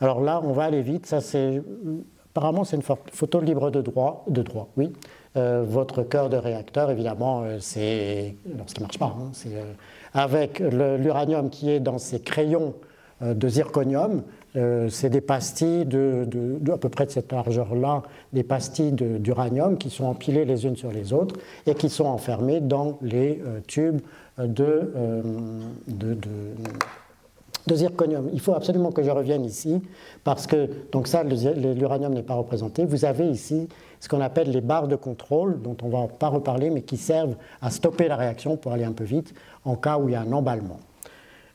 [0.00, 1.06] Alors là, on va aller vite.
[1.06, 1.60] Ça, c'est
[2.30, 4.92] apparemment, c'est une photo libre de droit, de droit, oui.
[5.36, 8.34] Euh, votre cœur de réacteur, évidemment, euh, c'est.
[8.66, 9.72] ce qui ne marche pas, hein, euh,
[10.14, 12.74] avec l'uranium qui est dans ces crayons
[13.20, 14.22] de zirconium,
[14.54, 16.26] c'est des pastilles de,
[16.72, 20.92] à peu près de cette largeur-là, des pastilles d'uranium qui sont empilées les unes sur
[20.92, 21.34] les autres
[21.66, 24.00] et qui sont enfermées dans les tubes
[24.38, 24.92] de,
[25.86, 26.16] de
[27.68, 28.28] de zirconium.
[28.32, 29.80] Il faut absolument que je revienne ici
[30.24, 32.84] parce que, donc ça, l'uranium n'est pas représenté.
[32.84, 33.68] Vous avez ici
[34.00, 36.96] ce qu'on appelle les barres de contrôle, dont on ne va pas reparler, mais qui
[36.96, 39.34] servent à stopper la réaction pour aller un peu vite
[39.64, 40.80] en cas où il y a un emballement.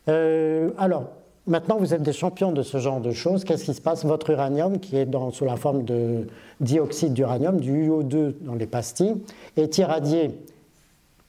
[0.07, 1.05] Euh, alors,
[1.47, 3.43] maintenant vous êtes des champions de ce genre de choses.
[3.43, 4.05] Qu'est-ce qui se passe?
[4.05, 6.27] Votre uranium, qui est dans, sous la forme de
[6.61, 9.15] dioxyde d'uranium, du UO2 dans les pastilles,
[9.57, 10.31] est irradié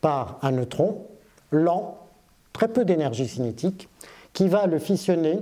[0.01, 1.07] par un neutron
[1.55, 1.99] lent,
[2.53, 3.89] très peu d'énergie cinétique,
[4.33, 5.39] qui va le fissionner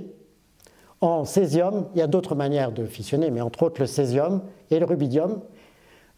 [1.01, 1.87] en césium.
[1.95, 4.41] Il y a d'autres manières de fissionner, mais entre autres le césium
[4.71, 5.41] et le rubidium.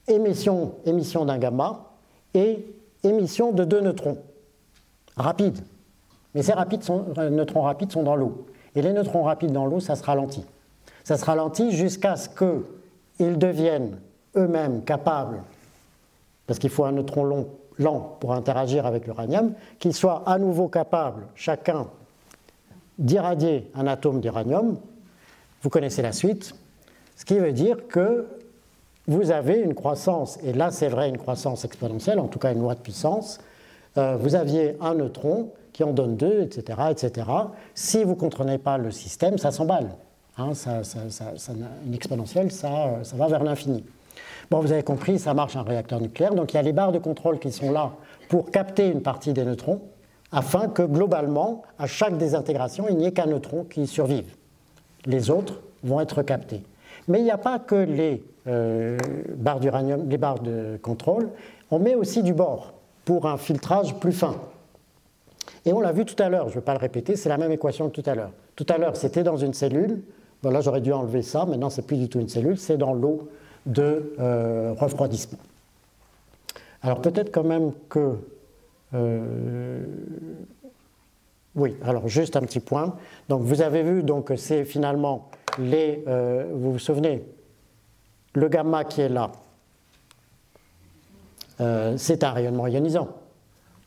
[0.07, 1.91] Émission, émission d'un gamma
[2.33, 2.65] et
[3.03, 4.17] émission de deux neutrons
[5.17, 5.59] rapides.
[6.33, 8.45] Mais ces euh, neutrons rapides sont dans l'eau.
[8.75, 10.45] Et les neutrons rapides dans l'eau, ça se ralentit.
[11.03, 13.97] Ça se ralentit jusqu'à ce qu'ils deviennent
[14.35, 15.41] eux-mêmes capables,
[16.45, 17.47] parce qu'il faut un neutron long,
[17.77, 21.87] lent pour interagir avec l'uranium, qu'ils soient à nouveau capables, chacun,
[22.97, 24.77] d'irradier un atome d'uranium.
[25.61, 26.53] Vous connaissez la suite.
[27.15, 28.27] Ce qui veut dire que
[29.07, 32.61] vous avez une croissance, et là c'est vrai une croissance exponentielle, en tout cas une
[32.61, 33.39] loi de puissance,
[33.97, 36.79] euh, vous aviez un neutron qui en donne deux, etc.
[36.89, 37.27] etc.
[37.73, 39.89] Si vous ne contrôlez pas le système, ça s'emballe.
[40.37, 40.51] Hein,
[41.85, 43.83] une exponentielle, ça, ça va vers l'infini.
[44.51, 46.91] Bon, vous avez compris, ça marche un réacteur nucléaire, donc il y a les barres
[46.91, 47.93] de contrôle qui sont là
[48.29, 49.81] pour capter une partie des neutrons,
[50.31, 54.35] afin que globalement, à chaque désintégration, il n'y ait qu'un neutron qui survive.
[55.05, 56.63] Les autres vont être captés.
[57.07, 58.97] Mais il n'y a pas que les euh,
[59.35, 61.29] barres d'uranium, les barres de contrôle,
[61.71, 62.73] on met aussi du bord
[63.05, 64.35] pour un filtrage plus fin.
[65.65, 67.37] Et on l'a vu tout à l'heure, je ne vais pas le répéter, c'est la
[67.37, 68.31] même équation que tout à l'heure.
[68.55, 70.01] Tout à l'heure, c'était dans une cellule.
[70.41, 73.29] Voilà, j'aurais dû enlever ça, maintenant c'est plus du tout une cellule, c'est dans l'eau
[73.65, 75.39] de euh, refroidissement.
[76.81, 78.17] Alors peut-être quand même que...
[78.93, 79.83] Euh,
[81.55, 82.95] oui, alors juste un petit point.
[83.29, 86.03] Donc vous avez vu donc c'est finalement les...
[86.51, 87.23] vous vous souvenez
[88.35, 89.31] le gamma qui est là,
[91.61, 93.07] euh, c'est un rayonnement ionisant.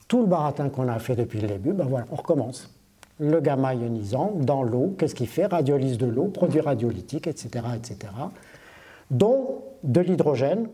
[0.09, 2.75] Tout le baratin qu'on a fait depuis le début, ben voilà, on recommence.
[3.21, 5.47] Le gamma ionisant dans l'eau, qu'est-ce qu'il fait?
[5.47, 8.13] Radiolyse de l'eau, produit radiolytique, etc., etc.,
[9.11, 10.69] dont de l'hydrogène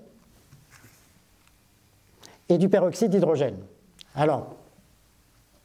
[2.49, 3.57] et du peroxyde d'hydrogène.
[4.15, 4.57] Alors,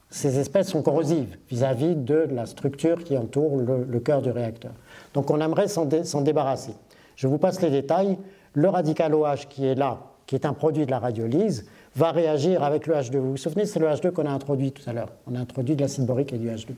[0.10, 4.72] ces espèces sont corrosives vis-à-vis de la structure qui entoure le, cœur du réacteur.
[5.14, 6.74] Donc on aimerait s'en débarrasser.
[7.16, 8.18] Je vous passe les détails.
[8.54, 12.64] Le radical OH qui est là, qui est un produit de la radiolyse, va réagir
[12.64, 13.18] avec le H2.
[13.18, 15.12] Vous vous souvenez, c'est le H2 qu'on a introduit tout à l'heure.
[15.28, 16.70] On a introduit de l'acide borique et du H2.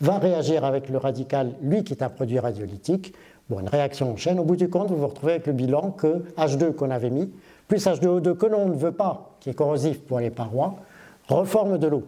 [0.00, 3.14] Va réagir avec le radical, lui qui est un produit radiolytique.
[3.50, 4.38] Bon, une réaction en chaîne.
[4.38, 7.30] Au bout du compte, vous vous retrouvez avec le bilan que H2 qu'on avait mis,
[7.68, 10.76] plus H2O2 que l'on ne veut pas, qui est corrosif pour les parois,
[11.28, 12.04] reforme de l'eau.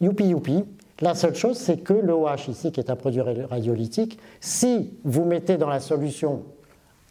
[0.00, 0.64] Youpi youpi.
[1.00, 5.24] La seule chose, c'est que le OH ici, qui est un produit radiolytique, si vous
[5.24, 6.42] mettez dans la solution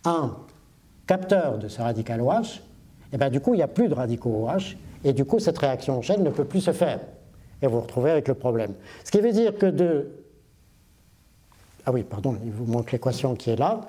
[0.06, 0.38] un
[1.08, 2.62] capteur de ce radical OH,
[3.12, 5.58] et bien du coup, il n'y a plus de radicaux OH, et du coup, cette
[5.58, 7.00] réaction en chaîne ne peut plus se faire.
[7.62, 8.74] Et vous vous retrouvez avec le problème.
[9.04, 10.08] Ce qui veut dire que de.
[11.86, 13.82] Ah oui, pardon, il vous manque l'équation qui est là.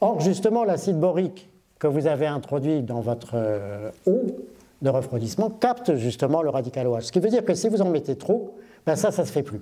[0.00, 1.48] Or, justement, l'acide borique
[1.78, 4.26] que vous avez introduit dans votre euh, eau
[4.82, 7.00] de refroidissement capte justement le radical OH.
[7.02, 8.56] Ce qui veut dire que si vous en mettez trop,
[8.86, 9.60] ben ça, ça ne se fait plus.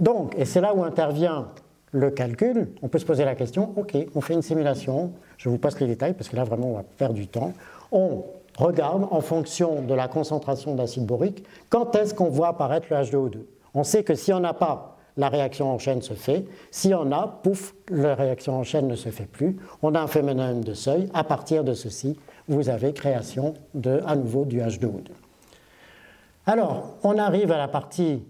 [0.00, 1.48] Donc, et c'est là où intervient
[1.92, 5.58] le calcul, on peut se poser la question, ok, on fait une simulation, je vous
[5.58, 7.52] passe les détails parce que là vraiment on va perdre du temps,
[7.92, 8.24] on
[8.58, 13.38] regarde en fonction de la concentration d'acide borique, quand est-ce qu'on voit apparaître le H2O2.
[13.74, 17.12] On sait que si on n'a pas, la réaction en chaîne se fait, si on
[17.12, 20.74] a, pouf, la réaction en chaîne ne se fait plus, on a un phénomène de
[20.74, 22.18] seuil, à partir de ceci,
[22.48, 25.10] vous avez création de, à nouveau du H2O2.
[26.46, 28.22] Alors, on arrive à la partie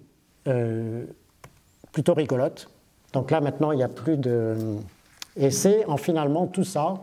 [0.46, 1.04] euh,
[1.92, 2.68] plutôt rigolote,
[3.14, 4.56] donc là, maintenant, il n'y a plus de.
[5.36, 6.94] Et c'est en finalement tout ça,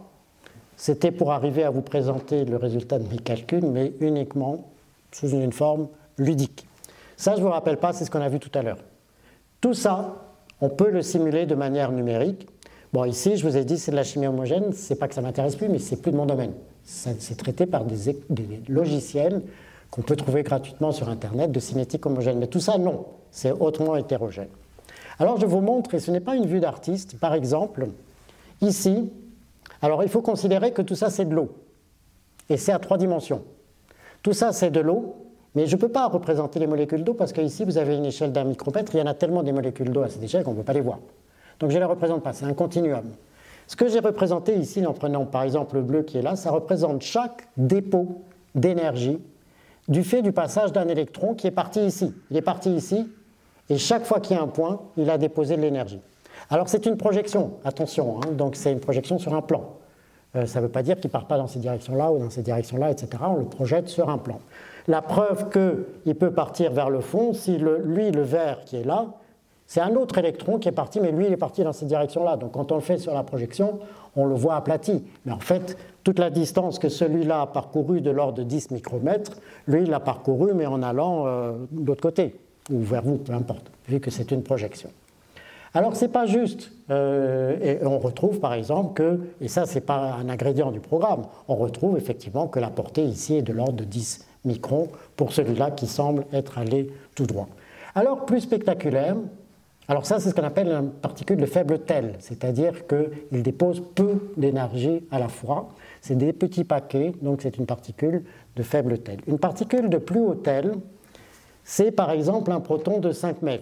[0.76, 4.70] c'était pour arriver à vous présenter le résultat de mes calculs, mais uniquement
[5.12, 5.88] sous une forme
[6.18, 6.68] ludique.
[7.16, 8.80] Ça, je ne vous rappelle pas, c'est ce qu'on a vu tout à l'heure.
[9.62, 10.16] Tout ça,
[10.60, 12.48] on peut le simuler de manière numérique.
[12.94, 15.22] Bon, ici, je vous ai dit, c'est de la chimie homogène, c'est pas que ça
[15.22, 16.54] m'intéresse plus, mais c'est plus de mon domaine.
[16.84, 19.42] C'est traité par des, des logiciels
[19.92, 22.40] qu'on peut trouver gratuitement sur Internet de cinétique homogène.
[22.40, 24.50] Mais tout ça, non, c'est hautement hétérogène.
[25.20, 27.90] Alors je vous montre, et ce n'est pas une vue d'artiste, par exemple,
[28.62, 29.12] ici,
[29.82, 31.54] alors il faut considérer que tout ça c'est de l'eau,
[32.50, 33.44] et c'est à trois dimensions.
[34.24, 35.16] Tout ça c'est de l'eau,
[35.56, 38.32] mais je ne peux pas représenter les molécules d'eau parce qu'ici vous avez une échelle
[38.32, 40.58] d'un micromètre, il y en a tellement des molécules d'eau à cette échelle qu'on ne
[40.58, 41.00] peut pas les voir.
[41.60, 43.04] Donc je ne les représente pas, c'est un continuum.
[43.68, 46.52] Ce que j'ai représenté ici, en prenant par exemple le bleu qui est là, ça
[46.52, 48.22] représente chaque dépôt
[48.56, 49.20] d'énergie
[49.88, 52.14] du fait du passage d'un électron qui est parti ici.
[52.30, 53.08] Il est parti ici,
[53.70, 56.02] et chaque fois qu'il y a un point, il a déposé de l'énergie.
[56.50, 59.76] Alors c'est une projection, attention, hein, donc c'est une projection sur un plan.
[60.36, 62.30] Euh, ça ne veut pas dire qu'il ne part pas dans ces directions-là ou dans
[62.30, 63.10] ces directions-là, etc.
[63.26, 64.40] On le projette sur un plan.
[64.88, 69.08] La preuve qu'il peut partir vers le fond, si lui, le vert qui est là,
[69.68, 72.36] c'est un autre électron qui est parti, mais lui, il est parti dans cette direction-là.
[72.36, 73.80] Donc quand on le fait sur la projection,
[74.16, 75.04] on le voit aplati.
[75.26, 79.32] Mais en fait, toute la distance que celui-là a parcourue de l'ordre de 10 micromètres,
[79.68, 82.36] lui, il l'a parcouru, mais en allant euh, de l'autre côté
[82.70, 84.90] ou vers vous, peu importe, vu que c'est une projection.
[85.74, 86.72] Alors c'est pas juste.
[86.90, 91.24] Euh, et on retrouve par exemple que, et ça c'est pas un ingrédient du programme,
[91.48, 95.72] on retrouve effectivement que la portée ici est de l'ordre de 10 microns pour celui-là
[95.72, 97.48] qui semble être allé tout droit.
[97.96, 99.16] Alors plus spectaculaire,
[99.88, 104.32] alors ça c'est ce qu'on appelle une particule de faible tel, c'est-à-dire qu'il dépose peu
[104.38, 105.70] d'énergie à la fois.
[106.02, 108.24] C'est des petits paquets, donc c'est une particule
[108.56, 109.20] de faible tel.
[109.28, 110.74] Une particule de plus haut tel,
[111.64, 113.62] c'est par exemple un proton de 5 MeV.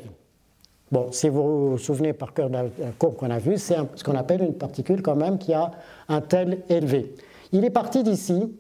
[0.91, 2.65] Bon, si vous vous souvenez par cœur de la
[2.97, 5.71] courbe qu'on a vue, c'est ce qu'on appelle une particule quand même qui a
[6.07, 7.13] un tel élevé.
[7.51, 8.51] Il est parti d'ici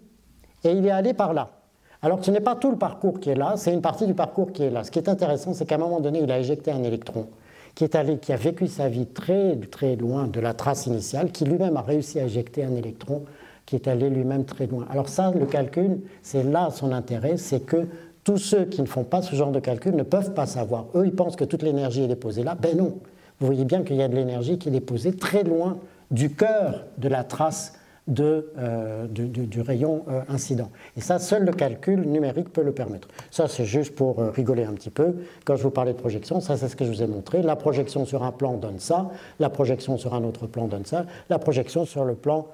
[0.63, 1.58] et il est allé par là.
[2.01, 4.53] Alors ce n'est pas tout le parcours qui est là, c'est une partie du parcours
[4.53, 4.83] qui est là.
[4.83, 7.27] Ce qui est intéressant, c'est qu'à un moment donné, il a éjecté un électron
[7.75, 11.31] qui est allé, qui a vécu sa vie très très loin de la trace initiale,
[11.31, 13.23] qui lui-même a réussi à éjecter un électron
[13.65, 14.85] qui est allé lui-même très loin.
[14.89, 17.87] Alors ça, le calcul, c'est là son intérêt, c'est que
[18.23, 20.85] tous ceux qui ne font pas ce genre de calcul ne peuvent pas savoir.
[20.95, 22.55] Eux, ils pensent que toute l'énergie est déposée là.
[22.55, 22.97] Ben non.
[23.39, 25.77] Vous voyez bien qu'il y a de l'énergie qui est déposée très loin
[26.11, 27.78] du cœur de la trace
[28.09, 30.69] de, euh, du, rayon euh, incident.
[30.97, 33.07] Et ça, seul le calcul numérique peut le permettre.
[33.31, 35.15] Ça, c'est juste pour euh, rigoler un petit peu.
[35.45, 37.41] Quand je vous parlais de projection, ça, c'est ce que je vous ai montré.
[37.43, 39.09] La projection sur un plan donne ça,
[39.39, 42.47] la projection sur un autre plan donne ça, la projection sur le plan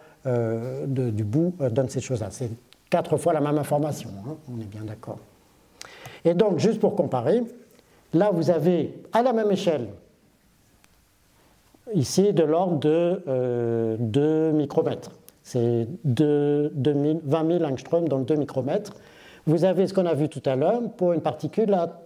[0.88, 2.30] du bout donne ces choses-là.
[2.32, 2.50] C'est
[2.90, 4.38] quatre fois la même information, hein.
[4.52, 5.20] on est bien d'accord.
[6.24, 7.44] Et donc, juste pour comparer,
[8.12, 9.88] là, vous avez à la même échelle,
[11.94, 15.12] ici, de l'ordre de 2 micromètres.
[15.46, 16.72] C'est 20
[17.24, 18.94] 000 angstroms dans 2 micromètres.
[19.46, 22.02] Vous avez ce qu'on a vu tout à l'heure pour une particule à...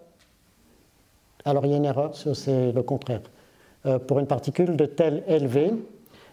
[1.46, 3.22] Alors il y a une erreur, c'est le contraire.
[3.86, 5.72] Euh, pour une particule de tel élevé,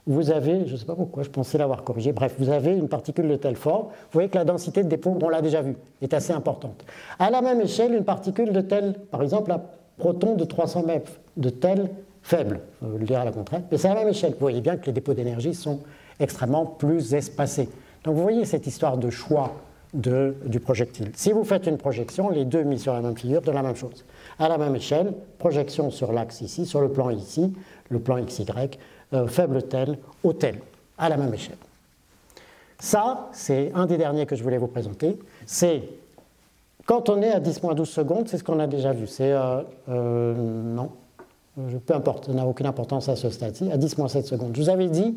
[0.08, 2.88] vous avez, je ne sais pas pourquoi, je pensais l'avoir corrigé, bref, vous avez une
[2.88, 5.76] particule de tel fort, vous voyez que la densité de dépôt, on l'a déjà vu,
[6.02, 6.84] est assez importante.
[7.20, 9.62] À la même échelle, une particule de tel, par exemple, un
[9.96, 11.88] proton de 300 mètres, de tel
[12.22, 14.32] faible, je vais le dire à la contraire, mais c'est à la même échelle.
[14.32, 15.78] Vous voyez bien que les dépôts d'énergie sont
[16.20, 17.68] extrêmement plus espacés.
[18.04, 19.54] Donc vous voyez cette histoire de choix
[19.94, 21.10] de, du projectile.
[21.14, 23.76] Si vous faites une projection, les deux mis sur la même figure, de la même
[23.76, 24.04] chose.
[24.38, 27.52] À la même échelle, projection sur l'axe ici, sur le plan ici,
[27.88, 28.44] le plan XY,
[29.12, 30.58] euh, faible tel, haut tel,
[30.98, 31.56] à la même échelle.
[32.78, 35.18] Ça, c'est un des derniers que je voulais vous présenter.
[35.46, 35.82] C'est
[36.84, 39.06] quand on est à 10-12 secondes, c'est ce qu'on a déjà vu.
[39.06, 39.32] C'est.
[39.32, 40.90] Euh, euh, non,
[41.86, 44.50] peu importe, ça n'a aucune importance à ce stade-ci, à 10-7 secondes.
[44.54, 45.16] Je vous avais dit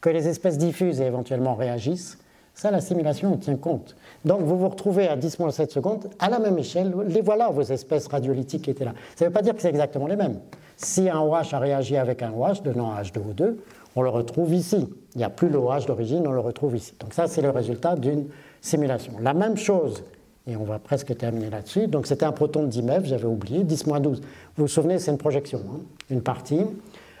[0.00, 2.18] que les espèces diffusent et éventuellement réagissent,
[2.54, 3.96] ça, la simulation en tient compte.
[4.24, 8.06] Donc, vous vous retrouvez à 10-7 secondes, à la même échelle, les voilà, vos espèces
[8.06, 8.92] radiolytiques qui étaient là.
[9.16, 10.40] Ça ne veut pas dire que c'est exactement les mêmes.
[10.76, 13.54] Si un OH a réagi avec un OH, donnant H2O2,
[13.96, 14.88] on le retrouve ici.
[15.14, 16.94] Il n'y a plus le OH d'origine, on le retrouve ici.
[17.00, 18.26] Donc ça, c'est le résultat d'une
[18.60, 19.14] simulation.
[19.20, 20.04] La même chose,
[20.46, 23.64] et on va presque terminer là-dessus, donc c'était un proton de 10 MeV, j'avais oublié,
[23.64, 24.02] 10-12.
[24.02, 24.20] Vous
[24.56, 26.60] vous souvenez, c'est une projection, hein, une partie.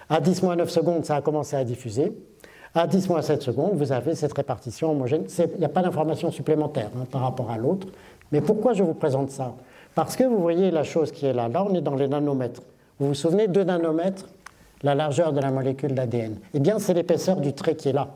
[0.08, 2.12] À 10-9 secondes, ça a commencé à diffuser.
[2.74, 5.24] À 10 moins 7 secondes, vous avez cette répartition homogène.
[5.38, 7.88] Il n'y a pas d'information supplémentaire hein, par rapport à l'autre.
[8.30, 9.54] Mais pourquoi je vous présente ça?
[9.96, 11.48] Parce que vous voyez la chose qui est là.
[11.48, 12.62] Là, on est dans les nanomètres.
[13.00, 14.24] Vous vous souvenez, 2 nanomètres,
[14.82, 16.36] la largeur de la molécule d'ADN?
[16.54, 18.08] Eh bien, c'est l'épaisseur du trait qui est là.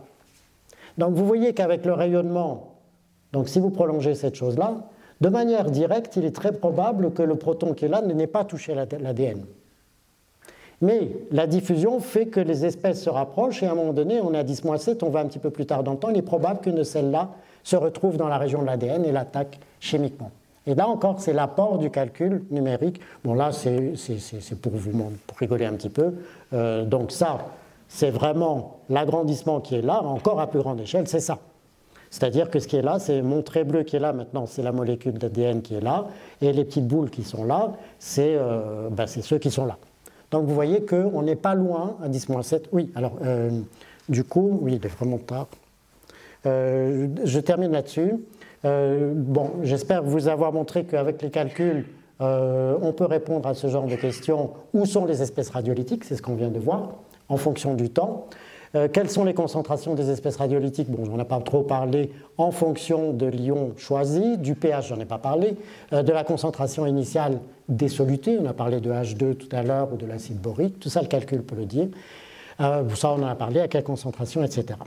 [0.99, 2.75] Donc, vous voyez qu'avec le rayonnement,
[3.33, 4.75] donc si vous prolongez cette chose-là,
[5.21, 8.45] de manière directe, il est très probable que le proton qui est là n'ait pas
[8.45, 9.45] touché l'ADN.
[10.81, 14.35] Mais la diffusion fait que les espèces se rapprochent et à un moment donné, on
[14.35, 16.23] est à 10-7, on va un petit peu plus tard dans le temps, il est
[16.23, 17.31] probable qu'une de celles-là
[17.63, 20.31] se retrouve dans la région de l'ADN et l'attaque chimiquement.
[20.67, 23.01] Et là encore, c'est l'apport du calcul numérique.
[23.23, 23.95] Bon, là, c'est
[24.61, 26.15] pour vous pour rigoler un petit peu.
[26.53, 27.39] Euh, donc ça,
[27.89, 31.39] c'est vraiment l'agrandissement qui est là, encore à plus grande échelle, c'est ça.
[32.11, 34.63] C'est-à-dire que ce qui est là, c'est mon trait bleu qui est là maintenant, c'est
[34.63, 36.07] la molécule d'ADN qui est là,
[36.41, 39.77] et les petites boules qui sont là, c'est euh, ben, ceux qui sont là.
[40.31, 42.65] Donc vous voyez qu'on n'est pas loin à 10-7.
[42.73, 43.51] Oui, alors euh,
[44.09, 45.49] du coup, oui, il est vraiment tard.
[46.47, 48.15] Euh, je termine là-dessus.
[48.65, 51.87] Euh, bon, j'espère vous avoir montré qu'avec les calculs,
[52.21, 54.53] on peut répondre à ce genre de questions.
[54.73, 56.05] Où sont les espèces radiolytiques?
[56.05, 56.95] C'est ce qu'on vient de voir,
[57.29, 58.29] en fonction du temps.
[58.75, 62.51] Euh, quelles sont les concentrations des espèces radiolytiques Bon, on n'a pas trop parlé en
[62.51, 65.57] fonction de l'ion choisi, du pH, j'en ai pas parlé,
[65.93, 69.93] euh, de la concentration initiale des solutés, on a parlé de H2 tout à l'heure
[69.93, 71.89] ou de l'acide borique, tout ça le calcul peut le dire.
[72.61, 74.79] Euh, ça, on en a parlé, à quelle concentration, etc.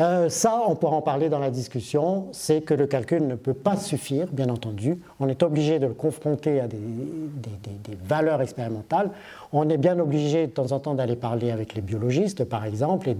[0.00, 3.54] Euh, ça, on pourra en parler dans la discussion, c'est que le calcul ne peut
[3.54, 4.98] pas suffire, bien entendu.
[5.20, 6.78] On est obligé de le confronter à des,
[8.04, 9.10] valeurs expérimentales.
[9.52, 13.08] On est bien obligé de temps en temps d'aller parler avec les biologistes, par exemple,
[13.08, 13.16] et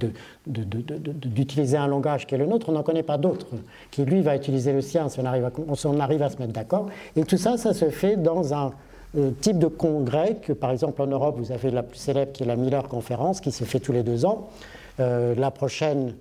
[0.47, 2.71] d'utiliser un langage qui est le nôtre.
[2.71, 3.47] On n'en connaît pas d'autre,
[3.93, 6.87] qui lui va utiliser le sien si on arrive à, se mettre d'accord.
[7.15, 8.73] Et tout ça, ça se fait dans un
[9.17, 12.43] euh, type de congrès que, par exemple, en Europe, vous avez la plus célèbre qui
[12.43, 14.49] est la Miller Conférence, qui se fait tous les deux ans.
[14.99, 16.15] Euh, la prochaine,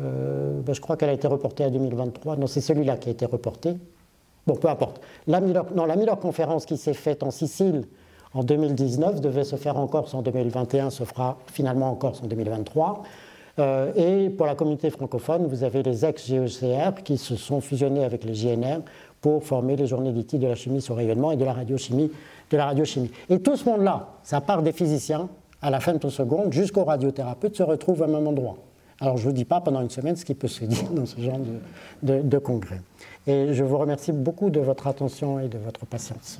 [0.00, 2.36] euh, ben, je crois qu'elle a été reportée à 2023.
[2.36, 3.74] Non, c'est celui-là qui a été reporté.
[4.46, 5.00] Bon, peu importe.
[5.26, 7.84] La Miller, non, la Miller Conférence qui s'est faite en Sicile
[8.34, 12.26] en 2019 devait se faire en Corse en 2021, se fera finalement en Corse en
[12.26, 13.02] 2023.
[13.96, 18.34] et pour la communauté francophone, vous avez les ex-GECR qui se sont fusionnés avec les
[18.34, 18.82] JNR
[19.20, 22.10] pour former les journées d'études de la chimie sur rayonnement et de la radiochimie.
[23.28, 25.28] Et tout ce monde-là, ça part des physiciens,
[25.62, 28.56] à la fin de ton seconde, jusqu'aux radiothérapeutes, se retrouvent au même endroit.
[29.00, 31.06] Alors je ne vous dis pas pendant une semaine ce qui peut se dire dans
[31.06, 31.40] ce genre
[32.02, 32.80] de, de congrès.
[33.26, 36.38] Et je vous remercie beaucoup de votre attention et de votre patience.